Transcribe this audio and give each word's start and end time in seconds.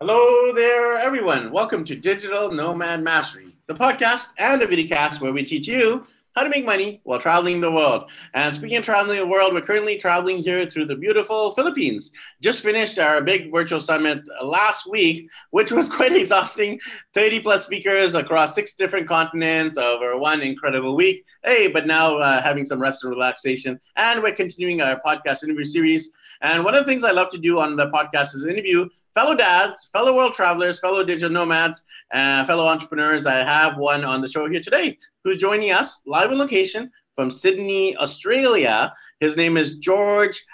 Hello 0.00 0.52
there, 0.52 0.94
everyone. 0.94 1.50
Welcome 1.50 1.84
to 1.86 1.96
Digital 1.96 2.52
Nomad 2.52 3.02
Mastery, 3.02 3.48
the 3.66 3.74
podcast 3.74 4.28
and 4.38 4.62
a 4.62 4.66
videocast 4.68 5.20
where 5.20 5.32
we 5.32 5.42
teach 5.42 5.66
you 5.66 6.06
how 6.36 6.44
to 6.44 6.48
make 6.48 6.64
money 6.64 7.00
while 7.02 7.18
traveling 7.18 7.60
the 7.60 7.72
world. 7.72 8.08
And 8.32 8.54
speaking 8.54 8.76
of 8.76 8.84
traveling 8.84 9.18
the 9.18 9.26
world, 9.26 9.52
we're 9.52 9.60
currently 9.60 9.98
traveling 9.98 10.36
here 10.36 10.64
through 10.66 10.86
the 10.86 10.94
beautiful 10.94 11.52
Philippines. 11.56 12.12
Just 12.40 12.62
finished 12.62 13.00
our 13.00 13.20
big 13.22 13.50
virtual 13.50 13.80
summit 13.80 14.20
last 14.40 14.88
week, 14.88 15.28
which 15.50 15.72
was 15.72 15.88
quite 15.96 16.12
exhausting. 16.12 16.78
30 17.14 17.40
plus 17.40 17.66
speakers 17.66 18.14
across 18.14 18.54
six 18.54 18.76
different 18.76 19.08
continents 19.08 19.78
over 19.78 20.16
one 20.16 20.42
incredible 20.42 20.94
week. 20.94 21.24
Hey, 21.44 21.66
but 21.66 21.88
now 21.88 22.18
uh, 22.18 22.40
having 22.40 22.64
some 22.66 22.80
rest 22.80 23.02
and 23.02 23.10
relaxation. 23.10 23.80
And 23.96 24.22
we're 24.22 24.32
continuing 24.32 24.80
our 24.80 25.00
podcast 25.04 25.42
interview 25.42 25.64
series. 25.64 26.10
And 26.40 26.64
one 26.64 26.76
of 26.76 26.86
the 26.86 26.88
things 26.88 27.02
I 27.02 27.10
love 27.10 27.30
to 27.30 27.38
do 27.38 27.58
on 27.58 27.74
the 27.74 27.88
podcast 27.88 28.36
is 28.36 28.46
interview 28.46 28.88
fellow 29.14 29.34
dads, 29.34 29.88
fellow 29.92 30.14
world 30.14 30.34
travelers, 30.34 30.78
fellow 30.80 31.04
digital 31.04 31.30
nomads, 31.30 31.84
uh, 32.12 32.44
fellow 32.46 32.66
entrepreneurs. 32.66 33.26
I 33.26 33.36
have 33.36 33.76
one 33.76 34.04
on 34.04 34.20
the 34.20 34.28
show 34.28 34.48
here 34.48 34.60
today 34.60 34.98
who's 35.24 35.38
joining 35.38 35.72
us 35.72 36.02
live 36.06 36.30
on 36.30 36.38
location 36.38 36.90
from 37.14 37.30
Sydney, 37.30 37.96
Australia. 37.96 38.92
His 39.20 39.36
name 39.36 39.56
is 39.56 39.76
George 39.76 40.44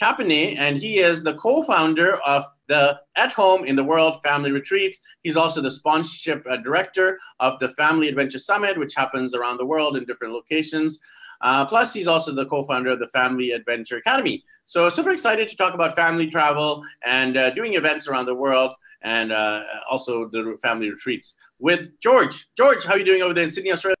Capene, 0.00 0.56
and 0.58 0.76
he 0.76 0.98
is 0.98 1.22
the 1.22 1.34
co-founder 1.34 2.16
of 2.26 2.44
the 2.68 3.00
At 3.16 3.32
Home 3.32 3.64
in 3.64 3.76
the 3.76 3.84
World 3.84 4.20
Family 4.22 4.52
Retreats. 4.52 5.00
He's 5.22 5.36
also 5.36 5.60
the 5.60 5.70
sponsorship 5.70 6.46
uh, 6.48 6.58
director 6.58 7.18
of 7.40 7.58
the 7.58 7.70
Family 7.70 8.08
Adventure 8.08 8.38
Summit, 8.38 8.78
which 8.78 8.94
happens 8.94 9.34
around 9.34 9.56
the 9.56 9.66
world 9.66 9.96
in 9.96 10.04
different 10.04 10.34
locations. 10.34 11.00
Uh, 11.40 11.64
plus, 11.64 11.92
he's 11.92 12.06
also 12.06 12.34
the 12.34 12.46
co-founder 12.46 12.90
of 12.90 12.98
the 12.98 13.08
Family 13.08 13.52
Adventure 13.52 13.96
Academy. 13.96 14.44
So 14.66 14.88
super 14.88 15.10
excited 15.10 15.48
to 15.48 15.56
talk 15.56 15.74
about 15.74 15.96
family 15.96 16.28
travel 16.28 16.82
and 17.04 17.36
uh, 17.36 17.50
doing 17.50 17.74
events 17.74 18.08
around 18.08 18.26
the 18.26 18.34
world 18.34 18.72
and 19.02 19.32
uh, 19.32 19.62
also 19.90 20.28
the 20.28 20.56
family 20.62 20.90
retreats 20.90 21.34
with 21.58 21.88
George. 22.00 22.48
George, 22.56 22.84
how 22.84 22.94
are 22.94 22.98
you 22.98 23.04
doing 23.04 23.22
over 23.22 23.34
there 23.34 23.44
in 23.44 23.50
Sydney, 23.50 23.72
Australia? 23.72 23.96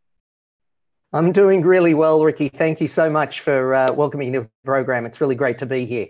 I'm 1.12 1.32
doing 1.32 1.62
really 1.62 1.94
well, 1.94 2.22
Ricky. 2.22 2.48
Thank 2.48 2.80
you 2.80 2.86
so 2.86 3.10
much 3.10 3.40
for 3.40 3.74
uh, 3.74 3.92
welcoming 3.92 4.30
the 4.30 4.48
program. 4.64 5.06
It's 5.06 5.20
really 5.20 5.34
great 5.34 5.58
to 5.58 5.66
be 5.66 5.84
here. 5.84 6.08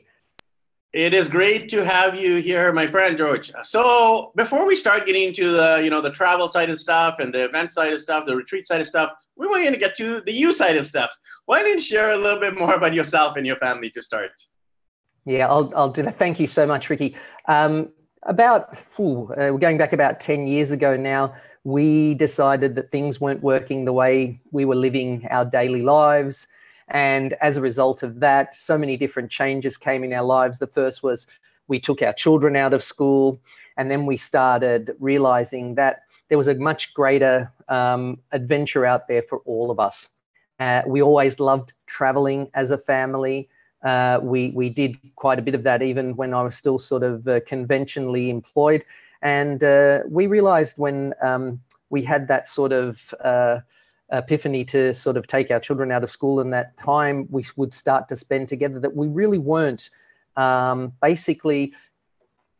It 0.92 1.15
is 1.15 1.28
great 1.28 1.69
to 1.70 1.84
have 1.84 2.17
you 2.17 2.37
here, 2.37 2.72
my 2.72 2.89
friend 2.89 3.17
George. 3.17 3.53
So 3.62 4.33
before 4.34 4.67
we 4.67 4.75
start 4.75 5.06
getting 5.06 5.28
into 5.28 5.53
the 5.53 5.81
you 5.84 5.89
know 5.89 6.03
the 6.03 6.11
travel 6.11 6.48
side 6.48 6.69
of 6.69 6.81
stuff 6.81 7.20
and 7.20 7.33
the 7.33 7.44
event 7.44 7.70
side 7.70 7.92
of 7.92 8.00
stuff, 8.00 8.27
the 8.27 8.34
retreat 8.34 8.67
side 8.67 8.81
of 8.81 8.89
stuff, 8.89 9.12
we 9.41 9.46
want 9.48 9.66
to 9.66 9.77
get 9.77 9.96
to 9.96 10.20
the 10.20 10.33
you 10.33 10.52
side 10.52 10.77
of 10.77 10.86
stuff. 10.86 11.10
Why 11.46 11.62
don't 11.62 11.72
you 11.72 11.80
share 11.80 12.12
a 12.12 12.16
little 12.16 12.38
bit 12.38 12.56
more 12.56 12.74
about 12.74 12.94
yourself 12.94 13.36
and 13.36 13.47
your 13.47 13.56
family 13.56 13.91
to 13.91 14.02
start? 14.02 14.30
Yeah, 15.24 15.48
I'll, 15.48 15.72
I'll 15.74 15.91
do 15.91 16.02
that. 16.02 16.19
Thank 16.19 16.38
you 16.38 16.47
so 16.47 16.66
much, 16.66 16.88
Ricky. 16.91 17.16
Um, 17.47 17.88
about 18.24 18.78
ooh, 18.98 19.32
uh, 19.32 19.50
we're 19.52 19.58
going 19.58 19.78
back 19.78 19.92
about 19.92 20.20
ten 20.20 20.47
years 20.47 20.70
ago 20.70 20.97
now. 20.97 21.34
We 21.64 22.14
decided 22.14 22.74
that 22.77 22.91
things 22.91 23.20
weren't 23.20 23.42
working 23.42 23.84
the 23.84 23.92
way 23.92 24.41
we 24.52 24.64
were 24.64 24.77
living 24.77 25.27
our 25.30 25.44
daily 25.44 25.82
lives 25.82 26.47
and 26.91 27.34
as 27.41 27.56
a 27.56 27.60
result 27.60 28.02
of 28.02 28.20
that, 28.20 28.54
so 28.54 28.77
many 28.77 28.97
different 28.97 29.30
changes 29.30 29.77
came 29.77 30.02
in 30.02 30.12
our 30.12 30.25
lives. 30.25 30.58
The 30.58 30.66
first 30.66 31.02
was 31.02 31.27
we 31.69 31.78
took 31.78 32.02
our 32.02 32.12
children 32.12 32.56
out 32.56 32.75
of 32.75 32.82
school, 32.82 33.41
and 33.77 33.91
then 33.91 34.06
we 34.06 34.16
started 34.16 34.97
realizing 34.98 35.77
that 35.77 36.02
there 36.31 36.39
was 36.39 36.48
a 36.48 36.55
much 36.55 36.95
greater 36.95 37.53
um, 37.69 38.19
adventure 38.33 38.86
out 38.86 39.09
there 39.09 39.23
for 39.23 39.41
all 39.41 39.70
of 39.70 39.78
us. 39.78 40.09
Uh, 40.59 40.83
we 40.87 41.03
always 41.03 41.39
loved 41.39 41.75
traveling 41.87 42.48
as 42.55 42.70
a 42.70 42.78
family. 42.78 43.48
Uh, 43.83 44.20
we 44.22 44.50
we 44.50 44.70
did 44.70 44.97
quite 45.17 45.39
a 45.39 45.42
bit 45.42 45.55
of 45.55 45.64
that 45.64 45.83
even 45.83 46.17
when 46.17 46.33
I 46.33 46.42
was 46.42 46.55
still 46.55 46.78
sort 46.78 47.03
of 47.03 47.27
uh, 47.27 47.41
conventionally 47.47 48.31
employed, 48.31 48.84
and 49.22 49.62
uh, 49.65 50.00
we 50.09 50.27
realized 50.27 50.78
when 50.78 51.15
um, 51.21 51.60
we 51.88 52.03
had 52.03 52.28
that 52.28 52.47
sort 52.47 52.72
of 52.72 52.99
uh, 53.25 53.60
epiphany 54.12 54.65
to 54.66 54.94
sort 54.94 55.16
of 55.16 55.27
take 55.27 55.50
our 55.50 55.60
children 55.60 55.91
out 55.91 56.04
of 56.04 56.10
school 56.10 56.41
and 56.41 56.53
that 56.53 56.77
time 56.77 57.27
we 57.31 57.44
would 57.56 57.72
start 57.72 58.09
to 58.09 58.16
spend 58.16 58.49
together 58.49 58.78
that 58.81 58.94
we 58.94 59.06
really 59.06 59.38
weren't 59.38 59.91
um, 60.37 60.93
basically 61.00 61.72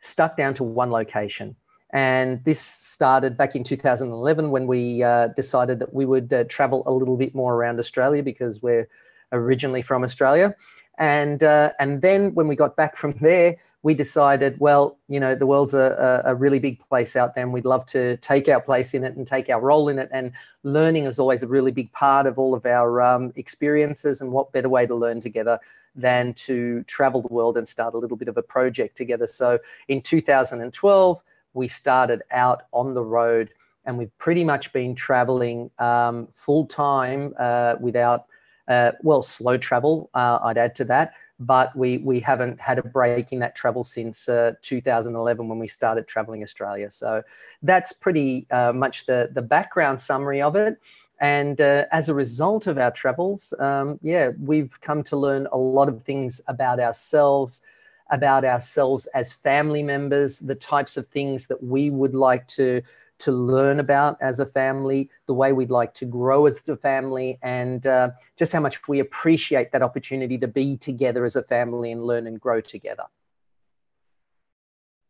stuck 0.01 0.37
down 0.37 0.55
to 0.55 0.65
one 0.65 0.91
location. 0.91 1.55
And 1.93 2.43
this 2.45 2.61
started 2.61 3.37
back 3.37 3.57
in 3.57 3.65
2011 3.65 4.51
when 4.51 4.67
we 4.67 5.03
uh, 5.03 5.29
decided 5.29 5.81
that 5.81 5.93
we 5.93 6.07
would 6.07 6.33
uh, 6.33 6.45
travel 6.45 6.85
a 6.87 6.93
little 6.93 7.17
bit 7.17 7.35
more 7.35 7.55
around 7.55 7.79
Australia 7.79 8.23
because 8.23 8.63
we're 8.63 8.89
originally 9.33 9.83
from 9.83 10.05
Australia. 10.05 10.55
And, 10.99 11.43
uh, 11.43 11.73
and 11.79 12.03
then 12.03 12.35
when 12.35 12.47
we 12.47 12.55
got 12.55 12.77
back 12.77 12.97
from 12.97 13.15
there, 13.21 13.57
we 13.83 13.95
decided, 13.95 14.61
well, 14.61 14.99
you 15.09 15.19
know, 15.19 15.35
the 15.35 15.47
world's 15.47 15.73
a, 15.73 16.23
a, 16.27 16.35
really 16.35 16.59
big 16.59 16.79
place 16.81 17.17
out 17.17 17.35
there, 17.35 17.43
and 17.43 17.53
we'd 17.53 17.65
love 17.65 17.87
to 17.87 18.19
take 18.19 18.47
our 18.49 18.61
place 18.61 18.93
in 18.93 19.05
it 19.05 19.17
and 19.17 19.27
take 19.27 19.49
our 19.49 19.61
role 19.61 19.89
in 19.89 19.99
it. 19.99 20.11
And 20.13 20.33
learning 20.63 21.07
is 21.07 21.19
always 21.19 21.43
a 21.43 21.47
really 21.47 21.71
big 21.71 21.91
part 21.93 22.27
of 22.27 22.39
all 22.39 22.55
of 22.55 22.67
our 22.67 23.01
um, 23.01 23.33
experiences. 23.37 24.21
And 24.21 24.33
what 24.33 24.53
better 24.53 24.69
way 24.69 24.87
to 24.87 24.95
learn 24.95 25.21
together 25.21 25.59
than 25.97 26.35
to 26.35 26.83
travel 26.85 27.23
the 27.23 27.33
world 27.33 27.57
and 27.57 27.67
start 27.67 27.95
a 27.95 27.99
little 27.99 28.19
bit 28.19 28.29
of 28.29 28.37
a 28.37 28.43
project 28.43 28.99
together? 28.99 29.27
So 29.27 29.59
in 29.89 30.03
2012, 30.03 31.23
we 31.55 31.69
started 31.69 32.23
out 32.31 32.63
on 32.73 32.95
the 32.95 33.03
road, 33.03 33.51
and 33.85 33.97
we've 33.99 34.17
pretty 34.19 34.45
much 34.45 34.73
been 34.73 34.95
traveling 34.95 35.71
um, 35.79 36.29
full 36.35 36.67
time 36.67 37.35
uh, 37.39 37.75
without, 37.81 38.27
uh, 38.69 38.93
well, 39.03 39.23
slow 39.23 39.57
travel. 39.57 40.11
Uh, 40.15 40.39
I'd 40.43 40.59
add 40.59 40.75
to 40.77 40.85
that 40.87 41.15
but 41.41 41.75
we 41.75 41.99
we 41.99 42.21
haven't 42.21 42.61
had 42.61 42.79
a 42.79 42.83
break 42.83 43.33
in 43.33 43.39
that 43.39 43.57
travel 43.57 43.83
since 43.83 44.29
uh, 44.29 44.53
2011 44.61 45.49
when 45.49 45.59
we 45.59 45.67
started 45.67 46.07
traveling 46.07 46.43
Australia. 46.43 46.91
So 46.91 47.23
that's 47.63 47.93
pretty 47.93 48.47
uh, 48.51 48.73
much 48.73 49.07
the 49.07 49.31
the 49.33 49.43
background 49.43 50.01
summary 50.01 50.43
of 50.43 50.55
it. 50.55 50.79
And 51.19 51.61
uh, 51.61 51.85
as 51.93 52.09
a 52.09 52.15
result 52.15 52.67
of 52.67 52.79
our 52.79 52.91
travels, 52.91 53.53
um, 53.59 53.99
yeah, 54.03 54.31
we've 54.41 54.81
come 54.81 55.03
to 55.05 55.17
learn 55.17 55.49
a 55.53 55.59
lot 55.59 55.89
of 55.89 56.03
things 56.03 56.41
about 56.47 56.81
ourselves, 56.81 57.61
about 58.11 58.45
ourselves 58.45 59.07
as 59.15 59.33
family 59.33 59.83
members, 59.83 60.39
the 60.41 60.55
types 60.55 60.97
of 60.97 61.07
things 61.09 61.47
that 61.47 61.63
we 61.63 61.91
would 61.91 62.15
like 62.15 62.47
to 62.49 62.83
to 63.21 63.33
learn 63.33 63.81
about 63.81 64.17
as 64.21 64.41
a 64.41 64.47
family, 64.47 65.11
the 65.27 65.35
way 65.35 65.53
we'd 65.53 65.71
like 65.71 65.95
to 65.95 66.07
grow 66.07 66.47
as 66.47 66.67
a 66.69 66.77
family, 66.77 67.39
and 67.43 67.87
uh, 67.87 68.11
just 68.37 68.53
how 68.53 68.61
much 68.61 68.89
we 68.89 68.99
appreciate 68.99 69.73
that 69.73 69.83
opportunity 69.83 70.39
to 70.39 70.49
be 70.49 70.77
together 70.77 71.25
as 71.25 71.37
a 71.37 71.43
family 71.43 71.93
and 71.93 72.05
learn 72.05 72.27
and 72.27 72.41
grow 72.41 72.61
together. 72.61 73.05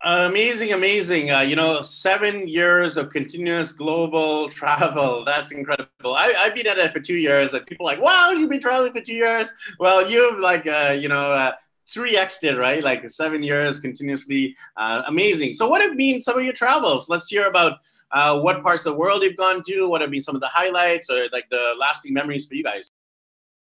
Amazing, 0.03 0.73
amazing. 0.73 1.31
Uh, 1.31 1.41
you 1.41 1.55
know, 1.55 1.83
seven 1.83 2.49
years 2.49 2.97
of 2.97 3.11
continuous 3.11 3.73
global 3.73 4.49
travel. 4.51 5.25
That's 5.25 5.53
incredible. 5.53 6.15
I, 6.15 6.35
I've 6.39 6.55
been 6.55 6.67
at 6.67 6.79
it 6.79 6.93
for 6.93 7.01
two 7.01 7.17
years, 7.17 7.53
and 7.53 7.67
people 7.67 7.87
are 7.87 7.93
like, 7.93 8.03
wow, 8.03 8.31
you've 8.31 8.49
been 8.49 8.61
traveling 8.61 8.93
for 8.93 9.03
two 9.03 9.15
years. 9.15 9.51
Well, 9.79 10.11
you've 10.11 10.41
like, 10.41 10.67
uh, 10.67 10.97
you 10.99 11.09
know, 11.09 11.33
uh, 11.33 11.53
3x 11.91 12.41
did, 12.41 12.57
right? 12.57 12.83
Like 12.83 13.09
seven 13.11 13.43
years 13.43 13.81
continuously. 13.81 14.57
Uh, 14.77 15.03
amazing. 15.07 15.55
So, 15.55 15.69
what 15.69 15.83
have 15.83 15.97
been 15.97 16.21
some 16.21 16.39
of 16.39 16.45
your 16.45 16.53
travels? 16.53 17.09
Let's 17.09 17.29
hear 17.29 17.47
about 17.47 17.79
uh, 18.13 18.41
what 18.41 18.63
parts 18.63 18.87
of 18.87 18.93
the 18.93 18.99
world 18.99 19.23
you've 19.23 19.37
gone 19.37 19.63
to. 19.69 19.89
What 19.89 20.01
have 20.01 20.11
been 20.11 20.23
some 20.23 20.35
of 20.35 20.41
the 20.41 20.49
highlights 20.49 21.11
or 21.11 21.29
like 21.33 21.49
the 21.51 21.75
lasting 21.79 22.13
memories 22.13 22.47
for 22.47 22.55
you 22.55 22.65
guys? 22.65 22.91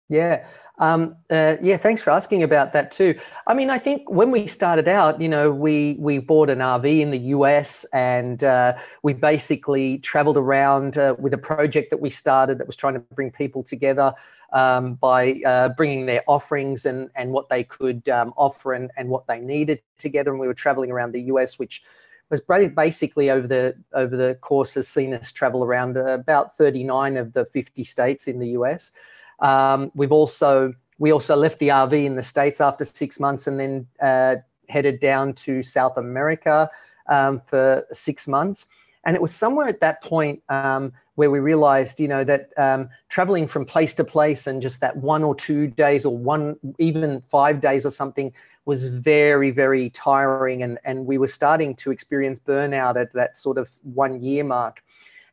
Yeah. 0.08 0.46
Um, 0.80 1.14
uh, 1.28 1.56
yeah, 1.60 1.76
thanks 1.76 2.00
for 2.00 2.08
asking 2.08 2.42
about 2.42 2.72
that 2.72 2.90
too. 2.90 3.14
I 3.46 3.52
mean, 3.52 3.68
I 3.68 3.78
think 3.78 4.08
when 4.10 4.30
we 4.30 4.46
started 4.46 4.88
out, 4.88 5.20
you 5.20 5.28
know, 5.28 5.52
we 5.52 5.96
we 6.00 6.18
bought 6.18 6.48
an 6.48 6.60
RV 6.60 7.00
in 7.00 7.10
the 7.10 7.18
US 7.36 7.84
and 7.92 8.42
uh, 8.42 8.78
we 9.02 9.12
basically 9.12 9.98
traveled 9.98 10.38
around 10.38 10.96
uh, 10.96 11.16
with 11.18 11.34
a 11.34 11.38
project 11.38 11.90
that 11.90 12.00
we 12.00 12.08
started 12.08 12.56
that 12.58 12.66
was 12.66 12.76
trying 12.76 12.94
to 12.94 13.00
bring 13.00 13.30
people 13.30 13.62
together 13.62 14.14
um, 14.54 14.94
by 14.94 15.42
uh, 15.44 15.68
bringing 15.68 16.06
their 16.06 16.24
offerings 16.26 16.86
and 16.86 17.10
and 17.14 17.30
what 17.30 17.50
they 17.50 17.62
could 17.62 18.08
um, 18.08 18.32
offer 18.38 18.72
and, 18.72 18.90
and 18.96 19.10
what 19.10 19.26
they 19.26 19.38
needed 19.38 19.82
together. 19.98 20.30
And 20.30 20.40
we 20.40 20.46
were 20.46 20.54
traveling 20.54 20.90
around 20.90 21.12
the 21.12 21.22
US, 21.24 21.58
which 21.58 21.82
was 22.30 22.40
basically 22.40 23.28
over 23.28 23.46
the 23.46 23.76
over 23.92 24.16
the 24.16 24.34
course 24.36 24.72
has 24.74 24.88
seen 24.88 25.12
us 25.12 25.30
travel 25.30 25.62
around 25.62 25.98
about 25.98 26.56
39 26.56 27.18
of 27.18 27.34
the 27.34 27.44
50 27.44 27.84
states 27.84 28.26
in 28.26 28.38
the 28.38 28.48
US. 28.50 28.92
Um, 29.40 29.90
we've 29.94 30.12
also 30.12 30.74
we 30.98 31.12
also 31.12 31.34
left 31.34 31.58
the 31.58 31.68
RV 31.68 32.04
in 32.04 32.14
the 32.14 32.22
states 32.22 32.60
after 32.60 32.84
six 32.84 33.18
months 33.18 33.46
and 33.46 33.58
then 33.58 33.86
uh, 34.02 34.36
headed 34.68 35.00
down 35.00 35.32
to 35.32 35.62
South 35.62 35.96
America 35.96 36.70
um, 37.08 37.40
for 37.40 37.86
six 37.92 38.28
months. 38.28 38.66
And 39.04 39.16
it 39.16 39.22
was 39.22 39.34
somewhere 39.34 39.66
at 39.66 39.80
that 39.80 40.02
point 40.02 40.42
um, 40.50 40.92
where 41.14 41.30
we 41.30 41.38
realized, 41.38 42.00
you 42.00 42.06
know, 42.06 42.22
that 42.24 42.50
um, 42.58 42.90
traveling 43.08 43.48
from 43.48 43.64
place 43.64 43.94
to 43.94 44.04
place 44.04 44.46
and 44.46 44.60
just 44.60 44.80
that 44.80 44.94
one 44.96 45.24
or 45.24 45.34
two 45.34 45.68
days 45.68 46.04
or 46.04 46.16
one, 46.16 46.56
even 46.78 47.22
five 47.30 47.62
days 47.62 47.86
or 47.86 47.90
something 47.90 48.30
was 48.66 48.88
very, 48.88 49.50
very 49.50 49.88
tiring. 49.90 50.62
And, 50.62 50.78
and 50.84 51.06
we 51.06 51.16
were 51.16 51.28
starting 51.28 51.74
to 51.76 51.90
experience 51.90 52.38
burnout 52.38 53.00
at 53.00 53.12
that 53.14 53.38
sort 53.38 53.56
of 53.56 53.70
one 53.82 54.22
year 54.22 54.44
mark 54.44 54.82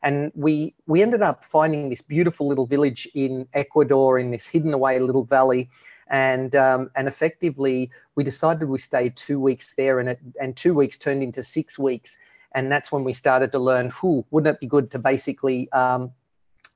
and 0.03 0.31
we 0.35 0.73
we 0.85 1.01
ended 1.01 1.21
up 1.21 1.43
finding 1.43 1.89
this 1.89 2.01
beautiful 2.01 2.47
little 2.47 2.65
village 2.65 3.07
in 3.13 3.47
Ecuador 3.53 4.19
in 4.19 4.31
this 4.31 4.47
hidden 4.47 4.73
away 4.73 4.99
little 4.99 5.23
valley. 5.23 5.69
and 6.09 6.55
um, 6.55 6.89
and 6.95 7.07
effectively 7.07 7.91
we 8.15 8.23
decided 8.23 8.67
we 8.67 8.77
stayed 8.77 9.15
two 9.15 9.39
weeks 9.39 9.73
there, 9.75 9.99
and 9.99 10.09
it 10.09 10.19
and 10.41 10.55
two 10.55 10.73
weeks 10.73 10.97
turned 10.97 11.23
into 11.23 11.43
six 11.43 11.77
weeks, 11.77 12.17
and 12.53 12.71
that's 12.71 12.91
when 12.91 13.03
we 13.03 13.13
started 13.13 13.51
to 13.51 13.59
learn. 13.59 13.89
Who 13.89 14.25
wouldn't 14.31 14.55
it 14.55 14.59
be 14.59 14.67
good 14.67 14.91
to 14.91 14.99
basically 14.99 15.71
um, 15.71 16.11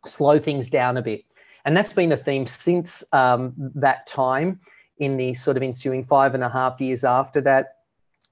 slow 0.06 0.40
things 0.40 0.70
down 0.70 0.98
a 0.98 1.02
bit? 1.02 1.24
And 1.64 1.78
that's 1.78 1.94
been 1.94 2.12
a 2.12 2.18
theme 2.18 2.48
since 2.48 3.04
um, 3.14 3.54
that 3.76 4.08
time. 4.08 4.60
In 4.98 5.18
the 5.18 5.34
sort 5.34 5.58
of 5.58 5.64
ensuing 5.64 6.06
five 6.06 6.36
and 6.36 6.44
a 6.44 6.50
half 6.50 6.80
years 6.80 7.04
after 7.04 7.42
that, 7.42 7.78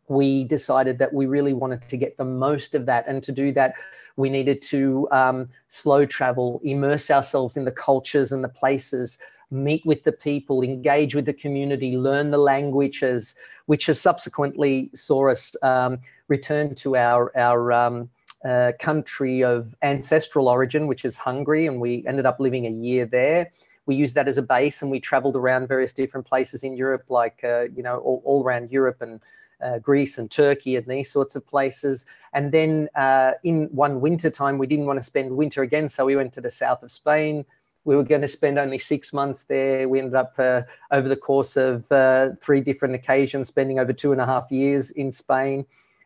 we 0.10 0.44
decided 0.44 0.98
that 1.00 1.14
we 1.14 1.26
really 1.26 1.54
wanted 1.54 1.88
to 1.88 1.98
get 1.98 2.18
the 2.18 2.26
most 2.26 2.76
of 2.76 2.86
that, 2.88 3.08
and 3.08 3.24
to 3.24 3.32
do 3.32 3.52
that, 3.54 3.76
we 4.18 4.30
needed 4.30 4.62
to 4.64 5.08
um, 5.12 5.50
slow 5.70 6.06
travel, 6.06 6.60
immerse 6.64 7.10
ourselves 7.10 7.56
in 7.56 7.64
the 7.64 7.72
cultures 7.72 8.34
and 8.34 8.44
the 8.44 8.50
places 8.50 9.18
meet 9.52 9.86
with 9.86 10.04
the 10.04 10.12
people, 10.12 10.62
engage 10.62 11.16
with 11.16 11.26
the 11.26 11.34
community, 11.34 11.98
learn 11.98 12.32
the 12.32 12.38
languages, 12.38 13.36
which 13.66 13.88
has 13.88 14.00
subsequently 14.00 14.90
saw 14.94 15.30
us 15.30 15.56
um, 15.64 16.00
return 16.28 16.76
to 16.76 16.96
our 16.96 17.36
our 17.38 17.72
um, 17.72 18.10
uh, 18.48 18.72
country 18.80 19.44
of 19.44 19.76
ancestral 19.82 20.48
origin, 20.48 20.88
which 20.88 21.06
is 21.06 21.18
Hungary, 21.18 21.66
and 21.66 21.80
we 21.80 22.06
ended 22.08 22.26
up 22.26 22.40
living 22.40 22.66
a 22.66 22.70
year 22.70 23.06
there. 23.06 23.52
We 23.86 23.96
used 23.96 24.16
that 24.16 24.28
as 24.28 24.38
a 24.38 24.44
base, 24.44 24.82
and 24.82 24.92
we 24.92 25.00
travelled 25.00 25.36
around 25.36 25.68
various 25.68 25.94
different 25.94 26.28
places 26.28 26.64
in 26.64 26.78
Europe, 26.78 27.06
like 27.10 27.42
uh, 27.44 27.64
you 27.76 27.84
know, 27.84 27.98
all, 27.98 28.22
all 28.24 28.44
around 28.44 28.72
Europe 28.72 29.02
and 29.02 29.20
Greece 29.82 30.18
and 30.18 30.32
Turkey 30.32 30.76
and 30.76 30.86
these 30.86 31.12
sorts 31.12 31.36
of 31.36 31.46
places. 31.46 32.06
And 32.34 32.52
then 32.52 32.90
uh, 32.96 33.32
in 33.44 33.66
one 33.72 34.02
winter 34.02 34.30
time, 34.30 34.58
we 34.58 34.68
didn't 34.68 34.86
want 34.86 34.98
to 34.98 35.04
spend 35.04 35.36
winter 35.36 35.64
again, 35.64 35.90
so 35.90 36.06
we 36.06 36.16
went 36.16 36.34
to 36.34 36.42
the 36.42 36.50
south 36.50 36.84
of 36.84 36.92
Spain, 36.92 37.46
we 37.86 37.96
were 37.96 38.04
going 38.04 38.22
to 38.22 38.28
spend 38.28 38.60
only 38.60 38.78
six 38.78 39.14
months 39.14 39.44
there. 39.44 39.88
We 39.88 40.00
ended 40.00 40.16
up 40.16 40.34
uh, 40.38 40.62
over 40.92 41.08
the 41.08 41.16
course 41.16 41.58
of 41.58 41.92
uh, 41.92 42.32
three 42.40 42.62
different 42.62 42.96
occasions, 42.96 43.48
spending 43.48 43.80
over 43.80 43.94
two 43.94 44.12
and 44.12 44.22
a 44.22 44.26
half 44.26 44.52
years 44.52 44.92
in 44.92 45.12
Spain, 45.12 45.66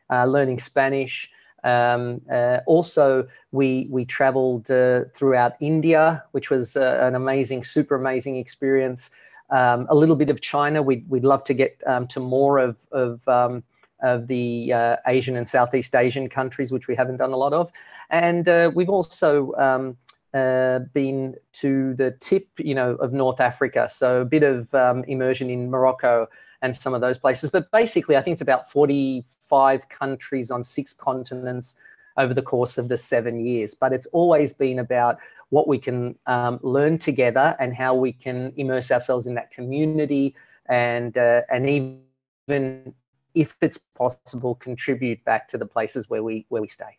uh, 0.10 0.26
learning 0.26 0.60
Spanish. 0.60 1.30
Um, 1.64 2.22
uh, 2.32 2.60
also, 2.68 3.28
we 3.52 3.88
we 3.90 4.06
travelled 4.06 4.70
uh, 4.70 5.06
throughout 5.14 5.54
India, 5.60 6.24
which 6.32 6.50
was 6.50 6.76
uh, 6.76 7.00
an 7.02 7.16
amazing, 7.16 7.64
super 7.64 7.96
amazing 7.96 8.38
experience. 8.38 9.12
Um, 9.50 9.86
a 9.90 9.96
little 9.96 10.16
bit 10.16 10.30
of 10.30 10.42
China. 10.42 10.82
We'd 10.82 11.08
we'd 11.10 11.24
love 11.24 11.44
to 11.46 11.54
get 11.54 11.78
um, 11.86 12.08
to 12.08 12.20
more 12.20 12.60
of 12.60 12.86
of 12.92 13.28
um, 13.28 13.64
of 14.02 14.28
the 14.28 14.74
Asian 15.08 15.38
and 15.38 15.48
Southeast 15.48 15.96
Asian 15.96 16.28
countries, 16.28 16.72
which 16.72 16.88
we 16.88 16.96
haven't 16.96 17.18
done 17.18 17.32
a 17.32 17.38
lot 17.38 17.54
of. 17.54 17.72
And 18.10 18.76
we've 18.76 18.90
also 18.90 19.54
um, 19.54 19.98
uh, 20.34 20.80
been 20.94 21.36
to 21.54 21.94
the 21.94 22.12
tip, 22.20 22.48
you 22.58 22.74
know, 22.74 22.96
of 22.96 23.14
North 23.14 23.40
Africa. 23.40 23.88
So 23.88 24.22
a 24.22 24.26
bit 24.26 24.42
of 24.42 24.74
um, 24.74 25.04
immersion 25.04 25.50
in 25.50 25.70
Morocco 25.70 26.28
and 26.64 26.76
some 26.76 26.96
of 26.96 27.02
those 27.02 27.20
places. 27.20 27.52
But 27.52 27.70
basically, 27.72 28.18
I 28.18 28.22
think 28.24 28.34
it's 28.34 28.42
about 28.42 28.72
45 28.72 29.90
countries 29.90 30.50
on 30.50 30.64
six 30.64 30.92
continents 30.92 31.76
over 32.18 32.34
the 32.34 32.42
course 32.42 32.80
of 32.80 32.88
the 32.88 32.98
seven 32.98 33.46
years. 33.46 33.76
But 33.76 33.94
it's 33.94 34.08
always 34.08 34.54
been 34.54 34.80
about 34.80 35.20
what 35.54 35.68
we 35.68 35.78
can 35.78 36.18
um, 36.26 36.60
learn 36.64 36.98
together 36.98 37.56
and 37.60 37.76
how 37.76 37.94
we 37.94 38.12
can 38.12 38.52
immerse 38.58 38.90
ourselves 38.90 39.28
in 39.28 39.36
that 39.36 39.52
community 39.52 40.36
and 40.68 41.16
uh, 41.16 41.42
and 41.52 41.70
even 41.70 42.96
if 43.36 43.56
it's 43.62 43.78
possible 43.94 44.56
contribute 44.56 45.24
back 45.26 45.48
to 45.48 45.58
the 45.60 45.66
places 45.66 46.10
where 46.10 46.24
we 46.24 46.46
where 46.50 46.62
we 46.62 46.68
stay 46.68 46.98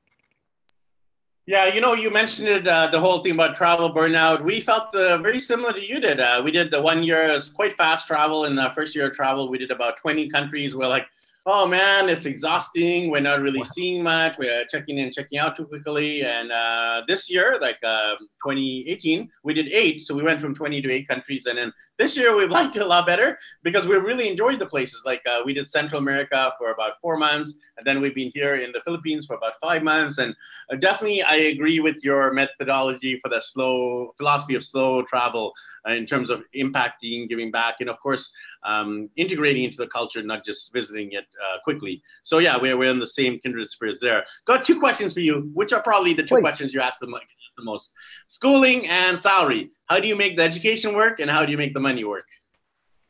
yeah, 1.46 1.66
you 1.66 1.82
know, 1.82 1.92
you 1.92 2.10
mentioned 2.10 2.48
it, 2.48 2.66
uh, 2.66 2.86
the 2.86 2.98
whole 2.98 3.22
thing 3.22 3.32
about 3.32 3.54
travel 3.54 3.92
burnout. 3.92 4.42
We 4.42 4.62
felt 4.62 4.94
uh, 4.94 5.18
very 5.18 5.38
similar 5.38 5.74
to 5.74 5.86
you 5.90 6.00
did. 6.00 6.18
Uh, 6.18 6.40
we 6.42 6.50
did 6.50 6.70
the 6.70 6.80
one 6.80 7.02
year, 7.02 7.38
quite 7.54 7.74
fast 7.74 8.06
travel. 8.06 8.46
In 8.46 8.54
the 8.54 8.70
first 8.74 8.96
year 8.96 9.08
of 9.08 9.12
travel, 9.12 9.50
we 9.50 9.58
did 9.58 9.70
about 9.70 9.98
20 9.98 10.30
countries. 10.30 10.74
We're 10.74 10.88
like, 10.88 11.06
oh 11.46 11.66
man, 11.66 12.08
it's 12.08 12.24
exhausting. 12.24 13.10
We're 13.10 13.20
not 13.20 13.40
really 13.40 13.62
seeing 13.64 14.02
much. 14.02 14.38
We're 14.38 14.64
checking 14.66 14.98
in, 14.98 15.12
checking 15.12 15.38
out 15.38 15.56
too 15.56 15.66
quickly. 15.66 16.22
And 16.22 16.50
uh, 16.50 17.02
this 17.06 17.30
year, 17.30 17.58
like 17.60 17.78
uh, 17.84 18.14
2018, 18.44 19.28
we 19.42 19.52
did 19.52 19.68
eight. 19.68 20.02
So 20.02 20.14
we 20.14 20.22
went 20.22 20.40
from 20.40 20.54
20 20.54 20.80
to 20.82 20.90
eight 20.90 21.06
countries. 21.06 21.46
And 21.46 21.58
then 21.58 21.72
this 21.98 22.16
year, 22.16 22.34
we've 22.34 22.50
liked 22.60 22.76
it 22.76 22.82
a 22.82 22.86
lot 22.86 23.06
better 23.06 23.38
because 23.62 23.86
we 23.86 23.96
really 23.96 24.28
enjoyed 24.28 24.58
the 24.58 24.66
places. 24.66 25.02
Like 25.04 25.20
uh, 25.28 25.40
we 25.44 25.52
did 25.52 25.68
Central 25.68 26.00
America 26.00 26.52
for 26.58 26.70
about 26.70 26.92
four 27.02 27.18
months. 27.18 27.54
And 27.76 27.86
then 27.86 28.00
we've 28.00 28.14
been 28.14 28.30
here 28.34 28.54
in 28.54 28.72
the 28.72 28.80
Philippines 28.82 29.26
for 29.26 29.36
about 29.36 29.54
five 29.60 29.82
months. 29.82 30.18
And 30.18 30.34
uh, 30.70 30.76
definitely, 30.76 31.22
I 31.22 31.34
agree 31.34 31.80
with 31.80 32.02
your 32.02 32.32
methodology 32.32 33.18
for 33.18 33.28
the 33.28 33.40
slow 33.40 34.14
philosophy 34.16 34.54
of 34.54 34.64
slow 34.64 35.02
travel 35.02 35.52
uh, 35.86 35.92
in 35.92 36.06
terms 36.06 36.30
of 36.30 36.42
impacting, 36.56 37.28
giving 37.28 37.50
back, 37.50 37.76
and 37.80 37.90
of 37.90 38.00
course, 38.00 38.32
um, 38.64 39.10
integrating 39.16 39.64
into 39.64 39.76
the 39.76 39.86
culture, 39.86 40.22
not 40.22 40.44
just 40.44 40.72
visiting 40.72 41.12
it 41.12 41.24
uh, 41.40 41.58
quickly. 41.64 42.02
So 42.22 42.38
yeah, 42.38 42.56
we're, 42.56 42.76
we're 42.76 42.90
in 42.90 42.98
the 42.98 43.06
same 43.06 43.38
kindred 43.38 43.68
spirits 43.68 44.00
there. 44.00 44.24
Got 44.46 44.64
two 44.64 44.78
questions 44.78 45.14
for 45.14 45.20
you, 45.20 45.50
which 45.54 45.72
are 45.72 45.82
probably 45.82 46.14
the 46.14 46.22
two 46.22 46.36
Wait. 46.36 46.42
questions 46.42 46.72
you 46.72 46.80
ask 46.80 47.00
the, 47.00 47.06
the 47.06 47.64
most. 47.64 47.92
Schooling 48.26 48.86
and 48.88 49.18
salary. 49.18 49.70
How 49.86 50.00
do 50.00 50.08
you 50.08 50.16
make 50.16 50.36
the 50.36 50.42
education 50.42 50.94
work 50.94 51.20
and 51.20 51.30
how 51.30 51.44
do 51.44 51.52
you 51.52 51.58
make 51.58 51.74
the 51.74 51.80
money 51.80 52.04
work? 52.04 52.26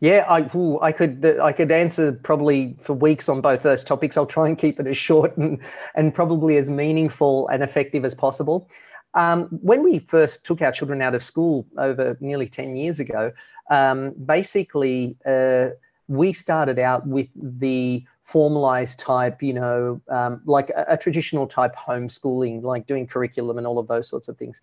Yeah, 0.00 0.26
I, 0.28 0.50
ooh, 0.54 0.78
I 0.82 0.92
could 0.92 1.24
I 1.40 1.52
could 1.52 1.72
answer 1.72 2.12
probably 2.12 2.76
for 2.78 2.92
weeks 2.92 3.28
on 3.28 3.40
both 3.40 3.62
those 3.62 3.82
topics. 3.82 4.18
I'll 4.18 4.26
try 4.26 4.48
and 4.48 4.58
keep 4.58 4.78
it 4.78 4.86
as 4.86 4.98
short 4.98 5.34
and, 5.38 5.58
and 5.94 6.12
probably 6.12 6.58
as 6.58 6.68
meaningful 6.68 7.48
and 7.48 7.62
effective 7.62 8.04
as 8.04 8.14
possible. 8.14 8.68
Um, 9.14 9.44
when 9.62 9.82
we 9.82 10.00
first 10.00 10.44
took 10.44 10.60
our 10.60 10.72
children 10.72 11.00
out 11.00 11.14
of 11.14 11.22
school 11.22 11.66
over 11.78 12.18
nearly 12.20 12.48
10 12.48 12.74
years 12.76 12.98
ago, 13.00 13.32
um, 13.70 14.12
basically 14.24 15.16
uh, 15.26 15.68
we 16.08 16.32
started 16.32 16.78
out 16.78 17.06
with 17.06 17.28
the 17.34 18.04
formalized 18.24 18.98
type, 18.98 19.42
you 19.42 19.52
know, 19.52 20.00
um, 20.08 20.40
like 20.46 20.70
a, 20.70 20.84
a, 20.88 20.96
traditional 20.96 21.46
type 21.46 21.74
homeschooling, 21.76 22.62
like 22.62 22.86
doing 22.86 23.06
curriculum 23.06 23.58
and 23.58 23.66
all 23.66 23.78
of 23.78 23.86
those 23.86 24.08
sorts 24.08 24.28
of 24.28 24.36
things. 24.36 24.62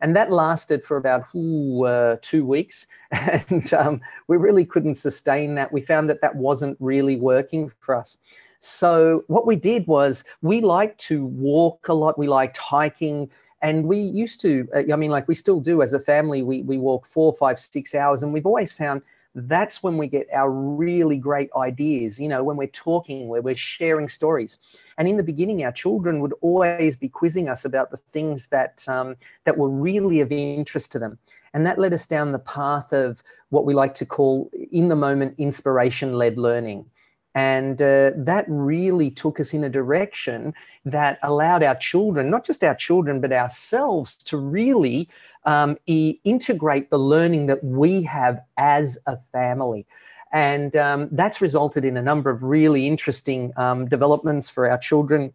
And 0.00 0.16
that 0.16 0.30
lasted 0.30 0.84
for 0.84 0.96
about 0.96 1.24
ooh, 1.34 1.84
uh, 1.84 2.16
two 2.22 2.44
weeks. 2.46 2.86
And 3.50 3.72
um, 3.74 4.00
we 4.28 4.36
really 4.36 4.64
couldn't 4.64 4.94
sustain 4.94 5.56
that. 5.56 5.72
We 5.72 5.80
found 5.80 6.08
that 6.08 6.20
that 6.20 6.36
wasn't 6.36 6.76
really 6.78 7.16
working 7.16 7.70
for 7.80 7.96
us. 7.96 8.18
So 8.60 9.24
what 9.26 9.46
we 9.46 9.56
did 9.56 9.86
was 9.86 10.22
we 10.42 10.60
liked 10.60 11.00
to 11.08 11.26
walk 11.26 11.88
a 11.88 11.94
lot. 11.94 12.18
We 12.18 12.28
liked 12.28 12.56
hiking 12.56 13.30
and 13.62 13.84
we 13.84 13.98
used 13.98 14.40
to, 14.42 14.66
uh, 14.74 14.92
I 14.92 14.96
mean, 14.96 15.10
like 15.10 15.28
we 15.28 15.34
still 15.34 15.60
do 15.60 15.82
as 15.82 15.92
a 15.92 16.00
family, 16.00 16.42
we, 16.42 16.62
we 16.62 16.78
walk 16.78 17.06
four, 17.06 17.34
five, 17.34 17.58
six 17.58 17.94
hours. 17.94 18.22
And 18.22 18.32
we've 18.32 18.46
always 18.46 18.72
found 18.72 19.02
that's 19.34 19.82
when 19.82 19.96
we 19.96 20.08
get 20.08 20.26
our 20.32 20.50
really 20.50 21.16
great 21.16 21.50
ideas, 21.56 22.18
you 22.18 22.28
know, 22.28 22.42
when 22.42 22.56
we're 22.56 22.68
talking, 22.68 23.28
where 23.28 23.42
we're 23.42 23.54
sharing 23.54 24.08
stories. 24.08 24.58
And 24.98 25.06
in 25.06 25.16
the 25.16 25.22
beginning, 25.22 25.62
our 25.64 25.72
children 25.72 26.20
would 26.20 26.34
always 26.40 26.96
be 26.96 27.08
quizzing 27.08 27.48
us 27.48 27.64
about 27.64 27.90
the 27.90 27.96
things 27.96 28.46
that, 28.48 28.88
um, 28.88 29.16
that 29.44 29.56
were 29.56 29.68
really 29.68 30.20
of 30.20 30.32
interest 30.32 30.90
to 30.92 30.98
them. 30.98 31.18
And 31.52 31.66
that 31.66 31.78
led 31.78 31.92
us 31.92 32.06
down 32.06 32.32
the 32.32 32.38
path 32.38 32.92
of 32.92 33.22
what 33.50 33.66
we 33.66 33.74
like 33.74 33.94
to 33.94 34.06
call 34.06 34.50
in 34.72 34.88
the 34.88 34.96
moment 34.96 35.34
inspiration 35.38 36.14
led 36.14 36.38
learning. 36.38 36.86
And 37.34 37.80
uh, 37.80 38.10
that 38.16 38.44
really 38.48 39.10
took 39.10 39.38
us 39.38 39.54
in 39.54 39.62
a 39.62 39.68
direction 39.68 40.52
that 40.84 41.18
allowed 41.22 41.62
our 41.62 41.76
children, 41.76 42.30
not 42.30 42.44
just 42.44 42.64
our 42.64 42.74
children, 42.74 43.20
but 43.20 43.32
ourselves, 43.32 44.16
to 44.16 44.36
really 44.36 45.08
um, 45.44 45.78
e- 45.86 46.18
integrate 46.24 46.90
the 46.90 46.98
learning 46.98 47.46
that 47.46 47.62
we 47.62 48.02
have 48.02 48.40
as 48.56 48.98
a 49.06 49.16
family. 49.32 49.86
And 50.32 50.74
um, 50.76 51.08
that's 51.12 51.40
resulted 51.40 51.84
in 51.84 51.96
a 51.96 52.02
number 52.02 52.30
of 52.30 52.42
really 52.42 52.86
interesting 52.86 53.52
um, 53.56 53.86
developments 53.86 54.48
for 54.48 54.70
our 54.70 54.78
children. 54.78 55.32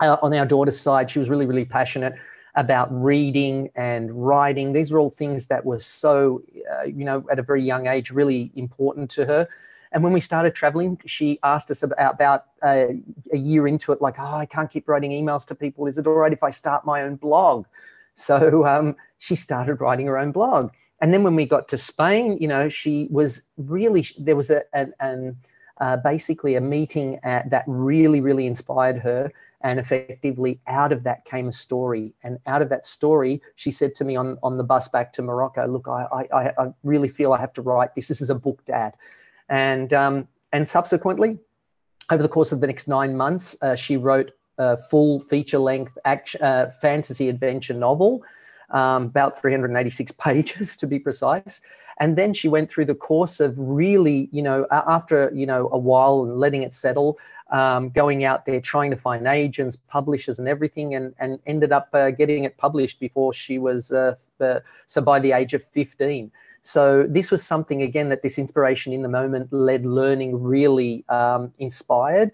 Uh, 0.00 0.16
on 0.22 0.32
our 0.34 0.46
daughter's 0.46 0.78
side, 0.78 1.10
she 1.10 1.18
was 1.18 1.28
really, 1.28 1.46
really 1.46 1.64
passionate 1.64 2.14
about 2.54 2.88
reading 2.90 3.70
and 3.74 4.10
writing. 4.12 4.72
These 4.72 4.90
were 4.90 4.98
all 4.98 5.10
things 5.10 5.46
that 5.46 5.64
were 5.64 5.78
so, 5.78 6.42
uh, 6.72 6.84
you 6.84 7.04
know, 7.04 7.24
at 7.30 7.38
a 7.38 7.42
very 7.42 7.62
young 7.62 7.86
age, 7.86 8.10
really 8.10 8.50
important 8.54 9.10
to 9.12 9.24
her. 9.26 9.48
And 9.92 10.02
when 10.02 10.12
we 10.12 10.20
started 10.20 10.54
traveling, 10.54 11.00
she 11.06 11.38
asked 11.42 11.70
us 11.70 11.82
about, 11.82 12.14
about 12.14 12.44
uh, 12.62 12.88
a 13.32 13.36
year 13.36 13.66
into 13.66 13.92
it, 13.92 14.02
like, 14.02 14.18
oh, 14.18 14.34
I 14.36 14.46
can't 14.46 14.70
keep 14.70 14.88
writing 14.88 15.10
emails 15.10 15.46
to 15.46 15.54
people. 15.54 15.86
Is 15.86 15.98
it 15.98 16.06
all 16.06 16.14
right 16.14 16.32
if 16.32 16.42
I 16.42 16.50
start 16.50 16.84
my 16.84 17.02
own 17.02 17.16
blog? 17.16 17.66
So 18.20 18.66
um, 18.66 18.96
she 19.18 19.36
started 19.36 19.80
writing 19.80 20.06
her 20.06 20.18
own 20.18 20.32
blog. 20.32 20.72
And 21.00 21.14
then 21.14 21.22
when 21.22 21.36
we 21.36 21.46
got 21.46 21.68
to 21.68 21.78
Spain, 21.78 22.36
you 22.40 22.48
know, 22.48 22.68
she 22.68 23.06
was 23.12 23.42
really, 23.56 24.04
there 24.18 24.34
was 24.34 24.50
a, 24.50 24.64
an, 24.72 24.92
an 24.98 25.36
uh, 25.80 25.98
basically 25.98 26.56
a 26.56 26.60
meeting 26.60 27.20
at, 27.22 27.48
that 27.50 27.62
really, 27.68 28.20
really 28.20 28.48
inspired 28.48 28.98
her. 28.98 29.32
And 29.60 29.78
effectively, 29.78 30.60
out 30.66 30.92
of 30.92 31.04
that 31.04 31.24
came 31.24 31.48
a 31.48 31.52
story. 31.52 32.12
And 32.22 32.38
out 32.46 32.62
of 32.62 32.68
that 32.70 32.86
story, 32.86 33.40
she 33.56 33.70
said 33.70 33.94
to 33.96 34.04
me 34.04 34.16
on, 34.16 34.38
on 34.42 34.56
the 34.56 34.64
bus 34.64 34.88
back 34.88 35.12
to 35.14 35.22
Morocco, 35.22 35.66
Look, 35.66 35.88
I, 35.88 36.26
I, 36.32 36.42
I 36.58 36.72
really 36.82 37.08
feel 37.08 37.32
I 37.32 37.38
have 37.38 37.52
to 37.54 37.62
write 37.62 37.94
this. 37.94 38.08
This 38.08 38.20
is 38.20 38.30
a 38.30 38.34
book, 38.34 38.64
Dad. 38.64 38.94
And, 39.48 39.92
um, 39.92 40.28
and 40.52 40.66
subsequently, 40.66 41.38
over 42.10 42.22
the 42.22 42.28
course 42.28 42.52
of 42.52 42.60
the 42.60 42.66
next 42.66 42.88
nine 42.88 43.16
months, 43.16 43.56
uh, 43.62 43.74
she 43.74 43.96
wrote 43.96 44.32
a 44.58 44.76
full 44.76 45.20
feature 45.20 45.58
length 45.58 45.96
action, 46.04 46.42
uh, 46.42 46.72
fantasy 46.80 47.28
adventure 47.28 47.74
novel, 47.74 48.22
um, 48.70 49.04
about 49.04 49.40
386 49.40 50.12
pages 50.18 50.76
to 50.76 50.86
be 50.86 50.98
precise. 50.98 51.60
and 52.00 52.16
then 52.16 52.32
she 52.32 52.48
went 52.48 52.70
through 52.70 52.84
the 52.84 52.94
course 52.94 53.40
of 53.40 53.54
really 53.56 54.28
you 54.32 54.42
know 54.42 54.66
after 54.70 55.30
you 55.34 55.46
know 55.46 55.68
a 55.72 55.78
while 55.78 56.22
and 56.24 56.38
letting 56.38 56.62
it 56.62 56.74
settle 56.74 57.18
um, 57.50 57.90
going 57.90 58.24
out 58.24 58.44
there 58.44 58.60
trying 58.60 58.90
to 58.90 58.96
find 58.96 59.26
agents 59.26 59.76
publishers 59.76 60.38
and 60.38 60.48
everything 60.48 60.94
and 60.94 61.14
and 61.18 61.38
ended 61.46 61.72
up 61.72 61.88
uh, 61.92 62.10
getting 62.10 62.44
it 62.44 62.56
published 62.56 63.00
before 63.00 63.32
she 63.32 63.58
was 63.58 63.90
uh, 63.92 64.14
uh, 64.40 64.60
so 64.86 65.00
by 65.00 65.18
the 65.18 65.32
age 65.32 65.54
of 65.54 65.64
15 65.64 66.30
so 66.62 67.06
this 67.08 67.30
was 67.30 67.42
something 67.42 67.82
again 67.82 68.08
that 68.08 68.22
this 68.22 68.38
inspiration 68.38 68.92
in 68.92 69.02
the 69.02 69.08
moment 69.08 69.52
led 69.52 69.86
learning 69.86 70.42
really 70.42 71.04
um, 71.08 71.52
inspired 71.58 72.32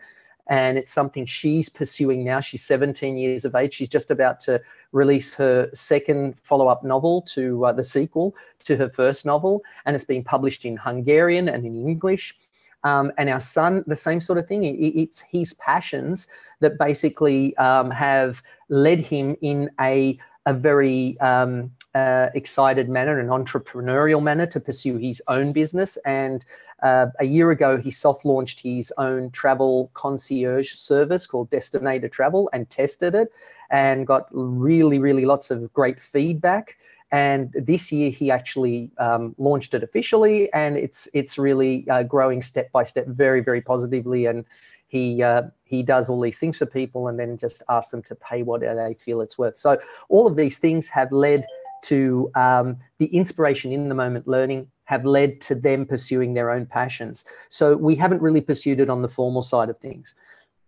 and 0.49 0.76
it's 0.76 0.93
something 0.93 1.25
she's 1.25 1.69
pursuing 1.69 2.25
now. 2.25 2.40
She's 2.40 2.62
17 2.64 3.16
years 3.16 3.45
of 3.45 3.54
age. 3.54 3.75
She's 3.75 3.88
just 3.88 4.11
about 4.11 4.40
to 4.40 4.61
release 4.93 5.35
her 5.35 5.71
second 5.73 6.38
follow 6.38 6.69
up 6.69 6.85
novel 6.85 7.23
to 7.33 7.64
uh, 7.64 7.73
the 7.73 7.83
sequel 7.83 8.35
to 8.64 8.76
her 8.76 8.88
first 8.88 9.25
novel, 9.25 9.62
and 9.87 9.97
it's 9.97 10.04
being 10.04 10.25
published 10.25 10.64
in 10.64 10.76
Hungarian 10.76 11.49
and 11.49 11.64
in 11.64 11.88
English. 11.88 12.37
Um, 12.85 13.11
and 13.16 13.31
our 13.31 13.40
son, 13.40 13.83
the 13.87 13.97
same 13.97 14.21
sort 14.21 14.38
of 14.38 14.47
thing. 14.47 14.64
It, 14.64 14.75
it's 14.75 15.21
his 15.21 15.54
passions 15.54 16.28
that 16.61 16.78
basically 16.78 17.57
um, 17.57 17.90
have 17.90 18.43
led 18.69 19.00
him 19.00 19.37
in 19.40 19.71
a 19.81 20.19
a 20.47 20.52
very 20.52 21.19
um, 21.21 21.71
uh, 21.95 22.29
excited 22.35 22.89
manner, 22.89 23.19
an 23.19 23.29
entrepreneurial 23.29 24.23
manner 24.23 24.47
to 24.47 24.61
pursue 24.61 24.97
his 24.97 25.23
own 25.29 25.53
business. 25.53 25.97
And 26.05 26.45
uh, 26.83 27.07
a 27.21 27.25
year 27.25 27.51
ago, 27.51 27.77
he 27.77 27.91
soft 27.91 28.25
launched 28.25 28.61
his 28.61 28.93
own 28.99 29.31
travel 29.31 29.91
concierge 29.95 30.73
service 30.73 31.27
called 31.27 31.51
Destinator 31.51 32.11
Travel 32.11 32.51
and 32.53 32.69
tested 32.69 33.15
it 33.15 33.33
and 33.71 34.07
got 34.07 34.27
really, 34.33 34.99
really 34.99 35.25
lots 35.25 35.51
of 35.51 35.73
great 35.73 36.01
feedback. 36.01 36.77
And 37.13 37.53
this 37.53 37.93
year, 37.93 38.11
he 38.11 38.31
actually 38.31 38.91
um, 38.99 39.37
launched 39.39 39.73
it 39.75 39.85
officially, 39.85 40.53
and 40.53 40.77
it's 40.77 41.07
it's 41.15 41.39
really 41.39 41.89
uh, 41.89 42.03
growing 42.03 42.43
step 42.43 42.73
by 42.73 42.83
step, 42.83 43.07
very, 43.07 43.41
very 43.41 43.61
positively. 43.61 44.27
And 44.27 44.45
he 44.89 45.23
uh, 45.23 45.43
he 45.65 45.85
does 45.85 46.09
all 46.09 46.21
these 46.21 46.39
things 46.39 46.57
for 46.57 46.67
people 46.67 47.07
and 47.07 47.19
then 47.19 47.37
just 47.37 47.63
asks 47.69 47.93
them 47.93 48.03
to 48.03 48.17
pay 48.17 48.43
what 48.43 48.63
they 48.63 48.97
feel 48.99 49.21
it's 49.21 49.39
worth. 49.39 49.57
So 49.57 49.79
all 50.09 50.27
of 50.27 50.35
these 50.35 50.59
things 50.59 50.89
have 50.89 51.13
led 51.13 51.47
to 51.85 52.31
um, 52.35 52.79
the 52.99 53.07
inspiration 53.07 53.73
in 53.73 53.88
the 53.88 53.95
moment 53.95 54.29
learning 54.29 54.69
have 54.85 55.05
led 55.05 55.41
to 55.41 55.55
them 55.55 55.87
pursuing 55.87 56.35
their 56.35 56.50
own 56.50 56.67
passions. 56.67 57.25
So 57.49 57.76
we 57.76 57.95
haven't 57.97 58.21
really 58.21 58.41
pursued 58.41 58.81
it 58.81 58.91
on 58.91 59.03
the 59.03 59.09
formal 59.09 59.43
side 59.43 59.71
of 59.71 59.79
things. 59.79 60.14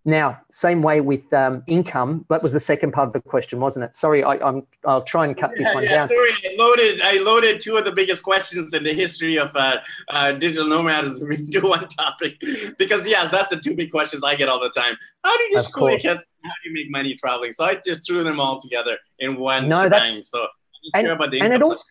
Now, 0.07 0.41
same 0.53 0.83
way 0.83 1.01
with 1.01 1.31
um, 1.33 1.65
income. 1.67 2.25
That 2.31 2.41
was 2.41 2.53
the 2.53 2.61
second 2.61 2.93
part 2.93 3.09
of 3.09 3.13
the 3.13 3.21
question, 3.21 3.59
wasn't 3.59 3.87
it? 3.87 3.95
Sorry, 3.97 4.23
I, 4.23 4.37
am 4.37 4.65
I'll 4.87 5.03
try 5.03 5.25
and 5.25 5.37
cut 5.37 5.51
this 5.57 5.67
one 5.75 5.83
yeah, 5.83 5.97
down. 5.97 6.07
Sorry, 6.07 6.31
I 6.31 6.55
loaded. 6.57 7.01
I 7.03 7.19
loaded 7.25 7.61
two 7.61 7.77
of 7.77 7.85
the 7.85 7.91
biggest 7.91 8.23
questions 8.23 8.73
in 8.73 8.85
the 8.85 8.95
history 8.95 9.37
of 9.37 9.51
uh, 9.57 9.79
uh, 10.11 10.31
digital 10.31 10.69
nomadism 10.69 11.33
into 11.33 11.61
one 11.61 11.89
topic, 11.89 12.41
because 12.79 13.05
yeah, 13.09 13.27
that's 13.27 13.49
the 13.49 13.57
two 13.57 13.75
big 13.75 13.91
questions 13.91 14.23
I 14.23 14.37
get 14.37 14.49
all 14.49 14.61
the 14.61 14.71
time. 14.71 14.95
How 15.25 15.37
do 15.37 15.43
you 15.43 15.55
just 15.55 15.75
How 15.77 15.89
do 15.89 16.69
you 16.69 16.73
make 16.73 16.89
money 16.89 17.17
traveling? 17.17 17.51
So 17.51 17.65
I 17.65 17.81
just 17.85 18.07
threw 18.07 18.23
them 18.23 18.39
all 18.39 18.61
together 18.61 18.97
in 19.19 19.35
one. 19.41 19.69
No, 19.69 19.83
shebang. 19.83 20.15
that's 20.15 20.31
so. 20.31 20.47
And, 20.95 21.09
and 21.09 21.53
it 21.53 21.63
also, 21.63 21.85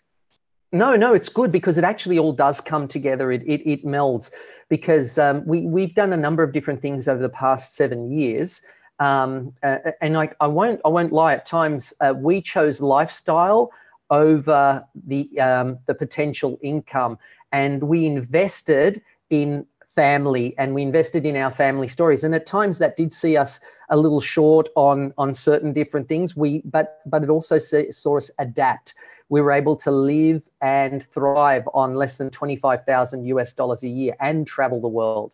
no, 0.72 0.96
no, 0.96 1.14
it's 1.14 1.30
good 1.30 1.52
because 1.52 1.78
it 1.78 1.84
actually 1.84 2.20
all 2.20 2.34
does 2.34 2.60
come 2.60 2.88
together. 2.88 3.32
It 3.32 3.44
it, 3.46 3.68
it 3.70 3.86
melds 3.86 4.32
because 4.70 5.18
um, 5.18 5.46
we 5.46 5.62
we've 5.62 5.96
done 5.96 6.12
a 6.14 6.18
number 6.18 6.44
of 6.44 6.52
different 6.52 6.82
things 6.82 7.08
over 7.08 7.22
the 7.22 7.30
past 7.30 7.76
seven 7.76 8.12
years, 8.12 8.62
um, 9.00 9.54
uh, 9.64 9.78
and 10.02 10.14
like 10.14 10.36
I 10.40 10.48
won't 10.48 10.82
I 10.84 10.90
won't 10.90 11.14
lie. 11.14 11.34
At 11.34 11.46
times 11.46 11.94
uh, 12.02 12.14
we 12.16 12.42
chose 12.42 12.82
lifestyle 12.82 13.72
over 14.10 14.86
the 15.08 15.40
um, 15.40 15.80
the 15.86 15.96
potential 15.96 16.60
income, 16.62 17.20
and 17.52 17.84
we 17.84 18.06
invested 18.06 19.02
in 19.30 19.66
family 19.96 20.54
and 20.58 20.76
we 20.76 20.82
invested 20.82 21.26
in 21.26 21.38
our 21.38 21.50
family 21.50 21.88
stories. 21.88 22.24
And 22.24 22.36
at 22.36 22.46
times 22.46 22.78
that 22.80 22.98
did 22.98 23.14
see 23.14 23.38
us 23.38 23.62
a 23.90 23.98
little 23.98 24.22
short 24.22 24.70
on 24.76 25.14
on 25.18 25.34
certain 25.34 25.74
different 25.74 26.08
things. 26.08 26.36
We 26.36 26.62
but 26.66 27.02
but 27.06 27.24
it 27.24 27.30
also 27.30 27.58
saw 27.58 28.18
us 28.18 28.32
adapt 28.40 28.94
we 29.30 29.42
were 29.42 29.52
able 29.52 29.76
to 29.76 29.92
live 29.92 30.44
and 30.62 31.06
thrive 31.06 31.68
on 31.74 31.96
less 31.96 32.18
than 32.18 32.30
25,000 32.30 33.26
US 33.26 33.54
dollars 33.54 33.84
a 33.84 33.88
year 33.88 34.16
and 34.20 34.46
travel 34.46 34.80
the 34.80 34.88
world. 34.88 35.34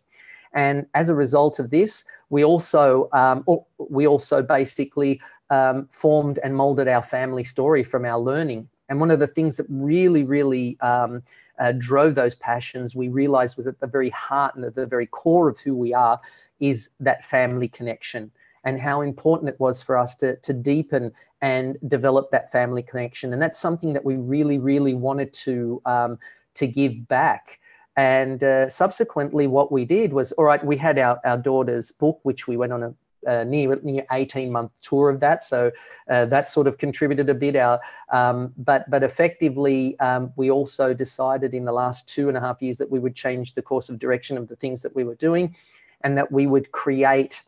And 0.54 0.86
as 0.94 1.08
a 1.08 1.14
result 1.14 1.58
of 1.58 1.70
this, 1.70 2.04
we 2.30 2.44
also 2.44 3.08
um, 3.12 3.44
we 3.78 4.06
also 4.06 4.42
basically 4.42 5.20
um, 5.50 5.88
formed 5.92 6.38
and 6.42 6.56
molded 6.56 6.88
our 6.88 7.02
family 7.02 7.44
story 7.44 7.84
from 7.84 8.04
our 8.04 8.18
learning. 8.18 8.68
And 8.88 9.00
one 9.00 9.10
of 9.10 9.18
the 9.18 9.26
things 9.26 9.56
that 9.56 9.66
really, 9.68 10.24
really 10.24 10.78
um, 10.80 11.22
uh, 11.58 11.72
drove 11.72 12.14
those 12.14 12.34
passions, 12.34 12.94
we 12.94 13.08
realized 13.08 13.56
was 13.56 13.66
at 13.66 13.80
the 13.80 13.86
very 13.86 14.10
heart 14.10 14.54
and 14.54 14.64
at 14.64 14.74
the 14.74 14.86
very 14.86 15.06
core 15.06 15.48
of 15.48 15.58
who 15.58 15.74
we 15.74 15.94
are 15.94 16.20
is 16.60 16.90
that 17.00 17.24
family 17.24 17.68
connection 17.68 18.30
and 18.64 18.80
how 18.80 19.00
important 19.00 19.48
it 19.48 19.58
was 19.58 19.82
for 19.82 19.96
us 19.96 20.14
to, 20.16 20.36
to 20.36 20.52
deepen 20.52 21.12
and 21.40 21.76
develop 21.88 22.30
that 22.30 22.52
family 22.52 22.82
connection. 22.82 23.32
And 23.32 23.42
that's 23.42 23.58
something 23.58 23.92
that 23.92 24.04
we 24.04 24.16
really, 24.16 24.58
really 24.58 24.94
wanted 24.94 25.32
to, 25.34 25.82
um, 25.84 26.18
to 26.54 26.66
give 26.66 27.08
back. 27.08 27.58
And 27.96 28.42
uh, 28.42 28.68
subsequently, 28.68 29.46
what 29.46 29.70
we 29.70 29.84
did 29.84 30.12
was 30.12 30.32
all 30.32 30.44
right, 30.44 30.64
we 30.64 30.76
had 30.76 30.98
our, 30.98 31.20
our 31.24 31.36
daughter's 31.36 31.92
book, 31.92 32.20
which 32.22 32.46
we 32.46 32.56
went 32.56 32.72
on 32.72 32.82
a 32.82 32.94
uh, 33.26 33.44
near 33.44 33.78
near 33.82 34.04
18 34.10 34.50
month 34.50 34.72
tour 34.82 35.08
of 35.08 35.20
that 35.20 35.44
so 35.44 35.70
uh, 36.10 36.24
that 36.24 36.48
sort 36.48 36.66
of 36.66 36.78
contributed 36.78 37.30
a 37.30 37.34
bit 37.34 37.54
our 37.54 37.80
um, 38.10 38.52
but 38.58 38.88
but 38.90 39.04
effectively 39.04 39.96
um, 40.00 40.32
we 40.34 40.50
also 40.50 40.92
decided 40.92 41.54
in 41.54 41.64
the 41.64 41.72
last 41.72 42.08
two 42.08 42.28
and 42.28 42.36
a 42.36 42.40
half 42.40 42.60
years 42.60 42.78
that 42.78 42.90
we 42.90 42.98
would 42.98 43.14
change 43.14 43.54
the 43.54 43.62
course 43.62 43.88
of 43.88 43.98
direction 43.98 44.36
of 44.36 44.48
the 44.48 44.56
things 44.56 44.82
that 44.82 44.92
we 44.96 45.04
were 45.04 45.14
doing 45.14 45.54
and 46.02 46.18
that 46.18 46.32
we 46.32 46.46
would 46.46 46.72
create 46.72 47.44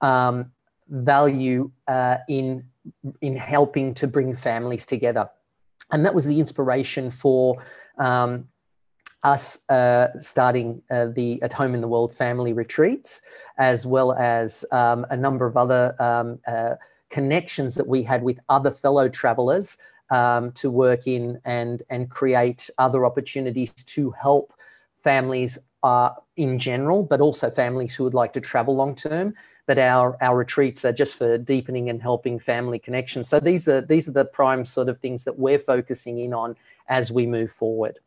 um, 0.00 0.52
value 0.88 1.70
uh, 1.88 2.18
in 2.28 2.64
in 3.20 3.36
helping 3.36 3.94
to 3.94 4.06
bring 4.06 4.36
families 4.36 4.86
together, 4.86 5.28
and 5.90 6.04
that 6.04 6.14
was 6.14 6.24
the 6.24 6.38
inspiration 6.38 7.10
for 7.10 7.64
um, 7.98 8.48
us 9.24 9.68
uh, 9.70 10.08
starting 10.18 10.82
uh, 10.90 11.06
the 11.06 11.42
At 11.42 11.52
Home 11.52 11.74
in 11.74 11.80
the 11.80 11.88
World 11.88 12.14
family 12.14 12.52
retreats, 12.52 13.22
as 13.58 13.84
well 13.86 14.12
as 14.12 14.64
um, 14.70 15.06
a 15.10 15.16
number 15.16 15.46
of 15.46 15.56
other 15.56 16.00
um, 16.00 16.38
uh, 16.46 16.74
connections 17.10 17.74
that 17.74 17.86
we 17.86 18.02
had 18.02 18.22
with 18.22 18.38
other 18.48 18.70
fellow 18.70 19.08
travelers 19.08 19.78
um, 20.10 20.52
to 20.52 20.70
work 20.70 21.06
in 21.06 21.40
and 21.44 21.82
and 21.90 22.10
create 22.10 22.70
other 22.78 23.04
opportunities 23.04 23.72
to 23.72 24.10
help 24.12 24.52
families 25.02 25.58
uh, 25.86 26.10
in 26.36 26.58
general, 26.58 27.04
but 27.04 27.20
also 27.20 27.48
families 27.48 27.94
who 27.94 28.02
would 28.04 28.18
like 28.22 28.32
to 28.32 28.40
travel 28.40 28.74
long 28.74 28.94
term. 28.94 29.34
But 29.66 29.78
our 29.78 30.16
our 30.20 30.36
retreats 30.36 30.84
are 30.84 30.92
just 30.92 31.16
for 31.16 31.38
deepening 31.38 31.90
and 31.90 32.02
helping 32.02 32.40
family 32.40 32.80
connections. 32.86 33.28
So 33.28 33.38
these 33.40 33.68
are 33.68 33.80
these 33.92 34.08
are 34.08 34.16
the 34.20 34.24
prime 34.24 34.64
sort 34.64 34.88
of 34.88 34.98
things 34.98 35.24
that 35.24 35.38
we're 35.38 35.60
focusing 35.74 36.18
in 36.18 36.32
on 36.34 36.56
as 36.88 37.12
we 37.12 37.24
move 37.26 37.52
forward. 37.52 37.98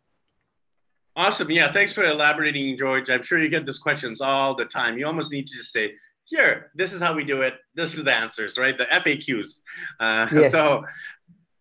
Awesome. 1.16 1.52
Yeah. 1.52 1.72
Thanks 1.72 1.94
for 1.94 2.04
elaborating, 2.04 2.78
George. 2.78 3.10
I'm 3.10 3.24
sure 3.24 3.40
you 3.40 3.50
get 3.50 3.66
these 3.66 3.78
questions 3.78 4.22
all 4.22 4.56
the 4.56 4.66
time. 4.66 4.98
You 4.98 5.06
almost 5.06 5.32
need 5.32 5.48
to 5.48 5.54
just 5.54 5.74
say, 5.74 5.96
here, 6.24 6.72
this 6.76 6.94
is 6.94 7.02
how 7.02 7.14
we 7.14 7.26
do 7.26 7.42
it. 7.42 7.56
This 7.76 7.96
is 7.96 8.04
the 8.04 8.14
answers, 8.14 8.58
right? 8.58 8.78
The 8.78 8.86
FAQs. 8.86 9.62
Uh, 10.00 10.28
yes. 10.32 10.52
So 10.52 10.86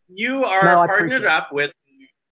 you 0.09 0.45
are 0.45 0.65
no, 0.65 0.87
partnered 0.87 1.25
up 1.25 1.49
with, 1.53 1.73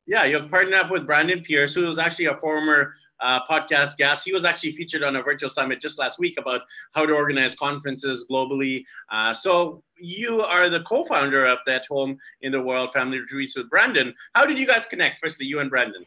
yeah, 0.07 0.25
you're 0.25 0.49
partnered 0.49 0.75
up 0.75 0.91
with 0.91 1.05
Brandon 1.05 1.43
Pearce, 1.43 1.75
who 1.75 1.89
is 1.89 1.99
actually 1.99 2.27
a 2.27 2.37
former 2.37 2.95
uh, 3.21 3.41
podcast 3.49 3.97
guest. 3.97 4.25
He 4.25 4.33
was 4.33 4.45
actually 4.45 4.73
featured 4.73 5.03
on 5.03 5.17
a 5.17 5.23
virtual 5.23 5.49
summit 5.49 5.81
just 5.81 5.99
last 5.99 6.19
week 6.19 6.37
about 6.39 6.63
how 6.95 7.07
to 7.07 7.13
organize 7.13 7.55
conferences 7.55 8.27
globally. 8.31 8.85
Uh, 9.11 9.33
so 9.35 9.83
you 9.99 10.43
are 10.43 10.69
the 10.69 10.81
co-founder 10.81 11.47
of 11.47 11.59
that 11.67 11.87
Home 11.87 12.19
in 12.43 12.53
the 12.53 12.61
World 12.61 12.93
Family 12.93 13.19
Retreats 13.19 13.57
with 13.57 13.71
Brandon. 13.71 14.15
How 14.35 14.45
did 14.47 14.59
you 14.59 14.67
guys 14.67 14.87
connect? 14.87 15.19
Firstly, 15.19 15.47
you 15.47 15.61
and 15.61 15.71
Brandon. 15.71 16.05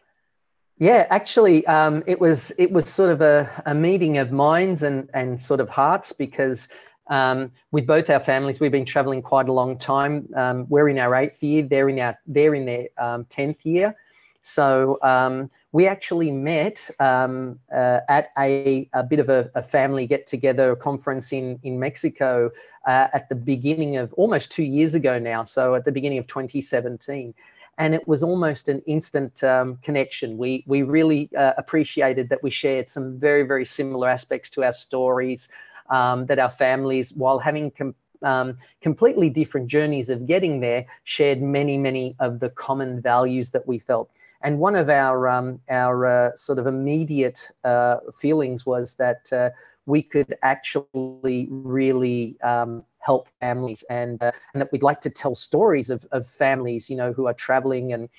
Yeah, 0.78 1.08
actually, 1.10 1.66
um, 1.68 2.04
it 2.08 2.22
was 2.22 2.54
it 2.58 2.72
was 2.72 2.90
sort 2.90 3.12
of 3.12 3.22
a, 3.22 3.50
a 3.66 3.74
meeting 3.74 4.18
of 4.18 4.32
minds 4.32 4.84
and 4.84 5.10
and 5.14 5.40
sort 5.40 5.60
of 5.60 5.70
hearts 5.70 6.14
because 6.14 6.70
um, 7.10 7.52
with 7.72 7.86
both 7.86 8.10
our 8.10 8.20
families, 8.20 8.60
we've 8.60 8.72
been 8.72 8.86
traveling 8.86 9.22
quite 9.22 9.50
a 9.50 9.52
long 9.52 9.78
time. 9.78 10.30
Um, 10.36 10.68
we're 10.70 10.88
in 10.88 10.98
our 10.98 11.16
eighth 11.16 11.44
year; 11.44 11.64
they're 11.64 11.90
in 11.90 12.00
our 12.00 12.18
they're 12.28 12.56
in 12.56 12.66
their 12.66 12.88
um, 12.98 13.26
tenth 13.26 13.66
year. 13.66 13.94
So 14.42 15.00
um, 15.02 15.52
we 15.72 15.86
actually 15.86 16.32
met 16.32 16.90
um, 17.00 17.60
uh, 17.74 18.00
at 18.10 18.32
a, 18.38 18.90
a, 18.94 19.04
bit 19.04 19.20
of 19.20 19.30
a, 19.30 19.52
a 19.54 19.62
family 19.62 20.08
get 20.08 20.26
together 20.26 20.76
conference 20.76 21.32
in, 21.32 21.60
in 21.64 21.80
Mexico 21.80 22.50
uh, 22.88 23.08
at 23.14 23.30
the 23.30 23.36
beginning 23.36 23.98
of 23.98 24.12
almost 24.14 24.52
two 24.52 24.64
years 24.64 24.96
ago 24.96 25.20
now. 25.20 25.44
So 25.44 25.76
at 25.76 25.86
the 25.86 25.92
beginning 25.92 26.18
of 26.18 26.26
2017. 26.28 27.34
And 27.78 27.96
it 27.96 28.06
was 28.08 28.24
almost 28.24 28.68
an 28.68 28.82
instant 28.88 29.42
um, 29.44 29.78
connection. 29.78 30.38
We, 30.38 30.64
we 30.68 30.82
really 30.82 31.30
uh, 31.38 31.54
appreciated 31.58 32.28
that 32.30 32.44
we 32.44 32.50
shared 32.50 32.90
some 32.90 33.18
very, 33.18 33.44
very 33.44 33.66
similar 33.66 34.10
aspects 34.10 34.50
to 34.52 34.64
our 34.66 34.74
stories, 34.74 35.48
um, 35.90 36.26
that 36.26 36.40
our 36.40 36.52
families, 36.52 37.14
while 37.14 37.40
having 37.40 37.72
com- 37.72 37.96
um, 38.22 38.58
completely 38.82 39.30
different 39.30 39.68
journeys 39.68 40.10
of 40.10 40.26
getting 40.26 40.60
there, 40.60 40.88
shared 41.06 41.42
many, 41.42 41.78
many 41.78 42.16
of 42.20 42.42
the 42.42 42.50
common 42.50 43.02
values 43.02 43.52
that 43.52 43.66
we 43.66 43.80
felt. 43.80 44.10
And 44.42 44.60
one 44.60 44.76
of 44.76 44.90
our 44.90 45.28
um, 45.28 45.60
our 45.70 46.06
uh, 46.06 46.36
sort 46.36 46.60
of 46.60 46.68
immediate 46.68 47.52
uh, 47.64 47.98
feelings 48.18 48.66
was 48.66 48.96
that 48.96 49.32
uh, 49.34 49.50
we 49.86 50.02
could 50.02 50.36
actually 50.44 51.48
really 51.50 52.40
um, 52.42 52.84
help 53.00 53.28
families, 53.42 53.84
and 53.90 54.22
uh, 54.24 54.32
and 54.54 54.62
that 54.62 54.72
we'd 54.72 54.84
like 54.84 55.02
to 55.02 55.10
tell 55.10 55.36
stories 55.36 55.90
of, 55.90 56.06
of 56.12 56.28
families, 56.28 56.90
you 56.90 56.96
know, 56.96 57.12
who 57.12 57.28
are 57.28 57.34
traveling 57.34 57.94
and 57.94 58.10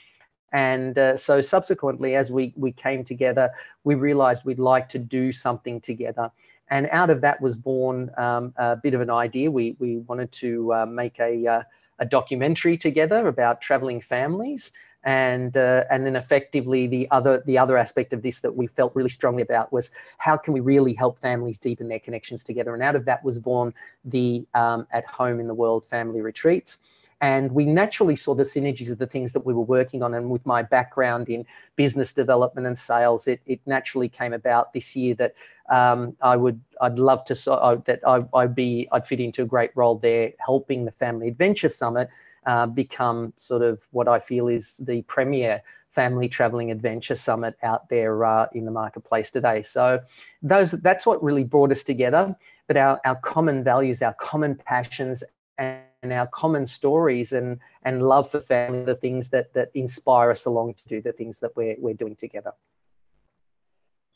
and 0.53 0.99
uh, 0.99 1.17
so 1.17 1.41
subsequently, 1.41 2.17
as 2.17 2.31
we 2.31 2.53
we 2.57 2.73
came 2.73 3.03
together, 3.03 3.51
we 3.85 3.95
realized 3.95 4.45
we'd 4.45 4.59
like 4.59 4.89
to 4.91 4.99
do 4.99 5.33
something 5.33 5.81
together. 5.81 6.31
And 6.69 6.89
out 6.93 7.11
of 7.11 7.21
that 7.23 7.41
was 7.41 7.57
born 7.57 8.11
um, 8.17 8.53
a 8.57 8.77
bit 8.77 8.95
of 8.95 9.01
an 9.01 9.11
idea. 9.11 9.51
We, 9.51 9.75
we 9.81 9.99
wanted 9.99 10.31
to 10.33 10.73
uh, 10.73 10.87
make 10.87 11.19
a, 11.19 11.65
a 11.99 12.05
documentary 12.05 12.79
together 12.79 13.27
about 13.27 13.61
traveling 13.61 14.01
families. 14.01 14.71
And, 15.03 15.57
uh, 15.57 15.85
and 15.91 16.05
then 16.05 16.15
effectively 16.15 16.87
the 16.87 17.09
other, 17.11 17.43
the 17.47 17.57
other 17.57 17.79
aspect 17.79 18.13
of 18.13 18.21
this 18.23 18.41
that 18.41 18.55
we 18.55 18.67
felt 18.67 18.95
really 18.95 19.09
strongly 19.09 19.43
about 19.43 19.73
was 19.73 19.91
how 20.19 20.37
can 20.37 20.53
we 20.53 20.61
really 20.61 20.93
help 20.93 21.19
families 21.19 21.59
deepen 21.59 21.89
their 21.89 21.99
connections 21.99 22.45
together? 22.45 22.75
And 22.75 22.83
out 22.83 22.97
of 22.97 23.07
that 23.07 23.25
was 23.25 23.39
born 23.39 23.73
the 24.05 24.47
um, 24.55 24.87
At 24.93 25.07
Home 25.07 25.41
in 25.41 25.47
the 25.47 25.55
World 25.55 25.87
family 25.87 26.21
retreats. 26.21 26.79
And 27.23 27.53
we 27.53 27.67
naturally 27.67 28.17
saw 28.17 28.35
the 28.35 28.45
synergies 28.45 28.91
of 28.91 28.99
the 28.99 29.07
things 29.07 29.33
that 29.33 29.45
we 29.45 29.53
were 29.53 29.61
working 29.61 30.03
on. 30.03 30.15
And 30.15 30.31
with 30.31 30.45
my 30.47 30.63
background 30.63 31.29
in 31.29 31.45
business 31.77 32.15
development 32.15 32.67
and 32.67 32.79
sales, 32.79 33.27
it, 33.27 33.41
it 33.47 33.61
naturally 33.67 34.09
came 34.09 34.33
about 34.33 34.73
this 34.73 34.97
year 34.97 35.15
that 35.17 35.35
um, 35.71 36.17
I 36.23 36.37
would, 36.37 36.61
I'd 36.81 36.99
love 36.99 37.25
to, 37.27 37.35
so, 37.35 37.55
uh, 37.55 37.77
that 37.85 38.01
I, 38.07 38.21
would 38.33 38.55
be, 38.55 38.89
I'd 38.91 39.07
fit 39.07 39.21
into 39.21 39.43
a 39.43 39.47
great 39.47 39.71
role 39.75 39.97
there, 39.97 40.33
helping 40.45 40.87
the 40.87 40.91
Family 40.91 41.29
Adventure 41.29 41.69
Summit 41.69 42.09
uh, 42.47 42.67
become 42.67 43.33
sort 43.37 43.63
of 43.63 43.83
what 43.91 44.09
I 44.09 44.19
feel 44.19 44.49
is 44.49 44.79
the 44.79 45.03
premier 45.03 45.63
family 45.89 46.29
traveling 46.29 46.71
adventure 46.71 47.15
summit 47.15 47.57
out 47.63 47.89
there 47.89 48.25
uh, 48.25 48.47
in 48.55 48.65
the 48.65 48.71
marketplace 48.71 49.31
today. 49.31 49.63
So 49.63 50.01
those, 50.41 50.71
that's 50.71 51.05
what 51.05 51.23
really 51.23 51.45
brought 51.45 51.73
us 51.73 51.83
together. 51.83 52.37
But 52.69 52.77
our, 52.77 53.01
our 53.05 53.17
common 53.17 53.65
values, 53.65 54.01
our 54.01 54.15
common 54.15 54.55
passions, 54.55 55.25
and 55.59 56.13
our 56.13 56.27
common 56.29 56.67
stories 56.67 57.33
and 57.33 57.59
and 57.83 58.03
love 58.03 58.31
for 58.31 58.41
family, 58.41 58.85
the 58.85 58.95
things 58.95 59.29
that 59.31 59.53
that 59.53 59.71
inspire 59.75 60.31
us 60.31 60.47
along 60.47 60.75
to 60.75 60.89
do 60.89 61.03
the 61.03 61.13
things 61.13 61.41
that 61.41 61.55
we're 61.57 61.77
we're 61.79 61.95
doing 61.95 62.17
together. 62.17 62.53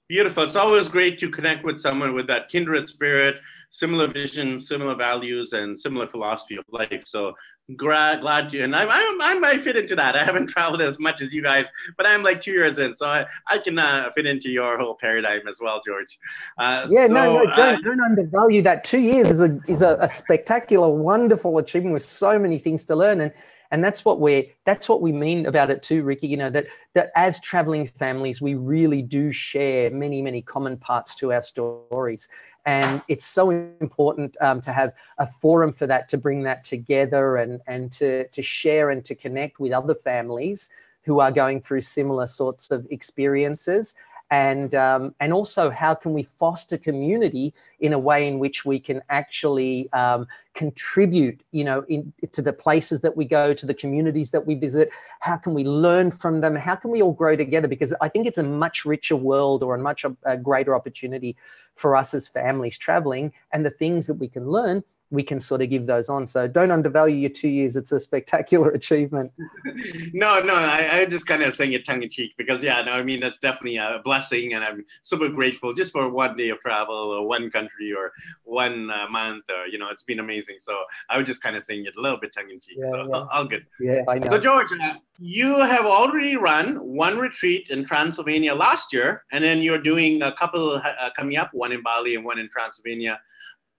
Beautiful. 0.08 0.42
It's 0.42 0.56
always 0.56 0.88
great 0.88 1.18
to 1.20 1.30
connect 1.30 1.64
with 1.64 1.80
someone 1.80 2.12
with 2.12 2.26
that 2.26 2.48
kindred 2.48 2.88
spirit, 2.88 3.40
similar 3.70 4.06
vision, 4.06 4.58
similar 4.58 4.94
values, 4.94 5.54
and 5.54 5.80
similar 5.80 6.06
philosophy 6.06 6.56
of 6.56 6.64
life. 6.70 7.04
So 7.06 7.32
glad, 7.76 8.20
glad 8.20 8.50
to, 8.50 8.62
and 8.62 8.74
I, 8.76 8.84
I, 8.84 9.18
I 9.20 9.38
might 9.38 9.62
fit 9.62 9.76
into 9.76 9.96
that. 9.96 10.16
I 10.16 10.24
haven't 10.24 10.46
traveled 10.48 10.82
as 10.82 10.98
much 11.00 11.20
as 11.20 11.32
you 11.32 11.42
guys, 11.42 11.70
but 11.96 12.06
I'm 12.06 12.22
like 12.22 12.40
two 12.40 12.52
years 12.52 12.78
in, 12.78 12.94
so 12.94 13.08
I, 13.08 13.26
I 13.48 13.58
can 13.58 13.78
uh, 13.78 14.10
fit 14.14 14.26
into 14.26 14.50
your 14.50 14.78
whole 14.78 14.94
paradigm 14.94 15.48
as 15.48 15.58
well, 15.60 15.80
George. 15.84 16.18
Uh, 16.58 16.86
yeah, 16.90 17.06
so, 17.06 17.12
no, 17.12 17.38
no, 17.38 17.56
don't, 17.56 17.58
uh, 17.58 17.80
don't 17.80 18.00
undervalue 18.00 18.62
that. 18.62 18.84
Two 18.84 19.00
years 19.00 19.30
is 19.30 19.40
a 19.40 19.58
is 19.66 19.82
a, 19.82 19.96
a 20.00 20.08
spectacular, 20.08 20.88
wonderful 20.88 21.58
achievement 21.58 21.94
with 21.94 22.04
so 22.04 22.38
many 22.38 22.58
things 22.58 22.84
to 22.86 22.96
learn, 22.96 23.20
and 23.20 23.32
and 23.70 23.82
that's 23.82 24.04
what 24.04 24.20
we're 24.20 24.44
that's 24.64 24.88
what 24.88 25.02
we 25.02 25.10
mean 25.10 25.46
about 25.46 25.68
it 25.68 25.82
too 25.82 26.04
ricky 26.04 26.28
you 26.28 26.36
know 26.36 26.48
that 26.48 26.66
that 26.92 27.10
as 27.16 27.40
traveling 27.40 27.88
families 27.88 28.40
we 28.40 28.54
really 28.54 29.02
do 29.02 29.32
share 29.32 29.90
many 29.90 30.22
many 30.22 30.40
common 30.40 30.76
parts 30.76 31.14
to 31.14 31.32
our 31.32 31.42
stories 31.42 32.28
and 32.66 33.02
it's 33.08 33.24
so 33.24 33.50
important 33.50 34.36
um, 34.40 34.60
to 34.60 34.72
have 34.72 34.94
a 35.18 35.26
forum 35.26 35.72
for 35.72 35.86
that 35.86 36.08
to 36.08 36.16
bring 36.16 36.42
that 36.42 36.64
together 36.64 37.36
and 37.36 37.60
and 37.66 37.92
to 37.92 38.26
to 38.28 38.42
share 38.42 38.90
and 38.90 39.04
to 39.04 39.14
connect 39.14 39.60
with 39.60 39.72
other 39.72 39.94
families 39.94 40.70
who 41.02 41.20
are 41.20 41.30
going 41.30 41.60
through 41.60 41.82
similar 41.82 42.26
sorts 42.26 42.70
of 42.70 42.86
experiences 42.90 43.94
and 44.34 44.74
um, 44.74 45.14
and 45.20 45.32
also 45.32 45.70
how 45.70 45.94
can 45.94 46.12
we 46.12 46.24
foster 46.24 46.76
community 46.76 47.54
in 47.78 47.92
a 47.92 47.98
way 47.98 48.26
in 48.26 48.40
which 48.40 48.64
we 48.64 48.80
can 48.80 49.00
actually 49.08 49.92
um, 49.92 50.26
contribute 50.54 51.40
you 51.52 51.64
know 51.68 51.84
in, 51.88 52.12
to 52.32 52.42
the 52.42 52.52
places 52.52 53.00
that 53.00 53.16
we 53.16 53.24
go 53.24 53.54
to 53.54 53.64
the 53.64 53.74
communities 53.82 54.30
that 54.30 54.44
we 54.44 54.54
visit? 54.56 54.90
How 55.20 55.36
can 55.36 55.54
we 55.54 55.62
learn 55.64 56.10
from 56.10 56.40
them? 56.40 56.56
How 56.56 56.74
can 56.74 56.90
we 56.90 57.00
all 57.00 57.12
grow 57.22 57.36
together? 57.36 57.68
Because 57.68 57.92
i 58.00 58.08
think 58.08 58.26
it's 58.26 58.42
a 58.46 58.48
much 58.64 58.84
richer 58.84 59.18
world 59.30 59.62
or 59.62 59.72
a 59.76 59.82
much 59.90 60.00
a, 60.04 60.10
a 60.24 60.36
greater 60.36 60.74
opportunity 60.74 61.36
for 61.80 61.90
us 62.00 62.14
as 62.18 62.26
families 62.26 62.76
traveling 62.86 63.32
and 63.52 63.64
the 63.64 63.76
things 63.82 64.06
that 64.08 64.18
we 64.22 64.28
can 64.28 64.44
learn 64.56 64.82
we 65.14 65.22
can 65.22 65.40
sort 65.40 65.62
of 65.62 65.70
give 65.70 65.86
those 65.86 66.08
on. 66.08 66.26
So 66.26 66.46
don't 66.46 66.70
undervalue 66.70 67.16
your 67.16 67.30
two 67.30 67.48
years. 67.48 67.76
It's 67.76 67.92
a 67.92 68.00
spectacular 68.00 68.70
achievement. 68.80 69.32
no, 70.12 70.40
no, 70.40 70.54
I, 70.54 70.98
I 70.98 71.04
just 71.06 71.26
kind 71.26 71.42
of 71.42 71.54
saying 71.54 71.72
it 71.72 71.84
tongue 71.84 72.02
in 72.02 72.10
cheek 72.10 72.34
because, 72.36 72.62
yeah, 72.62 72.82
no, 72.82 72.92
I 72.92 73.02
mean, 73.02 73.20
that's 73.20 73.38
definitely 73.38 73.76
a 73.76 74.00
blessing. 74.04 74.54
And 74.54 74.64
I'm 74.64 74.84
super 75.02 75.28
grateful 75.28 75.72
just 75.72 75.92
for 75.92 76.10
one 76.10 76.36
day 76.36 76.50
of 76.50 76.60
travel 76.60 76.94
or 76.94 77.26
one 77.26 77.50
country 77.50 77.92
or 77.96 78.12
one 78.42 78.90
uh, 78.90 79.08
month 79.08 79.44
or, 79.50 79.66
you 79.66 79.78
know, 79.78 79.88
it's 79.88 80.02
been 80.02 80.20
amazing. 80.20 80.56
So 80.58 80.76
I 81.08 81.18
was 81.18 81.26
just 81.26 81.42
kind 81.42 81.56
of 81.56 81.62
saying 81.62 81.86
it 81.86 81.96
a 81.96 82.00
little 82.00 82.18
bit 82.18 82.32
tongue 82.34 82.50
in 82.50 82.60
cheek. 82.60 82.78
Yeah, 82.78 82.90
so 82.90 83.08
yeah. 83.08 83.26
all 83.32 83.44
good. 83.44 83.66
Yeah, 83.80 84.02
I 84.08 84.18
know. 84.18 84.28
So, 84.28 84.38
George, 84.38 84.70
you 85.18 85.60
have 85.60 85.86
already 85.86 86.36
run 86.36 86.76
one 86.76 87.18
retreat 87.18 87.70
in 87.70 87.84
Transylvania 87.84 88.54
last 88.54 88.92
year, 88.92 89.24
and 89.32 89.44
then 89.44 89.62
you're 89.62 89.78
doing 89.78 90.22
a 90.22 90.32
couple 90.32 90.72
uh, 90.74 91.10
coming 91.16 91.36
up, 91.36 91.50
one 91.52 91.72
in 91.72 91.82
Bali 91.82 92.16
and 92.16 92.24
one 92.24 92.38
in 92.38 92.48
Transylvania 92.48 93.20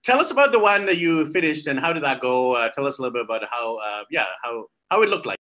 tell 0.05 0.19
us 0.19 0.31
about 0.31 0.51
the 0.51 0.59
one 0.59 0.85
that 0.85 0.97
you 0.97 1.25
finished 1.25 1.67
and 1.67 1.79
how 1.79 1.91
did 1.91 2.03
that 2.03 2.21
go? 2.21 2.55
Uh, 2.55 2.69
tell 2.69 2.85
us 2.85 2.99
a 2.99 3.01
little 3.01 3.13
bit 3.13 3.23
about 3.23 3.43
how, 3.49 3.77
uh, 3.77 4.03
yeah, 4.09 4.27
how 4.43 4.67
how 4.91 5.01
it 5.01 5.09
looked 5.09 5.25
like. 5.25 5.37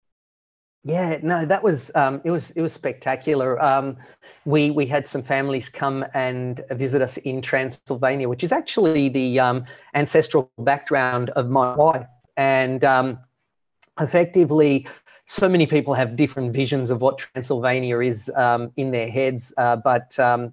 Yeah, 0.84 1.18
no, 1.22 1.44
that 1.44 1.62
was 1.62 1.90
um, 1.94 2.20
it 2.24 2.30
was 2.30 2.52
it 2.52 2.62
was 2.62 2.72
spectacular. 2.72 3.62
Um, 3.62 3.96
we 4.44 4.70
we 4.70 4.86
had 4.86 5.08
some 5.08 5.22
families 5.22 5.68
come 5.68 6.04
and 6.14 6.62
visit 6.70 7.02
us 7.02 7.16
in 7.18 7.42
Transylvania, 7.42 8.28
which 8.28 8.44
is 8.44 8.52
actually 8.52 9.08
the 9.08 9.40
um, 9.40 9.64
ancestral 9.94 10.50
background 10.58 11.30
of 11.30 11.50
my 11.50 11.74
wife, 11.74 12.08
and 12.36 12.84
um, 12.84 13.18
effectively. 13.98 14.86
So 15.26 15.48
many 15.48 15.64
people 15.64 15.94
have 15.94 16.16
different 16.16 16.52
visions 16.52 16.90
of 16.90 17.00
what 17.00 17.18
Transylvania 17.18 18.00
is 18.00 18.28
um, 18.34 18.72
in 18.76 18.90
their 18.90 19.08
heads, 19.08 19.54
uh, 19.58 19.76
but 19.76 20.18
um, 20.18 20.52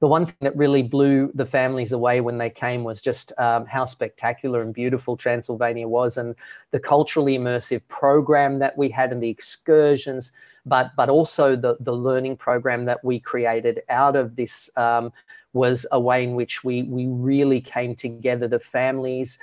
the 0.00 0.08
one 0.08 0.26
thing 0.26 0.36
that 0.40 0.56
really 0.56 0.82
blew 0.82 1.30
the 1.34 1.46
families 1.46 1.92
away 1.92 2.20
when 2.20 2.38
they 2.38 2.50
came 2.50 2.84
was 2.84 3.02
just 3.02 3.32
um, 3.38 3.66
how 3.66 3.84
spectacular 3.84 4.62
and 4.62 4.72
beautiful 4.72 5.16
Transylvania 5.16 5.88
was, 5.88 6.16
and 6.16 6.34
the 6.70 6.78
culturally 6.78 7.36
immersive 7.36 7.82
program 7.88 8.58
that 8.60 8.78
we 8.78 8.88
had, 8.88 9.12
and 9.12 9.22
the 9.22 9.28
excursions, 9.28 10.32
but 10.64 10.90
but 10.96 11.08
also 11.08 11.56
the 11.56 11.76
the 11.80 11.92
learning 11.92 12.36
program 12.36 12.84
that 12.84 13.04
we 13.04 13.18
created 13.18 13.82
out 13.88 14.16
of 14.16 14.36
this. 14.36 14.70
Um, 14.76 15.12
was 15.54 15.86
a 15.92 15.98
way 15.98 16.24
in 16.24 16.34
which 16.34 16.62
we 16.62 16.82
we 16.84 17.06
really 17.06 17.60
came 17.60 17.94
together 17.94 18.46
the 18.46 18.60
families 18.60 19.38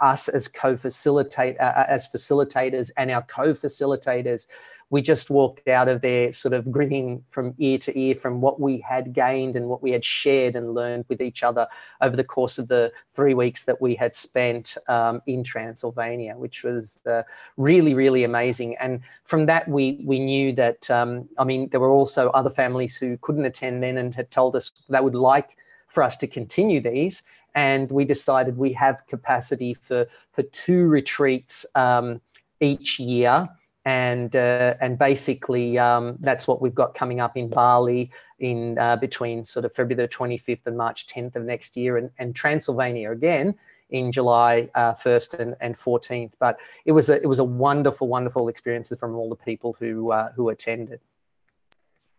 us 0.00 0.26
as 0.28 0.48
co-facilitate 0.48 1.60
uh, 1.60 1.84
as 1.86 2.08
facilitators 2.08 2.90
and 2.96 3.10
our 3.10 3.22
co-facilitators 3.22 4.46
we 4.94 5.02
just 5.02 5.28
walked 5.28 5.66
out 5.66 5.88
of 5.88 6.02
there 6.02 6.32
sort 6.32 6.54
of 6.54 6.70
grinning 6.70 7.24
from 7.30 7.52
ear 7.58 7.76
to 7.76 7.98
ear 7.98 8.14
from 8.14 8.40
what 8.40 8.60
we 8.60 8.78
had 8.78 9.12
gained 9.12 9.56
and 9.56 9.66
what 9.66 9.82
we 9.82 9.90
had 9.90 10.04
shared 10.04 10.54
and 10.54 10.72
learned 10.72 11.04
with 11.08 11.20
each 11.20 11.42
other 11.42 11.66
over 12.00 12.14
the 12.14 12.22
course 12.22 12.58
of 12.58 12.68
the 12.68 12.92
three 13.12 13.34
weeks 13.34 13.64
that 13.64 13.80
we 13.82 13.96
had 13.96 14.14
spent 14.14 14.76
um, 14.86 15.20
in 15.26 15.42
Transylvania, 15.42 16.36
which 16.36 16.62
was 16.62 17.00
uh, 17.10 17.22
really, 17.56 17.92
really 17.92 18.22
amazing. 18.22 18.76
And 18.76 19.00
from 19.24 19.46
that, 19.46 19.66
we 19.66 20.00
we 20.04 20.20
knew 20.20 20.52
that 20.52 20.88
um, 20.88 21.28
I 21.38 21.42
mean 21.42 21.70
there 21.70 21.80
were 21.80 21.90
also 21.90 22.30
other 22.30 22.50
families 22.50 22.96
who 22.96 23.16
couldn't 23.16 23.46
attend 23.46 23.82
then 23.82 23.98
and 23.98 24.14
had 24.14 24.30
told 24.30 24.54
us 24.54 24.70
they 24.88 25.00
would 25.00 25.16
like 25.16 25.56
for 25.88 26.04
us 26.04 26.16
to 26.18 26.28
continue 26.28 26.80
these. 26.80 27.24
And 27.56 27.90
we 27.90 28.04
decided 28.04 28.56
we 28.56 28.72
have 28.74 29.04
capacity 29.08 29.74
for 29.74 30.06
for 30.30 30.44
two 30.44 30.86
retreats 30.86 31.66
um, 31.74 32.20
each 32.60 33.00
year 33.00 33.48
and 33.84 34.34
uh, 34.34 34.74
and 34.80 34.98
basically 34.98 35.78
um, 35.78 36.16
that's 36.20 36.46
what 36.46 36.62
we've 36.62 36.74
got 36.74 36.94
coming 36.94 37.20
up 37.20 37.36
in 37.36 37.48
Bali 37.48 38.10
in 38.38 38.78
uh, 38.78 38.96
between 38.96 39.44
sort 39.44 39.64
of 39.64 39.74
February 39.74 40.06
the 40.06 40.08
25th 40.08 40.66
and 40.66 40.76
March 40.76 41.06
10th 41.06 41.36
of 41.36 41.44
next 41.44 41.76
year, 41.76 41.96
and, 41.96 42.10
and 42.18 42.34
Transylvania 42.34 43.10
again 43.10 43.54
in 43.90 44.10
July 44.10 44.68
uh, 44.74 44.94
1st 44.94 45.38
and, 45.38 45.56
and 45.60 45.78
14th. 45.78 46.32
But 46.38 46.58
it 46.84 46.92
was 46.92 47.08
a 47.10 47.20
it 47.20 47.26
was 47.26 47.38
a 47.38 47.44
wonderful, 47.44 48.08
wonderful 48.08 48.48
experience 48.48 48.92
from 48.98 49.14
all 49.14 49.28
the 49.28 49.36
people 49.36 49.76
who 49.78 50.12
uh, 50.12 50.32
who 50.32 50.48
attended. 50.48 51.00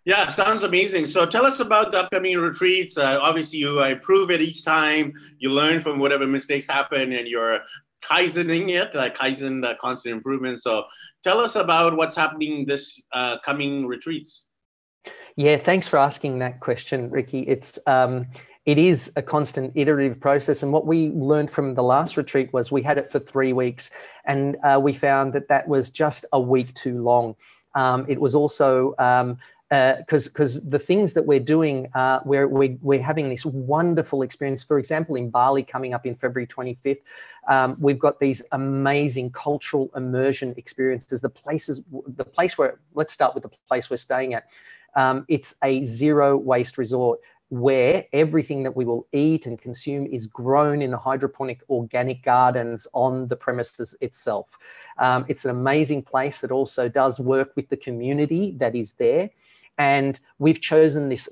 Yeah, 0.05 0.29
sounds 0.29 0.61
amazing. 0.61 1.07
So 1.07 1.25
tell 1.25 1.47
us 1.47 1.59
about 1.59 1.91
the 1.91 2.01
upcoming 2.01 2.37
retreats. 2.37 2.95
Uh, 2.95 3.17
obviously, 3.19 3.57
you 3.57 3.83
improve 3.83 4.29
it 4.29 4.39
each 4.39 4.63
time. 4.63 5.13
You 5.39 5.49
learn 5.49 5.81
from 5.81 5.97
whatever 5.97 6.27
mistakes 6.27 6.67
happen, 6.67 7.11
and 7.13 7.27
you're 7.27 7.61
kaizening 8.09 8.69
it, 8.69 8.95
uh, 8.95 9.09
kaizen, 9.09 9.61
the 9.61 9.75
constant 9.81 10.15
improvement. 10.15 10.61
So 10.61 10.83
tell 11.23 11.39
us 11.39 11.55
about 11.55 11.97
what's 11.97 12.15
happening 12.15 12.65
this 12.65 13.01
uh, 13.13 13.39
coming 13.39 13.87
retreats. 13.87 14.45
Yeah, 15.35 15.57
thanks 15.57 15.87
for 15.87 15.97
asking 15.97 16.39
that 16.39 16.59
question, 16.59 17.09
Ricky. 17.09 17.41
It's 17.41 17.77
um, 17.87 18.27
it 18.65 18.77
is 18.77 19.11
a 19.15 19.21
constant 19.21 19.73
iterative 19.75 20.19
process. 20.19 20.63
And 20.63 20.71
what 20.71 20.87
we 20.87 21.09
learned 21.09 21.51
from 21.51 21.75
the 21.75 21.83
last 21.83 22.17
retreat 22.17 22.51
was 22.51 22.71
we 22.71 22.81
had 22.81 22.97
it 22.97 23.11
for 23.11 23.19
three 23.19 23.53
weeks, 23.53 23.91
and 24.25 24.55
uh, 24.63 24.79
we 24.81 24.93
found 24.93 25.33
that 25.33 25.47
that 25.49 25.67
was 25.67 25.89
just 25.89 26.25
a 26.31 26.39
week 26.39 26.73
too 26.73 27.03
long. 27.03 27.35
Um, 27.75 28.05
it 28.07 28.19
was 28.19 28.33
also 28.33 28.95
um, 28.97 29.37
because 29.69 30.27
uh, 30.27 30.29
because 30.29 30.61
the 30.61 30.77
things 30.77 31.13
that 31.13 31.25
we're 31.25 31.39
doing, 31.39 31.87
uh, 31.95 32.19
we're, 32.23 32.47
we, 32.47 32.77
we're 32.81 33.01
having 33.01 33.29
this 33.29 33.45
wonderful 33.45 34.21
experience. 34.21 34.61
For 34.61 34.77
example, 34.77 35.15
in 35.15 35.31
Bali 35.31 35.63
coming 35.63 35.93
up 35.93 36.05
in 36.05 36.15
February 36.15 36.45
25th, 36.45 36.99
um, 37.47 37.75
we've 37.79 37.97
got 37.97 38.19
these 38.19 38.43
amazing 38.51 39.31
cultural 39.31 39.89
immersion 39.95 40.53
experiences. 40.57 41.19
The 41.19 41.29
places, 41.29 41.81
the 42.07 42.25
place 42.25 42.57
where, 42.57 42.79
let's 42.93 43.11
start 43.11 43.33
with 43.33 43.43
the 43.43 43.51
place 43.67 43.89
we're 43.89 43.97
staying 43.97 44.35
at. 44.35 44.47
Um, 44.95 45.25
it's 45.27 45.55
a 45.63 45.83
zero 45.83 46.37
waste 46.37 46.77
resort 46.77 47.19
where 47.49 48.05
everything 48.11 48.63
that 48.63 48.75
we 48.75 48.85
will 48.85 49.07
eat 49.13 49.45
and 49.45 49.59
consume 49.59 50.05
is 50.07 50.27
grown 50.27 50.81
in 50.81 50.91
the 50.91 50.97
hydroponic 50.97 51.61
organic 51.69 52.23
gardens 52.23 52.87
on 52.93 53.27
the 53.27 53.35
premises 53.35 53.95
itself. 54.01 54.57
Um, 54.97 55.25
it's 55.27 55.45
an 55.45 55.51
amazing 55.51 56.03
place 56.03 56.41
that 56.41 56.51
also 56.51 56.89
does 56.89 57.19
work 57.19 57.51
with 57.55 57.69
the 57.69 57.77
community 57.77 58.51
that 58.57 58.75
is 58.75 58.93
there. 58.93 59.29
And 59.77 60.19
we've 60.39 60.61
chosen 60.61 61.09
this 61.09 61.27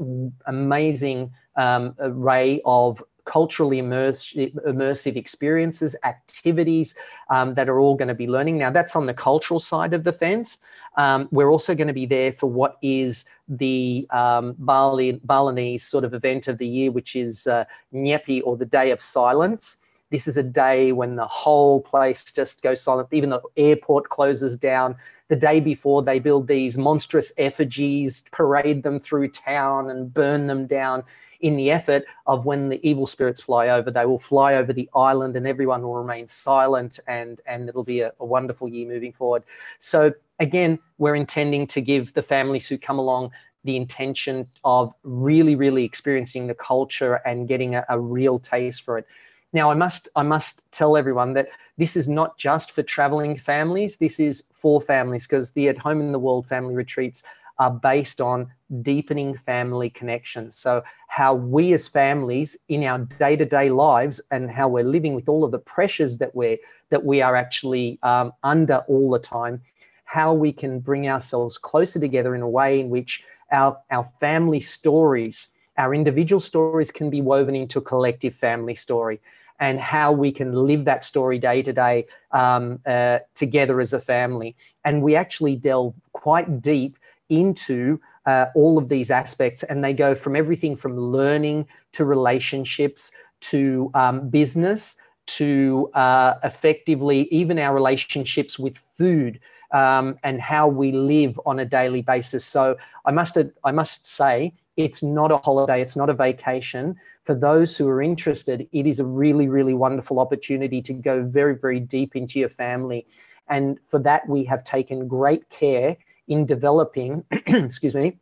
amazing 0.45 1.32
um, 1.56 1.95
array 1.99 2.62
of 2.65 3.01
culturally 3.25 3.82
immersive, 3.82 4.53
immersive 4.65 5.15
experiences, 5.15 5.95
activities 6.03 6.95
um, 7.29 7.53
that 7.53 7.69
are 7.69 7.79
all 7.79 7.95
going 7.95 8.08
to 8.08 8.13
be 8.13 8.27
learning. 8.27 8.58
Now, 8.58 8.69
that's 8.69 8.95
on 8.95 9.06
the 9.06 9.13
cultural 9.13 9.60
side 9.60 9.93
of 9.93 10.03
the 10.03 10.12
fence. 10.12 10.58
Um, 10.97 11.27
we're 11.32 11.49
also 11.49 11.73
going 11.73 11.88
to 11.88 11.93
be 11.93 12.06
there 12.06 12.34
for 12.34 12.47
what 12.47 12.77
is 12.82 13.25
the 13.47 14.08
um, 14.12 14.56
Bali, 14.60 15.21
Balinese 15.23 15.84
sort 15.84 16.03
of 16.03 16.13
event 16.13 16.47
of 16.47 16.58
the 16.58 16.67
year, 16.67 16.91
which 16.91 17.15
is 17.15 17.47
uh, 17.47 17.65
Nyepi 17.93 18.41
or 18.43 18.58
the 18.58 18.65
Day 18.65 18.91
of 18.91 19.01
Silence. 19.01 19.77
This 20.13 20.28
is 20.28 20.38
a 20.38 20.43
day 20.43 20.91
when 20.91 21.15
the 21.15 21.26
whole 21.26 21.82
place 21.82 22.23
just 22.23 22.62
goes 22.62 22.80
silent. 22.82 23.08
Even 23.12 23.32
the 23.32 23.41
airport 23.58 24.10
closes 24.10 24.56
down. 24.56 24.95
The 25.30 25.36
day 25.36 25.60
before, 25.60 26.04
they 26.04 26.19
build 26.19 26.47
these 26.47 26.78
monstrous 26.78 27.34
effigies, 27.39 28.23
parade 28.32 28.84
them 28.84 28.99
through 28.99 29.30
town, 29.30 29.89
and 29.89 30.13
burn 30.13 30.45
them 30.45 30.67
down 30.67 31.04
in 31.39 31.56
the 31.56 31.71
effort 31.71 32.06
of 32.28 32.45
when 32.45 32.69
the 32.69 32.80
evil 32.88 33.08
spirits 33.08 33.41
fly 33.41 33.69
over, 33.69 33.89
they 33.89 34.06
will 34.06 34.19
fly 34.19 34.54
over 34.54 34.71
the 34.71 34.88
island 34.93 35.36
and 35.36 35.47
everyone 35.47 35.82
will 35.82 35.95
remain 35.95 36.28
silent 36.28 36.99
and, 37.08 37.41
and 37.47 37.67
it'll 37.67 37.84
be 37.84 38.02
a, 38.02 38.13
a 38.19 38.26
wonderful 38.26 38.69
year 38.69 38.88
moving 38.88 39.13
forward. 39.13 39.43
So 39.80 40.13
again, 40.39 40.78
we're 40.99 41.15
intending 41.15 41.65
to 41.67 41.82
give 41.82 42.13
the 42.13 42.21
families 42.21 42.67
who 42.67 42.78
come 42.78 42.99
along 42.99 43.32
the 43.63 43.76
intention 43.78 44.45
of 44.63 44.93
really, 45.04 45.56
really 45.56 45.84
experiencing 45.84 46.45
the 46.45 46.54
culture 46.54 47.15
and 47.26 47.47
getting 47.47 47.73
a, 47.73 47.84
a 47.89 47.99
real 47.99 48.38
taste 48.38 48.84
for 48.84 48.99
it. 48.99 49.08
Now, 49.54 49.70
I 49.70 49.76
must 49.76 50.10
I 50.16 50.24
must 50.24 50.63
tell 50.72 50.98
everyone 50.98 51.34
that 51.34 51.50
this 51.78 51.96
is 51.96 52.10
not 52.10 52.38
just 52.38 52.72
for 52.72 52.82
traveling 52.82 53.38
families. 53.38 53.98
This 53.98 54.20
is 54.20 54.44
for 54.54 54.82
families 54.82 55.28
because 55.28 55.52
the 55.52 55.70
At 55.70 55.78
Home 55.78 56.02
in 56.02 56.12
the 56.12 56.20
World 56.20 56.48
family 56.48 56.74
retreats 56.74 57.24
are 57.60 57.70
based 57.70 58.20
on 58.20 58.52
deepening 58.82 59.38
family 59.38 59.92
connections. 59.92 60.58
So, 60.58 60.84
how 61.08 61.36
we 61.36 61.72
as 61.74 61.88
families 61.88 62.58
in 62.68 62.84
our 62.84 63.00
day 63.20 63.36
to 63.36 63.46
day 63.46 63.70
lives 63.70 64.20
and 64.32 64.50
how 64.50 64.68
we're 64.68 64.84
living 64.84 65.13
with 65.13 65.30
all 65.30 65.44
of 65.44 65.52
the 65.52 65.60
pressures 65.60 66.18
that 66.18 66.34
we're 66.36 66.58
that 66.89 67.06
we 67.06 67.22
are 67.22 67.36
actually 67.36 68.00
um, 68.02 68.34
under 68.44 68.78
all 68.88 69.12
the 69.12 69.20
time, 69.20 69.62
how 70.06 70.34
we 70.34 70.52
can 70.52 70.80
bring 70.80 71.08
ourselves 71.08 71.60
closer 71.60 72.00
together 72.00 72.34
in 72.34 72.42
a 72.42 72.50
way 72.50 72.80
in 72.80 72.89
which 72.89 73.24
our, 73.52 73.78
our 73.92 74.04
family 74.04 74.60
stories, 74.60 75.50
our 75.78 75.94
individual 75.94 76.39
stories 76.39 76.89
can 76.89 77.12
be 77.12 77.22
woven 77.22 77.56
into 77.56 77.78
a 77.78 77.82
collective 77.84 78.34
family 78.34 78.74
story 78.74 79.20
and 79.60 79.80
how 79.80 80.12
we 80.12 80.32
can 80.32 80.54
live 80.54 80.86
that 80.86 81.04
story 81.04 81.39
day 81.39 81.62
to 81.62 81.74
day 81.74 82.06
um, 82.32 82.80
uh, 82.86 83.20
together 83.36 83.80
as 83.80 83.94
a 83.94 84.02
family. 84.02 84.56
And 84.86 85.02
we 85.02 85.16
actually 85.16 85.56
delve 85.56 85.94
quite 86.13 86.62
deep 86.62 86.98
into 87.30 88.00
uh, 88.26 88.46
all 88.56 88.78
of 88.78 88.89
these 88.89 89.12
aspects, 89.12 89.63
and 89.63 89.84
they 89.84 89.94
go 89.94 90.16
from 90.16 90.36
everything 90.36 90.76
from 90.76 90.98
learning 90.98 91.68
to 91.94 92.06
relationships 92.06 93.12
to 93.42 93.92
um, 93.94 94.30
business 94.30 94.98
to 95.26 95.89
uh, 95.94 96.36
effectively 96.44 97.28
even 97.32 97.58
our 97.58 97.74
relationships 97.74 98.60
with 98.60 98.78
food 98.78 99.39
um, 99.72 100.18
and 100.24 100.42
how 100.42 100.68
we 100.68 100.92
live 100.92 101.39
on 101.46 101.60
a 101.60 101.66
daily 101.66 102.02
basis. 102.02 102.46
So 102.46 102.78
I 103.06 103.12
must 103.12 103.38
I 103.63 103.72
must 103.72 104.08
say 104.08 104.54
it's 104.78 105.04
not 105.04 105.32
a 105.32 105.38
holiday, 105.38 105.82
it's 105.82 105.96
not 105.96 106.10
a 106.10 106.14
vacation. 106.14 106.96
For 107.24 107.36
those 107.36 107.78
who 107.78 107.88
are 107.88 108.02
interested, 108.02 108.68
it 108.72 108.86
is 108.86 109.00
a 109.00 109.06
really 109.06 109.48
really 109.48 109.74
wonderful 109.74 110.20
opportunity 110.20 110.82
to 110.82 110.94
go 110.94 111.24
very 111.24 111.56
very 111.56 111.80
deep 111.80 112.16
into 112.16 112.40
your 112.40 112.50
family, 112.50 113.06
and 113.48 113.80
for 113.88 114.00
that 114.00 114.28
we 114.28 114.44
have 114.46 114.64
taken 114.64 115.08
great 115.08 115.50
care 115.50 115.98
in 116.28 116.46
developing, 116.46 117.24
excuse 117.32 117.96
me, 117.96 118.18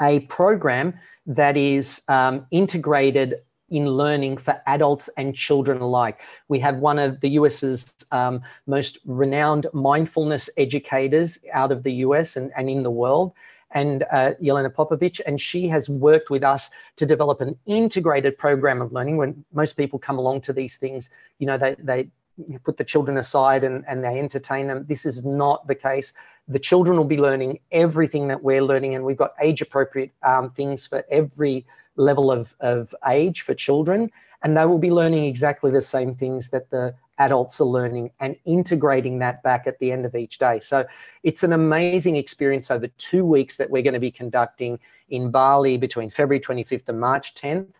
a 0.00 0.20
program 0.20 0.94
that 1.26 1.56
is 1.56 2.02
um, 2.08 2.46
integrated 2.50 3.40
in 3.70 3.88
learning 3.88 4.36
for 4.36 4.60
adults 4.66 5.08
and 5.16 5.34
children 5.34 5.80
alike. 5.80 6.20
We 6.48 6.58
have 6.60 6.76
one 6.76 6.98
of 6.98 7.20
the 7.20 7.30
US's 7.30 7.94
um, 8.12 8.42
most 8.66 8.98
renowned 9.04 9.66
mindfulness 9.72 10.50
educators 10.56 11.38
out 11.52 11.72
of 11.72 11.82
the 11.82 11.92
US 11.92 12.36
and, 12.36 12.52
and 12.56 12.68
in 12.68 12.82
the 12.82 12.90
world, 12.90 13.32
and 13.74 14.04
uh, 14.04 14.32
Yelena 14.40 14.72
Popovich, 14.72 15.20
and 15.26 15.40
she 15.40 15.68
has 15.68 15.88
worked 15.88 16.30
with 16.30 16.44
us 16.44 16.70
to 16.96 17.04
develop 17.04 17.40
an 17.40 17.58
integrated 17.66 18.38
program 18.38 18.80
of 18.80 18.92
learning. 18.92 19.16
When 19.16 19.44
most 19.52 19.76
people 19.76 19.98
come 19.98 20.18
along 20.18 20.42
to 20.42 20.52
these 20.52 20.76
things, 20.76 21.10
you 21.38 21.46
know, 21.46 21.58
they, 21.58 21.74
they 21.78 22.08
put 22.64 22.76
the 22.76 22.84
children 22.84 23.18
aside 23.18 23.64
and, 23.64 23.84
and 23.86 24.02
they 24.02 24.18
entertain 24.18 24.68
them. 24.68 24.86
This 24.88 25.04
is 25.04 25.24
not 25.24 25.66
the 25.66 25.74
case. 25.74 26.12
The 26.48 26.58
children 26.58 26.96
will 26.96 27.04
be 27.04 27.18
learning 27.18 27.58
everything 27.72 28.28
that 28.28 28.42
we're 28.42 28.62
learning, 28.62 28.94
and 28.94 29.04
we've 29.04 29.16
got 29.16 29.34
age 29.40 29.60
appropriate 29.60 30.12
um, 30.22 30.50
things 30.50 30.86
for 30.86 31.04
every 31.10 31.66
level 31.96 32.30
of, 32.30 32.54
of 32.60 32.94
age 33.08 33.42
for 33.42 33.54
children. 33.54 34.10
And 34.42 34.56
they 34.56 34.66
will 34.66 34.78
be 34.78 34.90
learning 34.90 35.24
exactly 35.24 35.70
the 35.70 35.80
same 35.80 36.12
things 36.12 36.50
that 36.50 36.70
the 36.70 36.94
adults 37.18 37.60
are 37.60 37.64
learning 37.64 38.10
and 38.20 38.36
integrating 38.44 39.18
that 39.20 39.42
back 39.42 39.66
at 39.66 39.78
the 39.78 39.92
end 39.92 40.04
of 40.04 40.14
each 40.14 40.38
day. 40.38 40.58
So 40.58 40.84
it's 41.22 41.42
an 41.42 41.52
amazing 41.52 42.16
experience 42.16 42.70
over 42.70 42.88
two 42.98 43.24
weeks 43.24 43.56
that 43.56 43.70
we're 43.70 43.82
going 43.82 43.94
to 43.94 44.00
be 44.00 44.10
conducting 44.10 44.78
in 45.08 45.30
Bali 45.30 45.76
between 45.76 46.10
February 46.10 46.40
25th 46.40 46.88
and 46.88 47.00
March 47.00 47.34
10th. 47.34 47.72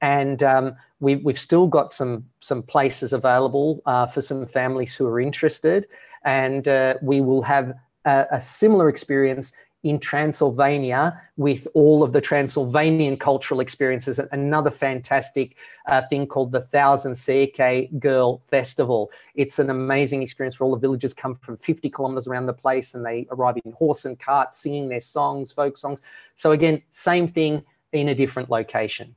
And 0.00 0.42
um, 0.42 0.76
we, 0.98 1.16
we've 1.16 1.38
still 1.38 1.66
got 1.66 1.92
some, 1.92 2.26
some 2.40 2.62
places 2.62 3.12
available 3.12 3.82
uh, 3.86 4.06
for 4.06 4.20
some 4.20 4.46
families 4.46 4.94
who 4.94 5.06
are 5.06 5.20
interested. 5.20 5.86
And 6.24 6.66
uh, 6.66 6.94
we 7.02 7.20
will 7.20 7.42
have 7.42 7.74
a, 8.04 8.26
a 8.32 8.40
similar 8.40 8.88
experience 8.88 9.52
in 9.82 9.98
Transylvania 9.98 11.20
with 11.36 11.66
all 11.74 12.02
of 12.02 12.12
the 12.12 12.20
Transylvanian 12.20 13.16
cultural 13.16 13.60
experiences. 13.60 14.20
Another 14.32 14.70
fantastic 14.70 15.56
uh, 15.88 16.02
thing 16.10 16.26
called 16.26 16.52
the 16.52 16.60
Thousand 16.60 17.12
Székely 17.12 17.98
Girl 17.98 18.38
Festival. 18.46 19.10
It's 19.34 19.58
an 19.58 19.70
amazing 19.70 20.22
experience 20.22 20.60
where 20.60 20.66
all 20.66 20.74
the 20.74 20.80
villagers 20.80 21.14
come 21.14 21.34
from 21.34 21.56
50 21.56 21.88
kilometers 21.88 22.26
around 22.26 22.46
the 22.46 22.52
place 22.52 22.94
and 22.94 23.04
they 23.04 23.26
arrive 23.30 23.56
in 23.64 23.72
horse 23.72 24.04
and 24.04 24.18
cart 24.18 24.54
singing 24.54 24.88
their 24.88 25.00
songs, 25.00 25.52
folk 25.52 25.78
songs. 25.78 26.02
So, 26.34 26.52
again, 26.52 26.82
same 26.90 27.26
thing 27.26 27.62
in 27.92 28.08
a 28.08 28.14
different 28.14 28.50
location. 28.50 29.16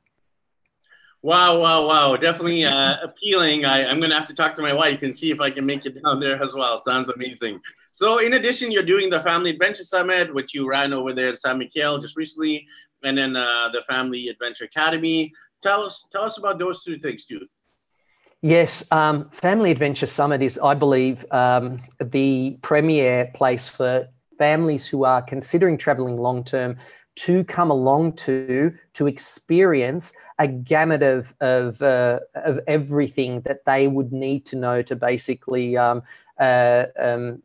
Wow, 1.24 1.58
wow, 1.58 1.86
wow. 1.86 2.16
Definitely 2.16 2.64
uh, 2.66 2.96
appealing. 3.02 3.64
I, 3.64 3.86
I'm 3.86 3.98
going 3.98 4.10
to 4.10 4.16
have 4.16 4.28
to 4.28 4.34
talk 4.34 4.54
to 4.56 4.62
my 4.62 4.74
wife 4.74 5.02
and 5.02 5.14
see 5.14 5.30
if 5.30 5.40
I 5.40 5.48
can 5.48 5.64
make 5.64 5.86
it 5.86 6.02
down 6.02 6.20
there 6.20 6.42
as 6.42 6.52
well. 6.54 6.76
Sounds 6.76 7.08
amazing. 7.08 7.60
So, 7.94 8.18
in 8.18 8.32
addition, 8.32 8.72
you're 8.72 8.82
doing 8.82 9.08
the 9.08 9.20
Family 9.20 9.50
Adventure 9.50 9.84
Summit, 9.84 10.34
which 10.34 10.52
you 10.52 10.68
ran 10.68 10.92
over 10.92 11.12
there 11.12 11.28
in 11.28 11.36
San 11.36 11.58
Miguel 11.58 11.98
just 11.98 12.16
recently, 12.16 12.66
and 13.04 13.16
then 13.16 13.36
uh, 13.36 13.68
the 13.72 13.82
Family 13.88 14.26
Adventure 14.26 14.64
Academy. 14.64 15.32
Tell 15.62 15.84
us, 15.84 16.04
tell 16.10 16.24
us 16.24 16.36
about 16.36 16.58
those 16.58 16.82
two 16.82 16.98
things, 16.98 17.24
too. 17.24 17.46
Yes, 18.42 18.82
um, 18.90 19.30
Family 19.30 19.70
Adventure 19.70 20.06
Summit 20.06 20.42
is, 20.42 20.58
I 20.58 20.74
believe, 20.74 21.24
um, 21.30 21.80
the 22.00 22.58
premier 22.62 23.30
place 23.32 23.68
for 23.68 24.08
families 24.38 24.88
who 24.88 25.04
are 25.04 25.22
considering 25.22 25.78
traveling 25.78 26.16
long 26.16 26.42
term 26.42 26.76
to 27.14 27.44
come 27.44 27.70
along 27.70 28.14
to 28.14 28.74
to 28.94 29.06
experience 29.06 30.12
a 30.40 30.48
gamut 30.48 31.04
of 31.04 31.32
of, 31.40 31.80
uh, 31.80 32.18
of 32.34 32.58
everything 32.66 33.40
that 33.42 33.64
they 33.66 33.86
would 33.86 34.12
need 34.12 34.44
to 34.46 34.56
know 34.56 34.82
to 34.82 34.96
basically 34.96 35.76
um, 35.76 36.02
uh, 36.40 36.86
um, 36.98 37.40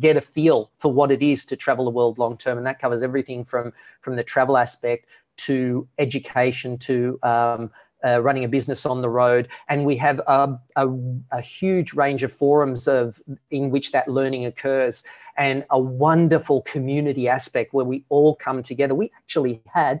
get 0.00 0.16
a 0.16 0.20
feel 0.20 0.70
for 0.74 0.92
what 0.92 1.10
it 1.10 1.22
is 1.22 1.44
to 1.46 1.56
travel 1.56 1.84
the 1.84 1.90
world 1.90 2.18
long 2.18 2.36
term, 2.36 2.58
and 2.58 2.66
that 2.66 2.78
covers 2.78 3.02
everything 3.02 3.44
from 3.44 3.72
from 4.00 4.16
the 4.16 4.24
travel 4.24 4.56
aspect 4.56 5.06
to 5.36 5.86
education 5.98 6.78
to 6.78 7.18
um, 7.22 7.70
uh, 8.04 8.20
running 8.20 8.44
a 8.44 8.48
business 8.48 8.86
on 8.86 9.02
the 9.02 9.08
road, 9.08 9.48
and 9.68 9.84
we 9.84 9.96
have 9.96 10.20
a, 10.26 10.58
a, 10.76 10.88
a, 11.32 11.40
huge 11.40 11.92
range 11.94 12.22
of 12.22 12.32
forums 12.32 12.86
of 12.86 13.20
in 13.50 13.70
which 13.70 13.92
that 13.92 14.06
learning 14.08 14.46
occurs, 14.46 15.02
and 15.36 15.64
a 15.70 15.78
wonderful 15.78 16.62
community 16.62 17.28
aspect 17.28 17.72
where 17.72 17.84
we 17.84 18.04
all 18.08 18.34
come 18.36 18.62
together. 18.62 18.94
We 18.94 19.10
actually 19.16 19.62
had 19.66 20.00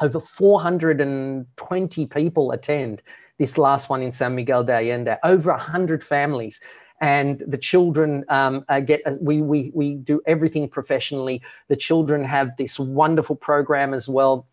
over 0.00 0.20
420 0.20 2.06
people 2.06 2.52
attend 2.52 3.02
this 3.38 3.58
last 3.58 3.88
one 3.88 4.02
in 4.02 4.12
San 4.12 4.34
Miguel 4.34 4.64
de 4.64 4.72
Allende, 4.72 5.18
over 5.24 5.52
100 5.52 6.02
families. 6.02 6.60
And 7.00 7.42
the 7.46 7.58
children 7.58 8.24
um, 8.28 8.64
uh, 8.68 8.80
get, 8.80 9.02
uh, 9.06 9.14
we, 9.20 9.40
we, 9.40 9.70
we 9.74 9.94
do 9.94 10.20
everything 10.26 10.68
professionally. 10.68 11.42
The 11.68 11.76
children 11.76 12.24
have 12.24 12.56
this 12.56 12.78
wonderful 12.78 13.36
program 13.36 13.94
as 13.94 14.08
well. 14.08 14.46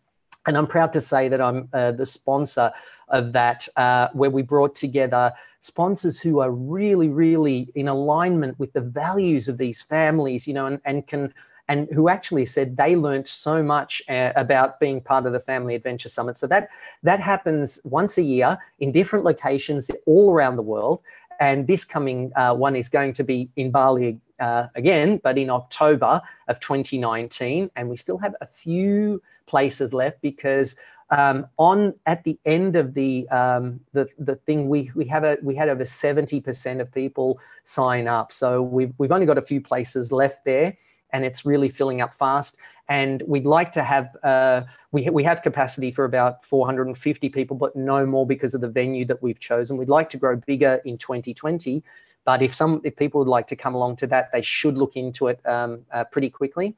And 0.46 0.56
I'm 0.56 0.66
proud 0.66 0.92
to 0.92 1.00
say 1.00 1.28
that 1.28 1.40
I'm 1.40 1.68
uh, 1.72 1.92
the 1.92 2.06
sponsor 2.06 2.72
of 3.08 3.32
that, 3.32 3.68
uh, 3.76 4.08
where 4.12 4.30
we 4.30 4.42
brought 4.42 4.76
together 4.76 5.32
sponsors 5.60 6.20
who 6.20 6.38
are 6.38 6.52
really, 6.52 7.08
really 7.08 7.68
in 7.74 7.88
alignment 7.88 8.58
with 8.58 8.72
the 8.72 8.80
values 8.80 9.48
of 9.48 9.58
these 9.58 9.82
families, 9.82 10.46
you 10.46 10.54
know, 10.54 10.66
and, 10.66 10.80
and 10.84 11.06
can 11.06 11.34
and 11.68 11.88
who 11.92 12.08
actually 12.08 12.46
said 12.46 12.76
they 12.76 12.94
learned 12.94 13.26
so 13.26 13.60
much 13.60 14.00
uh, 14.08 14.32
about 14.36 14.78
being 14.78 15.00
part 15.00 15.26
of 15.26 15.32
the 15.32 15.40
Family 15.40 15.74
Adventure 15.74 16.08
Summit. 16.08 16.36
So 16.36 16.46
that 16.46 16.68
that 17.02 17.18
happens 17.18 17.80
once 17.82 18.18
a 18.18 18.22
year 18.22 18.56
in 18.78 18.92
different 18.92 19.24
locations 19.24 19.90
all 20.06 20.32
around 20.32 20.56
the 20.56 20.62
world. 20.62 21.00
And 21.40 21.66
this 21.66 21.84
coming 21.84 22.32
uh, 22.36 22.54
one 22.54 22.76
is 22.76 22.88
going 22.88 23.12
to 23.14 23.24
be 23.24 23.50
in 23.56 23.70
Bali 23.70 24.18
uh, 24.40 24.66
again, 24.74 25.20
but 25.22 25.38
in 25.38 25.50
October 25.50 26.22
of 26.48 26.60
2019. 26.60 27.70
And 27.76 27.88
we 27.88 27.96
still 27.96 28.18
have 28.18 28.34
a 28.40 28.46
few 28.46 29.22
places 29.46 29.92
left 29.92 30.20
because 30.20 30.76
um, 31.10 31.46
on 31.56 31.94
at 32.06 32.24
the 32.24 32.38
end 32.44 32.76
of 32.76 32.94
the 32.94 33.28
um, 33.28 33.80
the 33.92 34.12
the 34.18 34.36
thing 34.36 34.68
we 34.68 34.90
we 34.94 35.04
have 35.06 35.24
a 35.24 35.38
we 35.42 35.54
had 35.54 35.68
over 35.68 35.84
70% 35.84 36.80
of 36.80 36.92
people 36.92 37.38
sign 37.62 38.08
up 38.08 38.32
so 38.32 38.60
we've, 38.60 38.92
we've 38.98 39.12
only 39.12 39.26
got 39.26 39.38
a 39.38 39.42
few 39.42 39.60
places 39.60 40.10
left 40.10 40.44
there 40.44 40.76
and 41.10 41.24
it's 41.24 41.44
really 41.44 41.68
filling 41.68 42.00
up 42.00 42.14
fast. 42.14 42.58
And 42.88 43.22
we'd 43.26 43.46
like 43.46 43.72
to 43.72 43.82
have, 43.82 44.16
uh, 44.22 44.62
we, 44.92 45.08
we 45.10 45.24
have 45.24 45.42
capacity 45.42 45.90
for 45.90 46.04
about 46.04 46.44
450 46.44 47.28
people, 47.30 47.56
but 47.56 47.74
no 47.74 48.06
more 48.06 48.26
because 48.26 48.54
of 48.54 48.60
the 48.60 48.68
venue 48.68 49.04
that 49.06 49.22
we've 49.22 49.40
chosen. 49.40 49.76
We'd 49.76 49.88
like 49.88 50.08
to 50.10 50.16
grow 50.16 50.36
bigger 50.36 50.80
in 50.84 50.96
2020. 50.98 51.82
But 52.24 52.42
if 52.42 52.54
some, 52.54 52.80
if 52.84 52.96
people 52.96 53.20
would 53.20 53.28
like 53.28 53.46
to 53.48 53.56
come 53.56 53.74
along 53.74 53.96
to 53.96 54.06
that, 54.08 54.30
they 54.32 54.42
should 54.42 54.76
look 54.76 54.96
into 54.96 55.28
it 55.28 55.40
um, 55.46 55.84
uh, 55.92 56.04
pretty 56.04 56.30
quickly. 56.30 56.76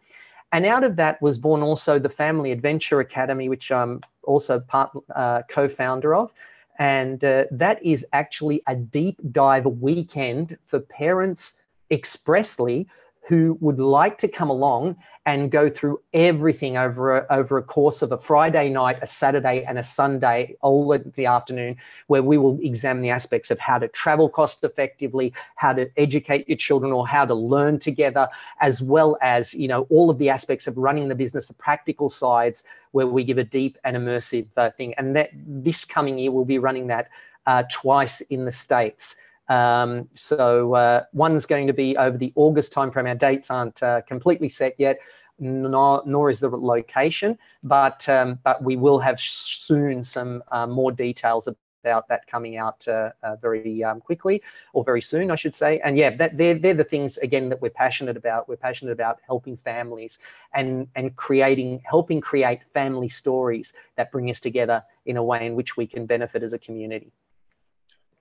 And 0.53 0.65
out 0.65 0.85
of 0.85 0.97
that 0.97 1.21
was 1.21 1.37
born 1.37 1.63
also 1.63 1.99
the 1.99 2.09
Family 2.09 2.53
Adventure 2.53 3.01
Academy, 3.01 3.49
which 3.49 3.71
I'm 3.71 4.01
also 4.23 4.61
part 4.61 4.91
uh, 5.15 5.43
co-founder 5.49 6.15
of. 6.15 6.33
And 6.79 7.23
uh, 7.25 7.45
that 7.51 7.85
is 7.85 8.07
actually 8.13 8.63
a 8.67 8.75
deep 8.75 9.21
dive 9.33 9.67
weekend 9.67 10.57
for 10.67 10.81
parents 10.81 11.55
expressly 11.91 12.87
who 13.29 13.59
would 13.61 13.79
like 13.79 14.17
to 14.17 14.27
come 14.27 14.49
along 14.49 14.97
and 15.27 15.51
go 15.51 15.69
through 15.69 16.01
everything 16.15 16.79
over 16.79 17.19
a, 17.19 17.27
over 17.29 17.59
a 17.59 17.63
course 17.63 18.01
of 18.01 18.11
a 18.11 18.17
Friday 18.17 18.71
night, 18.71 18.99
a 19.03 19.07
Saturday, 19.07 19.63
and 19.65 19.79
a 19.79 19.83
Sunday, 19.83 20.57
all 20.63 20.91
in 20.93 21.13
the 21.15 21.27
afternoon, 21.27 21.77
where 22.07 22.23
we 22.23 22.39
will 22.39 22.59
examine 22.63 23.03
the 23.03 23.11
aspects 23.11 23.51
of 23.51 23.59
how 23.59 23.79
to 23.79 23.87
travel 23.89 24.31
cost 24.31 24.65
effectively, 24.65 25.35
how 25.57 25.75
to 25.75 25.91
educate 25.99 26.49
your 26.49 26.57
children, 26.57 26.91
or 26.91 27.07
how 27.07 27.27
to 27.27 27.35
learn 27.35 27.79
together, 27.79 28.27
as 28.63 28.81
well 28.81 29.19
as 29.21 29.53
you 29.53 29.69
know 29.69 29.83
all 29.91 30.09
of 30.09 30.17
the 30.17 30.31
aspects 30.31 30.67
of 30.67 30.79
running 30.79 31.09
the 31.09 31.15
business, 31.15 31.49
the 31.49 31.55
practical 31.55 32.09
sides, 32.09 32.65
where 32.93 33.07
we 33.07 33.25
give 33.25 33.37
a 33.37 33.45
deep 33.45 33.77
and 33.85 33.95
immersive 33.95 34.47
uh, 34.57 34.71
thing. 34.71 34.95
And 34.97 35.15
that 35.17 35.29
this 35.35 35.85
coming 35.85 36.19
year 36.19 36.31
we'll 36.31 36.47
be 36.47 36.59
running 36.59 36.87
that 36.87 37.11
uh, 37.47 37.65
twice 37.71 38.23
in 38.23 38.47
the 38.47 38.53
states. 38.53 39.17
Um, 39.49 40.09
so 40.15 40.75
uh, 40.75 41.05
one's 41.13 41.47
going 41.47 41.67
to 41.67 41.73
be 41.73 41.97
over 41.97 42.19
the 42.19 42.33
August 42.37 42.73
timeframe. 42.73 43.09
Our 43.09 43.15
dates 43.15 43.51
aren't 43.51 43.83
uh, 43.83 44.03
completely 44.03 44.49
set 44.49 44.75
yet, 44.79 44.99
nor, 45.39 46.03
nor 46.05 46.31
is 46.31 46.41
the 46.41 46.51
location, 46.51 47.39
but 47.63 48.09
um, 48.09 48.39
but 48.45 48.63
we 48.63 48.77
will 48.77 48.99
have 48.99 49.21
soon 49.21 50.05
some 50.05 50.43
uh, 50.51 50.67
more 50.67 50.93
details 50.93 51.49
about 51.85 52.09
that 52.09 52.27
coming 52.27 52.57
out 52.57 52.87
uh, 52.89 53.11
uh, 53.23 53.37
very 53.37 53.83
um, 53.85 54.01
quickly 54.01 54.43
or 54.73 54.85
very 54.85 55.01
soon, 55.01 55.31
I 55.31 55.37
should 55.37 55.55
say. 55.55 55.79
And 55.81 55.97
yeah, 55.97 56.15
that 56.17 56.37
they're 56.37 56.59
they're 56.59 56.75
the 56.75 56.85
things 56.85 57.17
again 57.19 57.49
that 57.49 57.63
we're 57.63 57.71
passionate 57.71 58.17
about. 58.17 58.49
We're 58.49 58.57
passionate 58.57 58.93
about 58.93 59.19
helping 59.27 59.57
families 59.57 60.19
and 60.55 60.89
and 60.95 61.15
creating 61.17 61.81
helping 61.85 62.21
create 62.21 62.65
family 62.65 63.09
stories 63.09 63.75
that 63.97 64.13
bring 64.13 64.31
us 64.31 64.41
together 64.41 64.83
in 65.07 65.17
a 65.17 65.23
way 65.23 65.47
in 65.47 65.55
which 65.55 65.77
we 65.77 65.87
can 65.87 66.07
benefit 66.07 66.43
as 66.43 66.53
a 66.53 66.59
community. 66.59 67.13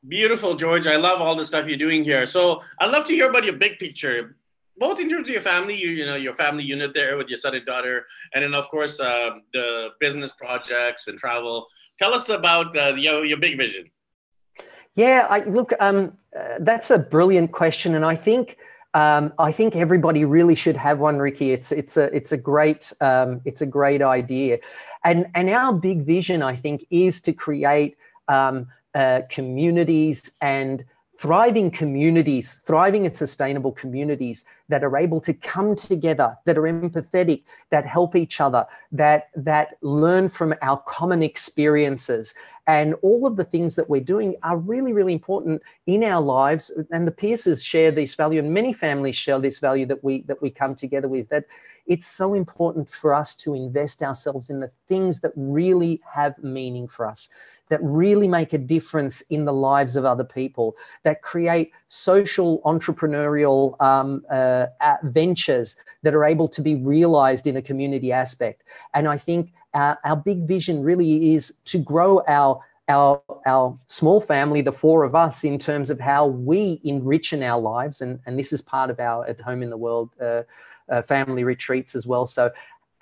Beautiful, 0.06 0.56
George. 0.56 0.88
I 0.88 0.96
love 0.96 1.22
all 1.22 1.36
the 1.36 1.46
stuff 1.46 1.68
you're 1.68 1.78
doing 1.78 2.04
here. 2.04 2.26
So 2.28 2.62
I'd 2.80 2.92
love 2.92 3.06
to 3.06 3.14
hear 3.14 3.30
about 3.30 3.46
your 3.46 3.56
big 3.56 3.80
picture, 3.80 4.38
both 4.78 5.00
in 5.00 5.10
terms 5.10 5.28
of 5.28 5.34
your 5.34 5.42
family, 5.42 5.76
you, 5.76 5.90
you 5.90 6.06
know, 6.06 6.16
your 6.16 6.36
family 6.36 6.64
unit 6.64 6.94
there 6.94 7.18
with 7.18 7.30
your 7.30 7.40
son 7.40 7.56
and 7.56 7.66
daughter, 7.66 8.06
and 8.34 8.44
then 8.44 8.54
of 8.54 8.70
course 8.70 9.00
uh, 9.00 9.32
the 9.54 9.90
business 10.00 10.34
projects 10.34 11.08
and 11.08 11.18
travel. 11.18 11.68
Tell 12.00 12.14
us 12.14 12.30
about 12.30 12.78
uh, 12.78 12.94
your, 12.96 13.26
your 13.26 13.38
big 13.38 13.58
vision. 13.58 13.86
Yeah, 14.96 15.28
I, 15.30 15.44
look, 15.46 15.74
um, 15.80 16.18
uh, 16.38 16.56
that's 16.60 16.92
a 16.92 17.00
brilliant 17.00 17.52
question, 17.52 17.96
and 17.96 18.04
I 18.04 18.16
think 18.16 18.58
um, 18.94 19.34
I 19.38 19.52
think 19.52 19.76
everybody 19.76 20.26
really 20.26 20.56
should 20.56 20.78
have 20.78 21.00
one, 21.00 21.18
Ricky. 21.18 21.52
It's 21.52 21.72
it's 21.72 21.98
a 21.98 22.06
it's 22.16 22.32
a 22.32 22.38
great 22.38 22.92
um, 23.00 23.42
it's 23.46 23.62
a 23.62 23.66
great 23.66 24.02
idea, 24.02 24.58
and 25.04 25.28
and 25.36 25.50
our 25.52 25.72
big 25.72 26.04
vision, 26.04 26.42
I 26.42 26.56
think, 26.56 26.86
is 26.90 27.22
to 27.22 27.34
create 27.34 27.98
um, 28.28 28.68
uh, 28.98 29.22
communities 29.30 30.32
and 30.42 30.84
thriving 31.20 31.70
communities, 31.70 32.54
thriving 32.66 33.06
and 33.06 33.16
sustainable 33.16 33.72
communities 33.72 34.44
that 34.70 34.84
are 34.84 34.98
able 34.98 35.22
to 35.22 35.34
come 35.34 35.76
together, 35.76 36.36
that 36.46 36.58
are 36.58 36.64
empathetic, 36.64 37.44
that 37.70 37.86
help 37.86 38.16
each 38.16 38.42
other, 38.42 38.66
that 38.92 39.30
that 39.36 39.78
learn 39.82 40.28
from 40.28 40.56
our 40.64 40.78
common 40.88 41.22
experiences. 41.22 42.34
And 42.66 42.96
all 43.04 43.28
of 43.28 43.36
the 43.36 43.44
things 43.44 43.76
that 43.76 43.88
we're 43.88 44.02
doing 44.02 44.36
are 44.42 44.58
really, 44.58 44.94
really 44.94 45.14
important 45.14 45.62
in 45.86 46.04
our 46.04 46.22
lives. 46.22 46.72
And 46.90 47.08
the 47.08 47.12
Pearces 47.12 47.64
share 47.64 47.92
this 47.92 48.16
value, 48.16 48.40
and 48.40 48.52
many 48.52 48.74
families 48.74 49.16
share 49.16 49.40
this 49.40 49.60
value 49.60 49.86
that 49.86 50.04
we 50.04 50.24
that 50.24 50.42
we 50.42 50.50
come 50.50 50.74
together 50.74 51.08
with. 51.08 51.30
That 51.30 51.46
it's 51.86 52.08
so 52.08 52.34
important 52.34 52.90
for 52.90 53.14
us 53.14 53.36
to 53.36 53.54
invest 53.54 54.02
ourselves 54.02 54.50
in 54.50 54.60
the 54.60 54.72
things 54.88 55.22
that 55.22 55.32
really 55.36 56.02
have 56.14 56.34
meaning 56.44 56.88
for 56.88 57.06
us 57.08 57.30
that 57.70 57.80
really 57.84 58.28
make 58.28 58.54
a 58.54 58.58
difference 58.58 59.22
in 59.30 59.46
the 59.46 59.54
lives 59.54 59.96
of 59.96 60.06
other 60.06 60.24
people, 60.24 60.76
that 61.04 61.22
create 61.22 61.72
social 61.88 62.62
entrepreneurial 62.62 63.80
um, 63.82 64.24
uh, 64.30 64.68
ventures 65.04 65.78
that 66.04 66.16
are 66.16 66.26
able 66.26 66.48
to 66.48 66.62
be 66.62 66.76
realized 66.76 67.48
in 67.48 67.58
a 67.58 67.62
community 67.62 68.12
aspect. 68.12 68.64
And 68.94 69.08
I 69.08 69.18
think 69.18 69.52
our, 69.74 70.00
our 70.04 70.16
big 70.16 70.48
vision 70.48 70.84
really 70.84 71.34
is 71.34 71.54
to 71.66 71.78
grow 71.78 72.24
our 72.28 72.62
our 72.90 73.22
our 73.46 73.78
small 73.88 74.22
family, 74.22 74.62
the 74.62 74.72
four 74.72 75.04
of 75.04 75.14
us, 75.14 75.44
in 75.44 75.60
terms 75.60 75.90
of 75.90 76.00
how 76.00 76.26
we 76.28 76.80
enrich 76.84 77.34
in 77.34 77.44
our 77.44 77.60
lives, 77.60 78.02
and 78.02 78.20
and 78.26 78.40
this 78.40 78.54
is 78.54 78.62
part 78.62 78.90
of 78.90 79.00
our 79.00 79.28
at 79.28 79.42
home 79.42 79.62
in 79.62 79.70
the 79.70 79.78
world 79.78 80.10
uh, 80.22 80.44
uh, 80.90 81.02
family 81.02 81.44
retreats 81.44 81.96
as 81.96 82.08
well. 82.08 82.26
So 82.26 82.50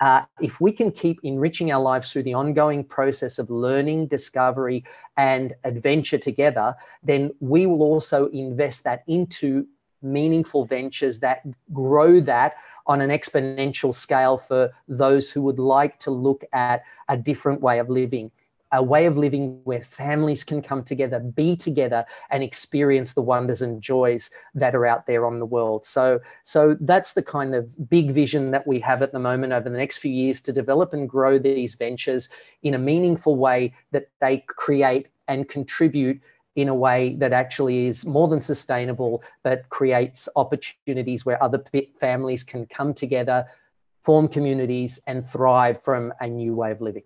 uh, 0.00 0.22
if 0.40 0.60
we 0.60 0.72
can 0.72 0.90
keep 0.90 1.20
enriching 1.22 1.72
our 1.72 1.80
lives 1.80 2.12
through 2.12 2.22
the 2.22 2.34
ongoing 2.34 2.84
process 2.84 3.38
of 3.38 3.50
learning, 3.50 4.06
discovery, 4.06 4.84
and 5.16 5.54
adventure 5.64 6.18
together, 6.18 6.74
then 7.02 7.30
we 7.40 7.66
will 7.66 7.82
also 7.82 8.26
invest 8.28 8.84
that 8.84 9.02
into 9.06 9.66
meaningful 10.02 10.64
ventures 10.64 11.18
that 11.20 11.42
grow 11.72 12.20
that 12.20 12.54
on 12.86 13.00
an 13.00 13.10
exponential 13.10 13.94
scale 13.94 14.38
for 14.38 14.70
those 14.86 15.30
who 15.30 15.42
would 15.42 15.58
like 15.58 15.98
to 15.98 16.10
look 16.10 16.44
at 16.52 16.82
a 17.08 17.16
different 17.16 17.60
way 17.60 17.78
of 17.78 17.88
living 17.88 18.30
a 18.72 18.82
way 18.82 19.06
of 19.06 19.16
living 19.16 19.60
where 19.64 19.80
families 19.80 20.42
can 20.42 20.60
come 20.60 20.82
together, 20.82 21.20
be 21.20 21.56
together, 21.56 22.04
and 22.30 22.42
experience 22.42 23.12
the 23.12 23.22
wonders 23.22 23.62
and 23.62 23.80
joys 23.80 24.30
that 24.54 24.74
are 24.74 24.86
out 24.86 25.06
there 25.06 25.24
on 25.24 25.38
the 25.38 25.46
world. 25.46 25.84
So, 25.84 26.20
so 26.42 26.76
that's 26.80 27.12
the 27.12 27.22
kind 27.22 27.54
of 27.54 27.88
big 27.88 28.10
vision 28.10 28.50
that 28.50 28.66
we 28.66 28.80
have 28.80 29.02
at 29.02 29.12
the 29.12 29.18
moment 29.18 29.52
over 29.52 29.68
the 29.68 29.76
next 29.76 29.98
few 29.98 30.12
years 30.12 30.40
to 30.42 30.52
develop 30.52 30.92
and 30.92 31.08
grow 31.08 31.38
these 31.38 31.74
ventures 31.74 32.28
in 32.62 32.74
a 32.74 32.78
meaningful 32.78 33.36
way 33.36 33.74
that 33.92 34.08
they 34.20 34.44
create 34.48 35.08
and 35.28 35.48
contribute 35.48 36.20
in 36.56 36.68
a 36.68 36.74
way 36.74 37.14
that 37.16 37.32
actually 37.32 37.86
is 37.86 38.06
more 38.06 38.28
than 38.28 38.40
sustainable, 38.40 39.22
but 39.42 39.68
creates 39.68 40.28
opportunities 40.36 41.24
where 41.24 41.40
other 41.42 41.62
families 42.00 42.42
can 42.42 42.66
come 42.66 42.94
together, 42.94 43.46
form 44.02 44.26
communities, 44.26 44.98
and 45.06 45.24
thrive 45.24 45.82
from 45.84 46.12
a 46.20 46.26
new 46.26 46.54
way 46.54 46.70
of 46.70 46.80
living. 46.80 47.02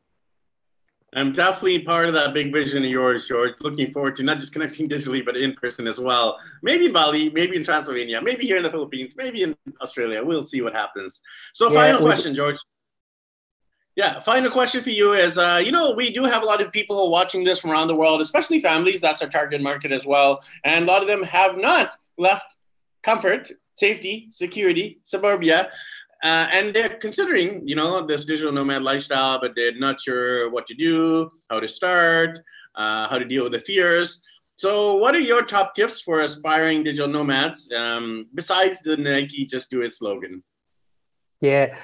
I'm 1.14 1.32
definitely 1.32 1.80
part 1.80 2.08
of 2.08 2.14
that 2.14 2.32
big 2.32 2.52
vision 2.52 2.84
of 2.84 2.90
yours, 2.90 3.26
George. 3.26 3.54
Looking 3.60 3.92
forward 3.92 4.14
to 4.16 4.22
not 4.22 4.38
just 4.38 4.52
connecting 4.52 4.88
digitally, 4.88 5.24
but 5.24 5.36
in 5.36 5.54
person 5.54 5.88
as 5.88 5.98
well. 5.98 6.38
Maybe 6.62 6.86
in 6.86 6.92
Bali, 6.92 7.30
maybe 7.30 7.56
in 7.56 7.64
Transylvania, 7.64 8.20
maybe 8.22 8.46
here 8.46 8.56
in 8.56 8.62
the 8.62 8.70
Philippines, 8.70 9.14
maybe 9.16 9.42
in 9.42 9.56
Australia. 9.82 10.22
We'll 10.22 10.44
see 10.44 10.62
what 10.62 10.72
happens. 10.72 11.20
So, 11.52 11.66
yeah, 11.66 11.80
final 11.80 12.00
question, 12.00 12.34
George. 12.34 12.58
Yeah, 13.96 14.20
final 14.20 14.52
question 14.52 14.84
for 14.84 14.90
you 14.90 15.14
is 15.14 15.36
uh, 15.36 15.60
you 15.62 15.72
know, 15.72 15.92
we 15.94 16.12
do 16.12 16.24
have 16.24 16.44
a 16.44 16.46
lot 16.46 16.60
of 16.60 16.70
people 16.70 16.96
who 16.96 17.02
are 17.02 17.10
watching 17.10 17.42
this 17.42 17.58
from 17.58 17.72
around 17.72 17.88
the 17.88 17.96
world, 17.96 18.20
especially 18.20 18.60
families. 18.60 19.00
That's 19.00 19.20
our 19.20 19.28
target 19.28 19.60
market 19.60 19.90
as 19.90 20.06
well. 20.06 20.42
And 20.62 20.84
a 20.84 20.86
lot 20.86 21.02
of 21.02 21.08
them 21.08 21.24
have 21.24 21.58
not 21.58 21.96
left 22.18 22.56
comfort, 23.02 23.50
safety, 23.74 24.28
security, 24.30 25.00
suburbia 25.02 25.70
uh, 26.22 26.48
and 26.52 26.74
they're 26.74 26.96
considering, 26.96 27.66
you 27.66 27.74
know, 27.74 28.06
this 28.06 28.24
digital 28.26 28.52
nomad 28.52 28.82
lifestyle, 28.82 29.40
but 29.40 29.54
they're 29.56 29.78
not 29.78 30.00
sure 30.00 30.50
what 30.50 30.66
to 30.66 30.74
do, 30.74 31.30
how 31.48 31.60
to 31.60 31.68
start, 31.68 32.38
uh, 32.74 33.08
how 33.08 33.18
to 33.18 33.24
deal 33.24 33.44
with 33.44 33.52
the 33.52 33.60
fears. 33.60 34.22
So, 34.56 34.96
what 34.96 35.14
are 35.14 35.20
your 35.20 35.42
top 35.42 35.74
tips 35.74 36.02
for 36.02 36.20
aspiring 36.20 36.84
digital 36.84 37.08
nomads 37.08 37.72
um, 37.72 38.26
besides 38.34 38.82
the 38.82 38.96
Nike 38.96 39.46
"Just 39.46 39.70
Do 39.70 39.80
It" 39.80 39.94
slogan? 39.94 40.42
Yeah, 41.40 41.74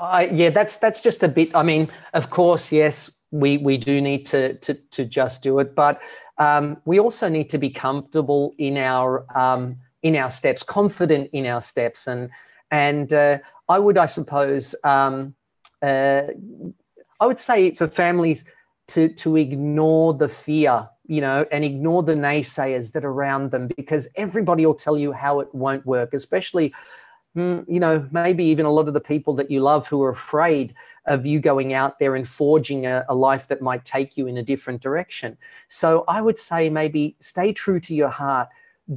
I, 0.00 0.24
yeah, 0.26 0.50
that's 0.50 0.78
that's 0.78 1.00
just 1.00 1.22
a 1.22 1.28
bit. 1.28 1.54
I 1.54 1.62
mean, 1.62 1.88
of 2.12 2.30
course, 2.30 2.72
yes, 2.72 3.08
we 3.30 3.58
we 3.58 3.76
do 3.76 4.00
need 4.00 4.26
to 4.26 4.54
to 4.54 4.74
to 4.74 5.04
just 5.04 5.44
do 5.44 5.60
it, 5.60 5.76
but 5.76 6.00
um, 6.38 6.78
we 6.84 6.98
also 6.98 7.28
need 7.28 7.48
to 7.50 7.58
be 7.58 7.70
comfortable 7.70 8.52
in 8.58 8.76
our 8.76 9.24
um, 9.38 9.78
in 10.02 10.16
our 10.16 10.30
steps, 10.30 10.64
confident 10.64 11.30
in 11.32 11.46
our 11.46 11.60
steps, 11.60 12.08
and 12.08 12.30
and 12.72 13.12
uh, 13.12 13.38
I 13.68 13.78
would, 13.78 13.98
I 13.98 14.06
suppose, 14.06 14.74
um, 14.84 15.34
uh, 15.82 16.22
I 17.20 17.26
would 17.26 17.40
say 17.40 17.74
for 17.74 17.88
families 17.88 18.44
to 18.88 19.08
to 19.08 19.36
ignore 19.36 20.12
the 20.12 20.28
fear, 20.28 20.88
you 21.06 21.20
know, 21.20 21.46
and 21.50 21.64
ignore 21.64 22.02
the 22.02 22.14
naysayers 22.14 22.92
that 22.92 23.04
are 23.04 23.10
around 23.10 23.50
them, 23.50 23.68
because 23.76 24.08
everybody 24.16 24.66
will 24.66 24.74
tell 24.74 24.98
you 24.98 25.12
how 25.12 25.40
it 25.40 25.54
won't 25.54 25.86
work, 25.86 26.12
especially, 26.12 26.74
mm, 27.36 27.64
you 27.66 27.80
know, 27.80 28.06
maybe 28.10 28.44
even 28.44 28.66
a 28.66 28.70
lot 28.70 28.88
of 28.88 28.94
the 28.94 29.00
people 29.00 29.34
that 29.34 29.50
you 29.50 29.60
love 29.60 29.88
who 29.88 30.02
are 30.02 30.10
afraid 30.10 30.74
of 31.06 31.24
you 31.24 31.40
going 31.40 31.74
out 31.74 31.98
there 31.98 32.14
and 32.14 32.28
forging 32.28 32.86
a, 32.86 33.04
a 33.08 33.14
life 33.14 33.48
that 33.48 33.60
might 33.60 33.84
take 33.84 34.16
you 34.16 34.26
in 34.26 34.38
a 34.38 34.42
different 34.42 34.82
direction. 34.82 35.36
So 35.68 36.04
I 36.08 36.20
would 36.20 36.38
say 36.38 36.70
maybe 36.70 37.16
stay 37.20 37.52
true 37.52 37.80
to 37.80 37.94
your 37.94 38.08
heart 38.08 38.48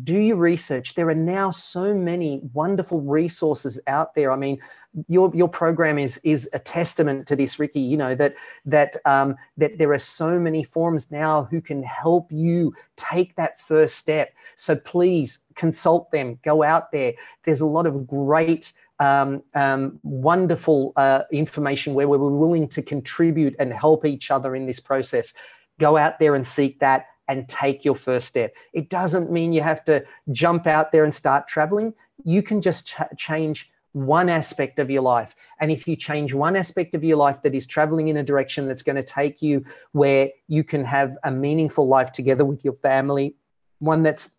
do 0.03 0.17
your 0.17 0.35
research. 0.35 0.95
There 0.95 1.07
are 1.07 1.15
now 1.15 1.49
so 1.49 1.93
many 1.93 2.41
wonderful 2.53 3.01
resources 3.01 3.79
out 3.87 4.15
there. 4.15 4.31
I 4.31 4.35
mean, 4.35 4.59
your 5.07 5.31
your 5.33 5.47
program 5.47 5.97
is 5.97 6.19
is 6.23 6.49
a 6.53 6.59
testament 6.59 7.27
to 7.27 7.35
this, 7.35 7.57
Ricky. 7.57 7.79
You 7.79 7.95
know 7.95 8.13
that 8.15 8.35
that 8.65 8.97
um, 9.05 9.35
that 9.55 9.77
there 9.77 9.93
are 9.93 9.97
so 9.97 10.39
many 10.39 10.63
forums 10.63 11.09
now 11.09 11.47
who 11.49 11.61
can 11.61 11.83
help 11.83 12.29
you 12.31 12.73
take 12.97 13.35
that 13.37 13.59
first 13.61 13.95
step. 13.95 14.33
So 14.55 14.75
please 14.75 15.39
consult 15.55 16.11
them. 16.11 16.39
Go 16.43 16.63
out 16.63 16.91
there. 16.91 17.13
There's 17.45 17.61
a 17.61 17.65
lot 17.65 17.87
of 17.87 18.07
great. 18.07 18.73
Um, 18.99 19.43
um, 19.53 19.99
wonderful 20.01 20.91
uh, 20.95 21.21
information 21.31 21.93
where 21.93 22.07
we're 22.07 22.17
willing 22.17 22.67
to 22.69 22.81
contribute 22.81 23.55
and 23.59 23.71
help 23.71 24.05
each 24.05 24.31
other 24.31 24.55
in 24.55 24.65
this 24.65 24.79
process. 24.79 25.35
Go 25.79 25.97
out 25.97 26.17
there 26.17 26.33
and 26.33 26.45
seek 26.47 26.79
that 26.79 27.05
and 27.27 27.47
take 27.47 27.83
your 27.83 27.95
first 27.95 28.27
step. 28.27 28.53
It 28.73 28.89
doesn't 28.89 29.31
mean 29.31 29.53
you 29.53 29.61
have 29.61 29.83
to 29.85 30.03
jump 30.31 30.67
out 30.67 30.91
there 30.91 31.03
and 31.03 31.13
start 31.13 31.47
traveling. 31.47 31.93
You 32.23 32.41
can 32.41 32.61
just 32.61 32.87
ch- 32.87 33.17
change 33.17 33.69
one 33.93 34.29
aspect 34.29 34.79
of 34.79 34.89
your 34.89 35.01
life. 35.01 35.35
And 35.59 35.71
if 35.71 35.87
you 35.87 35.95
change 35.95 36.33
one 36.33 36.55
aspect 36.55 36.93
of 36.93 37.03
your 37.03 37.17
life 37.17 37.41
that 37.41 37.55
is 37.55 37.65
traveling 37.65 38.09
in 38.09 38.17
a 38.17 38.23
direction 38.23 38.67
that's 38.67 38.83
going 38.83 38.95
to 38.95 39.03
take 39.03 39.41
you 39.41 39.65
where 39.91 40.29
you 40.47 40.63
can 40.63 40.85
have 40.85 41.17
a 41.23 41.31
meaningful 41.31 41.87
life 41.87 42.11
together 42.11 42.45
with 42.45 42.63
your 42.63 42.73
family, 42.73 43.35
one 43.79 44.03
that's 44.03 44.29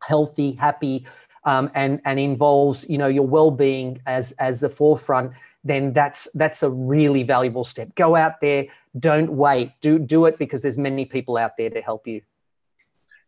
healthy, 0.00 0.52
happy, 0.52 1.06
um, 1.44 1.70
and 1.74 2.00
and 2.04 2.18
involves 2.18 2.88
you 2.88 2.98
know 2.98 3.06
your 3.06 3.26
well-being 3.26 4.00
as 4.06 4.32
as 4.32 4.60
the 4.60 4.68
forefront, 4.68 5.32
then 5.62 5.92
that's 5.92 6.28
that's 6.34 6.62
a 6.62 6.70
really 6.70 7.22
valuable 7.22 7.64
step. 7.64 7.94
Go 7.94 8.16
out 8.16 8.40
there, 8.40 8.66
don't 8.98 9.32
wait. 9.32 9.72
Do 9.80 9.98
do 9.98 10.26
it 10.26 10.38
because 10.38 10.62
there's 10.62 10.78
many 10.78 11.04
people 11.04 11.36
out 11.36 11.56
there 11.56 11.70
to 11.70 11.80
help 11.80 12.06
you. 12.06 12.22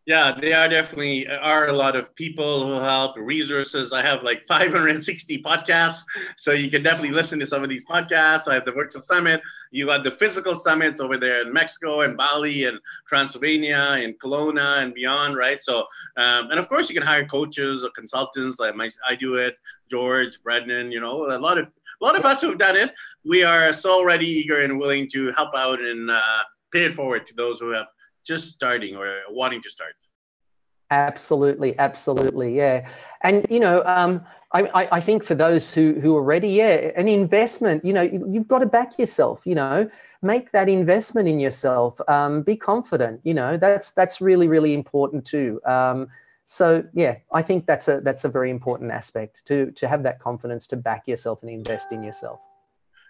Yeah 0.05 0.31
there 0.31 0.57
are 0.57 0.69
definitely 0.69 1.27
are 1.27 1.67
a 1.67 1.73
lot 1.73 1.97
of 1.97 2.15
people 2.15 2.65
who 2.65 2.79
help 2.79 3.17
resources. 3.17 3.91
I 3.91 4.01
have 4.03 4.23
like 4.23 4.43
560 4.43 5.43
podcasts. 5.43 6.03
So 6.37 6.53
you 6.53 6.71
can 6.71 6.81
definitely 6.81 7.11
listen 7.11 7.39
to 7.39 7.45
some 7.45 7.61
of 7.61 7.69
these 7.69 7.85
podcasts. 7.85 8.47
I 8.47 8.53
have 8.53 8.63
the 8.63 8.71
virtual 8.71 9.01
summit. 9.01 9.41
You 9.71 9.87
got 9.87 10.05
the 10.05 10.11
physical 10.11 10.55
summits 10.55 11.01
over 11.01 11.17
there 11.17 11.41
in 11.41 11.51
mexico 11.51 12.01
and 12.01 12.15
bali 12.15 12.63
and 12.63 12.79
transylvania 13.05 13.97
and 13.99 14.17
Kelowna 14.17 14.81
and 14.81 14.93
beyond 14.93 15.35
right? 15.35 15.61
So 15.61 15.79
um, 16.15 16.51
and 16.51 16.57
of 16.57 16.69
course 16.69 16.87
you 16.87 16.95
can 16.95 17.05
hire 17.05 17.25
coaches 17.25 17.83
or 17.83 17.89
consultants 17.89 18.59
like 18.59 18.75
my, 18.75 18.89
i 19.09 19.13
do 19.13 19.35
it 19.35 19.57
george 19.91 20.41
Brandon 20.41 20.89
you 20.89 21.01
know 21.01 21.29
a 21.29 21.37
lot 21.37 21.57
of 21.57 21.67
a 22.01 22.05
lot 22.05 22.17
of 22.17 22.25
us 22.25 22.41
who've 22.41 22.57
done 22.57 22.75
it, 22.75 22.93
we 23.25 23.43
are 23.43 23.73
so 23.73 24.03
ready, 24.03 24.27
eager, 24.27 24.61
and 24.61 24.79
willing 24.79 25.09
to 25.11 25.31
help 25.33 25.49
out 25.55 25.81
and 25.81 26.09
uh, 26.09 26.43
pay 26.71 26.85
it 26.85 26.93
forward 26.93 27.25
to 27.27 27.33
those 27.33 27.59
who 27.59 27.71
have 27.71 27.87
just 28.25 28.53
starting 28.53 28.95
or 28.95 29.21
wanting 29.29 29.61
to 29.61 29.69
start. 29.69 29.93
Absolutely, 30.89 31.77
absolutely, 31.79 32.55
yeah. 32.55 32.87
And 33.23 33.45
you 33.49 33.59
know, 33.59 33.83
um, 33.85 34.25
I, 34.53 34.87
I 34.91 35.01
think 35.01 35.23
for 35.23 35.35
those 35.35 35.73
who 35.73 35.99
who 35.99 36.15
are 36.15 36.23
ready, 36.23 36.49
yeah, 36.49 36.91
an 36.95 37.09
investment. 37.09 37.83
You 37.83 37.93
know, 37.93 38.01
you've 38.01 38.47
got 38.47 38.59
to 38.59 38.65
back 38.65 38.97
yourself. 38.97 39.45
You 39.45 39.55
know, 39.55 39.89
make 40.21 40.51
that 40.51 40.69
investment 40.69 41.27
in 41.27 41.39
yourself. 41.39 41.99
Um, 42.07 42.43
be 42.43 42.55
confident. 42.55 43.19
You 43.23 43.33
know, 43.33 43.57
that's 43.57 43.91
that's 43.91 44.21
really 44.21 44.47
really 44.47 44.73
important 44.73 45.25
too. 45.25 45.59
Um, 45.65 46.07
so 46.49 46.81
yeah, 46.93 47.17
I 47.33 47.41
think 47.41 47.65
that's 47.65 47.89
a 47.89 47.99
that's 47.99 48.23
a 48.23 48.29
very 48.29 48.49
important 48.49 48.89
aspect 48.89 49.45
to 49.47 49.69
to 49.71 49.85
have 49.85 50.01
that 50.03 50.19
confidence 50.19 50.65
to 50.67 50.77
back 50.77 51.05
yourself 51.05 51.43
and 51.43 51.51
invest 51.51 51.91
in 51.91 52.01
yourself. 52.01 52.39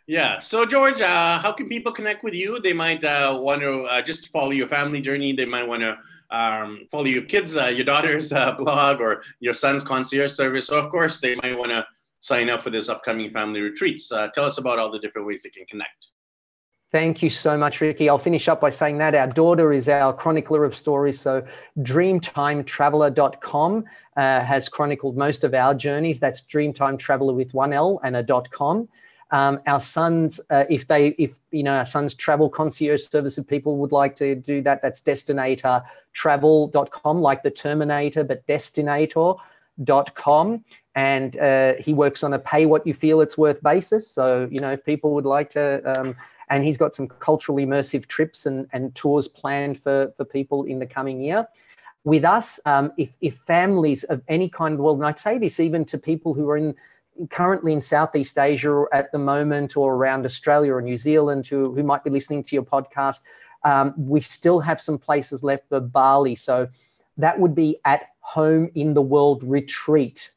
Yeah. 0.07 0.39
So 0.39 0.65
George, 0.65 1.01
uh, 1.01 1.37
how 1.37 1.51
can 1.51 1.69
people 1.69 1.91
connect 1.91 2.23
with 2.23 2.33
you? 2.33 2.59
They 2.59 2.73
might 2.73 3.03
uh, 3.03 3.37
want 3.39 3.61
to 3.61 3.83
uh, 3.83 4.01
just 4.01 4.29
follow 4.29 4.49
your 4.49 4.65
family 4.65 5.01
journey. 5.01 5.33
They 5.33 5.45
might 5.45 5.67
want 5.67 5.83
to 5.83 5.97
um, 6.35 6.87
follow 6.89 7.05
your 7.05 7.23
kids, 7.23 7.55
uh, 7.55 7.67
your 7.67 7.85
daughter's 7.85 8.33
uh, 8.33 8.51
blog, 8.57 9.01
or 9.01 9.21
your 9.39 9.53
son's 9.53 9.83
concierge 9.83 10.31
service. 10.31 10.65
So 10.65 10.75
of 10.79 10.89
course, 10.89 11.19
they 11.19 11.35
might 11.35 11.55
want 11.55 11.69
to 11.69 11.85
sign 12.21 12.49
up 12.49 12.63
for 12.63 12.71
this 12.71 12.89
upcoming 12.89 13.29
family 13.29 13.61
retreats. 13.61 14.11
Uh, 14.11 14.29
tell 14.33 14.45
us 14.45 14.57
about 14.57 14.79
all 14.79 14.89
the 14.89 14.99
different 14.99 15.27
ways 15.27 15.43
they 15.43 15.49
can 15.49 15.65
connect. 15.67 16.09
Thank 16.89 17.21
you 17.21 17.29
so 17.29 17.57
much, 17.57 17.81
Ricky. 17.81 18.07
I'll 18.07 18.17
finish 18.17 18.47
up 18.47 18.61
by 18.61 18.69
saying 18.69 18.99
that 18.99 19.13
our 19.13 19.27
daughter 19.27 19.73
is 19.73 19.89
our 19.89 20.13
chronicler 20.13 20.63
of 20.63 20.73
stories. 20.73 21.19
So, 21.19 21.45
dreamtimetraveler.com 21.79 23.85
uh, 24.15 24.41
has 24.41 24.69
chronicled 24.69 25.17
most 25.17 25.43
of 25.43 25.53
our 25.53 25.73
journeys. 25.73 26.21
That's 26.21 26.41
Dreamtime 26.41 26.97
Traveler 26.97 27.33
with 27.33 27.53
one 27.53 27.73
L 27.73 27.99
and 28.03 28.15
a 28.15 28.23
dot 28.23 28.49
com. 28.51 28.87
Um, 29.31 29.59
our 29.67 29.81
sons, 29.81 30.39
uh, 30.49 30.63
if 30.69 30.87
they, 30.87 31.07
if 31.17 31.37
you 31.51 31.63
know, 31.63 31.73
our 31.73 31.85
sons 31.85 32.13
travel 32.13 32.49
concierge 32.49 33.01
service, 33.01 33.37
if 33.37 33.45
people 33.47 33.75
would 33.77 33.91
like 33.91 34.15
to 34.15 34.35
do 34.35 34.61
that, 34.61 34.81
that's 34.81 35.01
destinatortravel.com, 35.01 37.21
like 37.21 37.43
the 37.43 37.51
Terminator, 37.51 38.23
but 38.23 38.47
destinator.com. 38.47 40.63
And 40.95 41.37
uh, 41.37 41.73
he 41.79 41.93
works 41.93 42.23
on 42.23 42.31
a 42.33 42.39
pay 42.39 42.65
what 42.65 42.87
you 42.87 42.93
feel 42.93 43.19
it's 43.19 43.37
worth 43.37 43.61
basis. 43.61 44.09
So, 44.09 44.47
you 44.49 44.61
know, 44.61 44.71
if 44.71 44.85
people 44.85 45.13
would 45.13 45.25
like 45.25 45.49
to, 45.51 45.99
um, 45.99 46.15
and 46.49 46.63
he's 46.63 46.77
got 46.77 46.95
some 46.95 47.07
culturally 47.07 47.65
immersive 47.65 48.07
trips 48.07 48.45
and, 48.45 48.67
and 48.71 48.93
tours 48.95 49.27
planned 49.27 49.81
for, 49.81 50.13
for 50.15 50.25
people 50.25 50.63
in 50.63 50.79
the 50.79 50.85
coming 50.85 51.21
year. 51.21 51.47
With 52.03 52.23
us, 52.23 52.59
um, 52.65 52.91
if, 52.97 53.17
if 53.21 53.35
families 53.35 54.03
of 54.05 54.21
any 54.27 54.47
kind 54.47 54.73
of 54.73 54.77
the 54.77 54.83
world, 54.83 54.99
and 54.99 55.07
I'd 55.07 55.17
say 55.17 55.37
this 55.37 55.59
even 55.59 55.83
to 55.85 55.97
people 55.97 56.33
who 56.33 56.49
are 56.49 56.57
in 56.57 56.75
currently 57.29 57.73
in 57.73 57.81
Southeast 57.81 58.37
Asia 58.37 58.85
at 58.93 59.11
the 59.11 59.17
moment 59.17 59.75
or 59.75 59.95
around 59.95 60.25
Australia 60.25 60.73
or 60.73 60.81
New 60.81 60.97
Zealand 60.97 61.47
who, 61.47 61.73
who 61.73 61.83
might 61.83 62.03
be 62.03 62.09
listening 62.09 62.43
to 62.43 62.55
your 62.55 62.63
podcast, 62.63 63.23
um, 63.63 63.93
we 63.97 64.21
still 64.21 64.59
have 64.59 64.79
some 64.79 64.97
places 64.97 65.43
left 65.43 65.67
for 65.67 65.79
Bali. 65.79 66.35
So 66.35 66.69
that 67.17 67.39
would 67.39 67.55
be 67.55 67.79
at 67.85 68.09
home 68.19 68.69
in 68.75 68.93
the 68.93 69.01
world 69.01 69.43
retreat, 69.43 70.31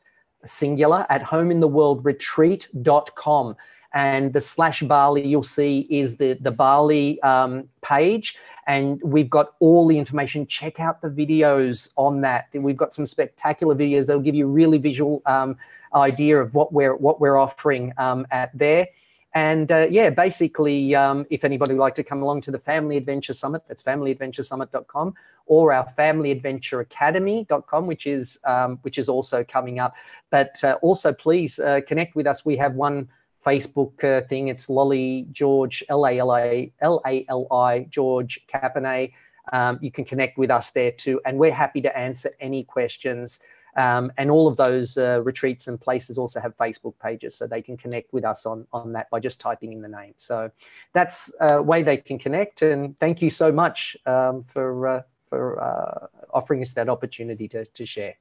singular, 0.44 1.06
at 1.10 1.22
home 1.22 1.50
in 1.50 1.60
the 1.60 1.68
world 1.68 2.04
retreat.com 2.04 3.56
and 3.94 4.32
the 4.32 4.40
slash 4.40 4.82
Bali 4.82 5.26
you'll 5.26 5.42
see 5.42 5.86
is 5.90 6.16
the 6.16 6.34
the 6.34 6.50
Bali 6.50 7.20
um, 7.22 7.68
page, 7.82 8.36
and 8.66 9.00
we've 9.02 9.30
got 9.30 9.54
all 9.60 9.86
the 9.86 9.98
information. 9.98 10.46
Check 10.46 10.80
out 10.80 11.02
the 11.02 11.08
videos 11.08 11.92
on 11.96 12.20
that. 12.20 12.48
We've 12.52 12.76
got 12.76 12.94
some 12.94 13.06
spectacular 13.06 13.74
videos 13.74 14.06
that'll 14.06 14.22
give 14.22 14.34
you 14.34 14.46
a 14.46 14.50
really 14.50 14.78
visual 14.78 15.22
um, 15.26 15.56
idea 15.94 16.40
of 16.40 16.54
what 16.54 16.72
we're 16.72 16.94
what 16.94 17.20
we're 17.20 17.36
offering 17.36 17.92
um, 17.98 18.26
at 18.30 18.56
there. 18.56 18.88
And 19.32 19.70
uh, 19.70 19.86
yeah, 19.88 20.10
basically, 20.10 20.92
um, 20.94 21.24
if 21.30 21.44
anybody 21.44 21.74
would 21.74 21.80
like 21.80 21.94
to 21.96 22.02
come 22.02 22.20
along 22.22 22.40
to 22.42 22.50
the 22.50 22.58
Family 22.58 22.96
Adventure 22.96 23.32
Summit, 23.32 23.62
that's 23.68 23.80
familyadventuresummit.com, 23.82 25.14
or 25.46 25.72
our 25.72 25.86
familyadventureacademy.com, 25.92 27.86
which 27.86 28.08
is 28.08 28.40
um, 28.44 28.80
which 28.82 28.98
is 28.98 29.08
also 29.08 29.44
coming 29.44 29.78
up. 29.78 29.94
But 30.30 30.62
uh, 30.64 30.78
also, 30.82 31.12
please 31.12 31.60
uh, 31.60 31.80
connect 31.86 32.16
with 32.16 32.26
us. 32.26 32.44
We 32.44 32.56
have 32.56 32.74
one 32.74 33.08
Facebook 33.44 34.02
uh, 34.04 34.26
thing. 34.26 34.48
It's 34.48 34.68
Lolly 34.68 35.26
George 35.32 35.82
L 35.88 36.06
A 36.06 36.18
L 36.18 36.36
A 36.36 36.72
L 36.80 37.00
A 37.06 37.24
L 37.28 37.46
I 37.50 37.86
George 37.90 38.40
Capenay. 38.52 39.12
Um, 39.52 39.78
you 39.80 39.90
can 39.90 40.04
connect 40.04 40.38
with 40.38 40.50
us 40.50 40.70
there 40.70 40.92
too, 40.92 41.20
and 41.24 41.38
we're 41.38 41.52
happy 41.52 41.80
to 41.80 41.98
answer 41.98 42.30
any 42.40 42.64
questions. 42.64 43.40
Um, 43.76 44.12
and 44.18 44.30
all 44.30 44.48
of 44.48 44.56
those 44.56 44.96
uh, 44.96 45.22
retreats 45.22 45.68
and 45.68 45.80
places 45.80 46.18
also 46.18 46.40
have 46.40 46.56
Facebook 46.56 46.94
pages, 46.98 47.36
so 47.36 47.46
they 47.46 47.62
can 47.62 47.76
connect 47.76 48.12
with 48.12 48.24
us 48.24 48.46
on 48.46 48.66
on 48.72 48.92
that 48.92 49.08
by 49.10 49.20
just 49.20 49.40
typing 49.40 49.72
in 49.72 49.80
the 49.80 49.88
name. 49.88 50.14
So 50.16 50.50
that's 50.92 51.32
a 51.40 51.62
way 51.62 51.82
they 51.82 51.96
can 51.96 52.18
connect. 52.18 52.62
And 52.62 52.98
thank 52.98 53.22
you 53.22 53.30
so 53.30 53.52
much 53.52 53.96
um, 54.06 54.44
for 54.44 54.88
uh, 54.88 55.02
for 55.28 55.62
uh, 55.62 56.06
offering 56.34 56.60
us 56.62 56.72
that 56.74 56.88
opportunity 56.88 57.48
to 57.48 57.64
to 57.64 57.86
share. 57.86 58.16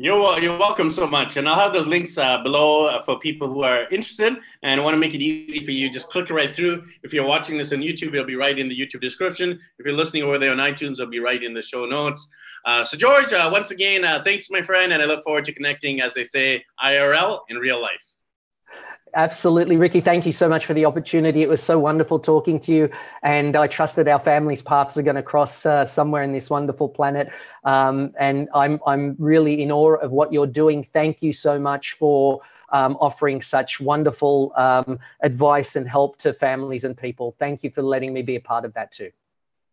You're, 0.00 0.38
you're 0.38 0.56
welcome 0.56 0.90
so 0.90 1.08
much. 1.08 1.36
And 1.36 1.48
I'll 1.48 1.58
have 1.58 1.72
those 1.72 1.88
links 1.88 2.16
uh, 2.16 2.40
below 2.44 2.86
uh, 2.86 3.02
for 3.02 3.18
people 3.18 3.48
who 3.48 3.64
are 3.64 3.88
interested 3.90 4.36
and 4.62 4.84
want 4.84 4.94
to 4.94 4.98
make 4.98 5.12
it 5.12 5.20
easy 5.20 5.64
for 5.64 5.72
you. 5.72 5.90
Just 5.90 6.08
click 6.08 6.30
right 6.30 6.54
through. 6.54 6.86
If 7.02 7.12
you're 7.12 7.26
watching 7.26 7.58
this 7.58 7.72
on 7.72 7.80
YouTube, 7.80 8.14
it'll 8.14 8.24
be 8.24 8.36
right 8.36 8.56
in 8.56 8.68
the 8.68 8.78
YouTube 8.78 9.00
description. 9.00 9.58
If 9.76 9.84
you're 9.84 9.96
listening 9.96 10.22
over 10.22 10.38
there 10.38 10.52
on 10.52 10.58
iTunes, 10.58 10.92
it'll 10.92 11.08
be 11.08 11.18
right 11.18 11.42
in 11.42 11.52
the 11.52 11.62
show 11.62 11.84
notes. 11.84 12.28
Uh, 12.64 12.84
so, 12.84 12.96
George, 12.96 13.32
uh, 13.32 13.48
once 13.52 13.72
again, 13.72 14.04
uh, 14.04 14.22
thanks, 14.22 14.50
my 14.50 14.62
friend. 14.62 14.92
And 14.92 15.02
I 15.02 15.04
look 15.06 15.24
forward 15.24 15.44
to 15.46 15.52
connecting, 15.52 16.00
as 16.00 16.14
they 16.14 16.22
say, 16.22 16.64
IRL 16.80 17.40
in 17.48 17.56
real 17.56 17.82
life. 17.82 18.17
Absolutely, 19.18 19.76
Ricky. 19.76 20.00
Thank 20.00 20.26
you 20.26 20.30
so 20.30 20.48
much 20.48 20.64
for 20.64 20.74
the 20.74 20.84
opportunity. 20.84 21.42
It 21.42 21.48
was 21.48 21.60
so 21.60 21.76
wonderful 21.76 22.20
talking 22.20 22.60
to 22.60 22.72
you, 22.72 22.88
and 23.24 23.56
I 23.56 23.66
trust 23.66 23.96
that 23.96 24.06
our 24.06 24.20
families' 24.20 24.62
paths 24.62 24.96
are 24.96 25.02
going 25.02 25.16
to 25.16 25.24
cross 25.24 25.66
uh, 25.66 25.84
somewhere 25.84 26.22
in 26.22 26.32
this 26.32 26.48
wonderful 26.48 26.88
planet. 26.88 27.28
Um, 27.64 28.12
and 28.16 28.48
I'm 28.54 28.78
I'm 28.86 29.16
really 29.18 29.60
in 29.60 29.72
awe 29.72 29.96
of 29.96 30.12
what 30.12 30.32
you're 30.32 30.46
doing. 30.46 30.84
Thank 30.84 31.20
you 31.20 31.32
so 31.32 31.58
much 31.58 31.94
for 31.94 32.42
um, 32.70 32.96
offering 33.00 33.42
such 33.42 33.80
wonderful 33.80 34.52
um, 34.56 35.00
advice 35.20 35.74
and 35.74 35.88
help 35.88 36.18
to 36.18 36.32
families 36.32 36.84
and 36.84 36.96
people. 36.96 37.34
Thank 37.40 37.64
you 37.64 37.70
for 37.70 37.82
letting 37.82 38.12
me 38.12 38.22
be 38.22 38.36
a 38.36 38.40
part 38.40 38.64
of 38.64 38.72
that 38.74 38.92
too. 38.92 39.10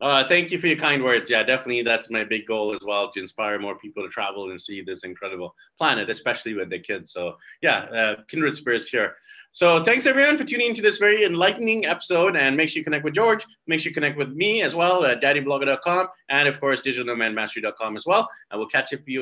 Uh, 0.02 0.28
thank 0.28 0.52
you 0.52 0.60
for 0.60 0.68
your 0.68 0.78
kind 0.78 1.04
words. 1.04 1.30
Yeah, 1.30 1.44
definitely. 1.44 1.82
That's 1.82 2.10
my 2.10 2.24
big 2.24 2.46
goal 2.46 2.74
as 2.74 2.82
well 2.86 3.10
to 3.12 3.20
inspire 3.20 3.60
more 3.60 3.78
people 3.78 4.04
to 4.04 4.10
travel 4.10 4.50
and 4.50 4.60
see 4.60 4.82
this 4.82 5.04
incredible 5.04 5.56
planet, 5.78 6.10
especially 6.10 6.54
with 6.54 6.70
the 6.70 6.80
kids. 6.80 7.12
So, 7.12 7.38
yeah, 7.62 7.80
uh, 7.84 8.16
kindred 8.28 8.58
spirits 8.58 8.90
here. 8.90 9.16
So, 9.54 9.86
thanks 9.86 10.06
everyone 10.06 10.38
for 10.38 10.44
tuning 10.44 10.68
into 10.68 10.82
this 10.82 10.98
very 10.98 11.24
enlightening 11.24 11.86
episode. 11.86 12.36
And 12.36 12.58
make 12.58 12.68
sure 12.68 12.80
you 12.80 12.84
connect 12.84 13.06
with 13.06 13.14
George. 13.14 13.46
Make 13.68 13.80
sure 13.80 13.90
you 13.90 13.94
connect 13.94 14.18
with 14.18 14.34
me 14.34 14.64
as 14.64 14.76
well 14.76 15.06
at 15.06 15.22
daddyblogger.com 15.22 16.08
and, 16.28 16.48
of 16.50 16.60
course, 16.60 16.82
digitalnomadmastery.com 16.82 17.96
as 17.96 18.06
well. 18.06 18.28
And 18.52 18.60
we'll 18.60 18.68
catch 18.68 18.94
up 18.94 19.00
with 19.00 19.08
you 19.08 19.14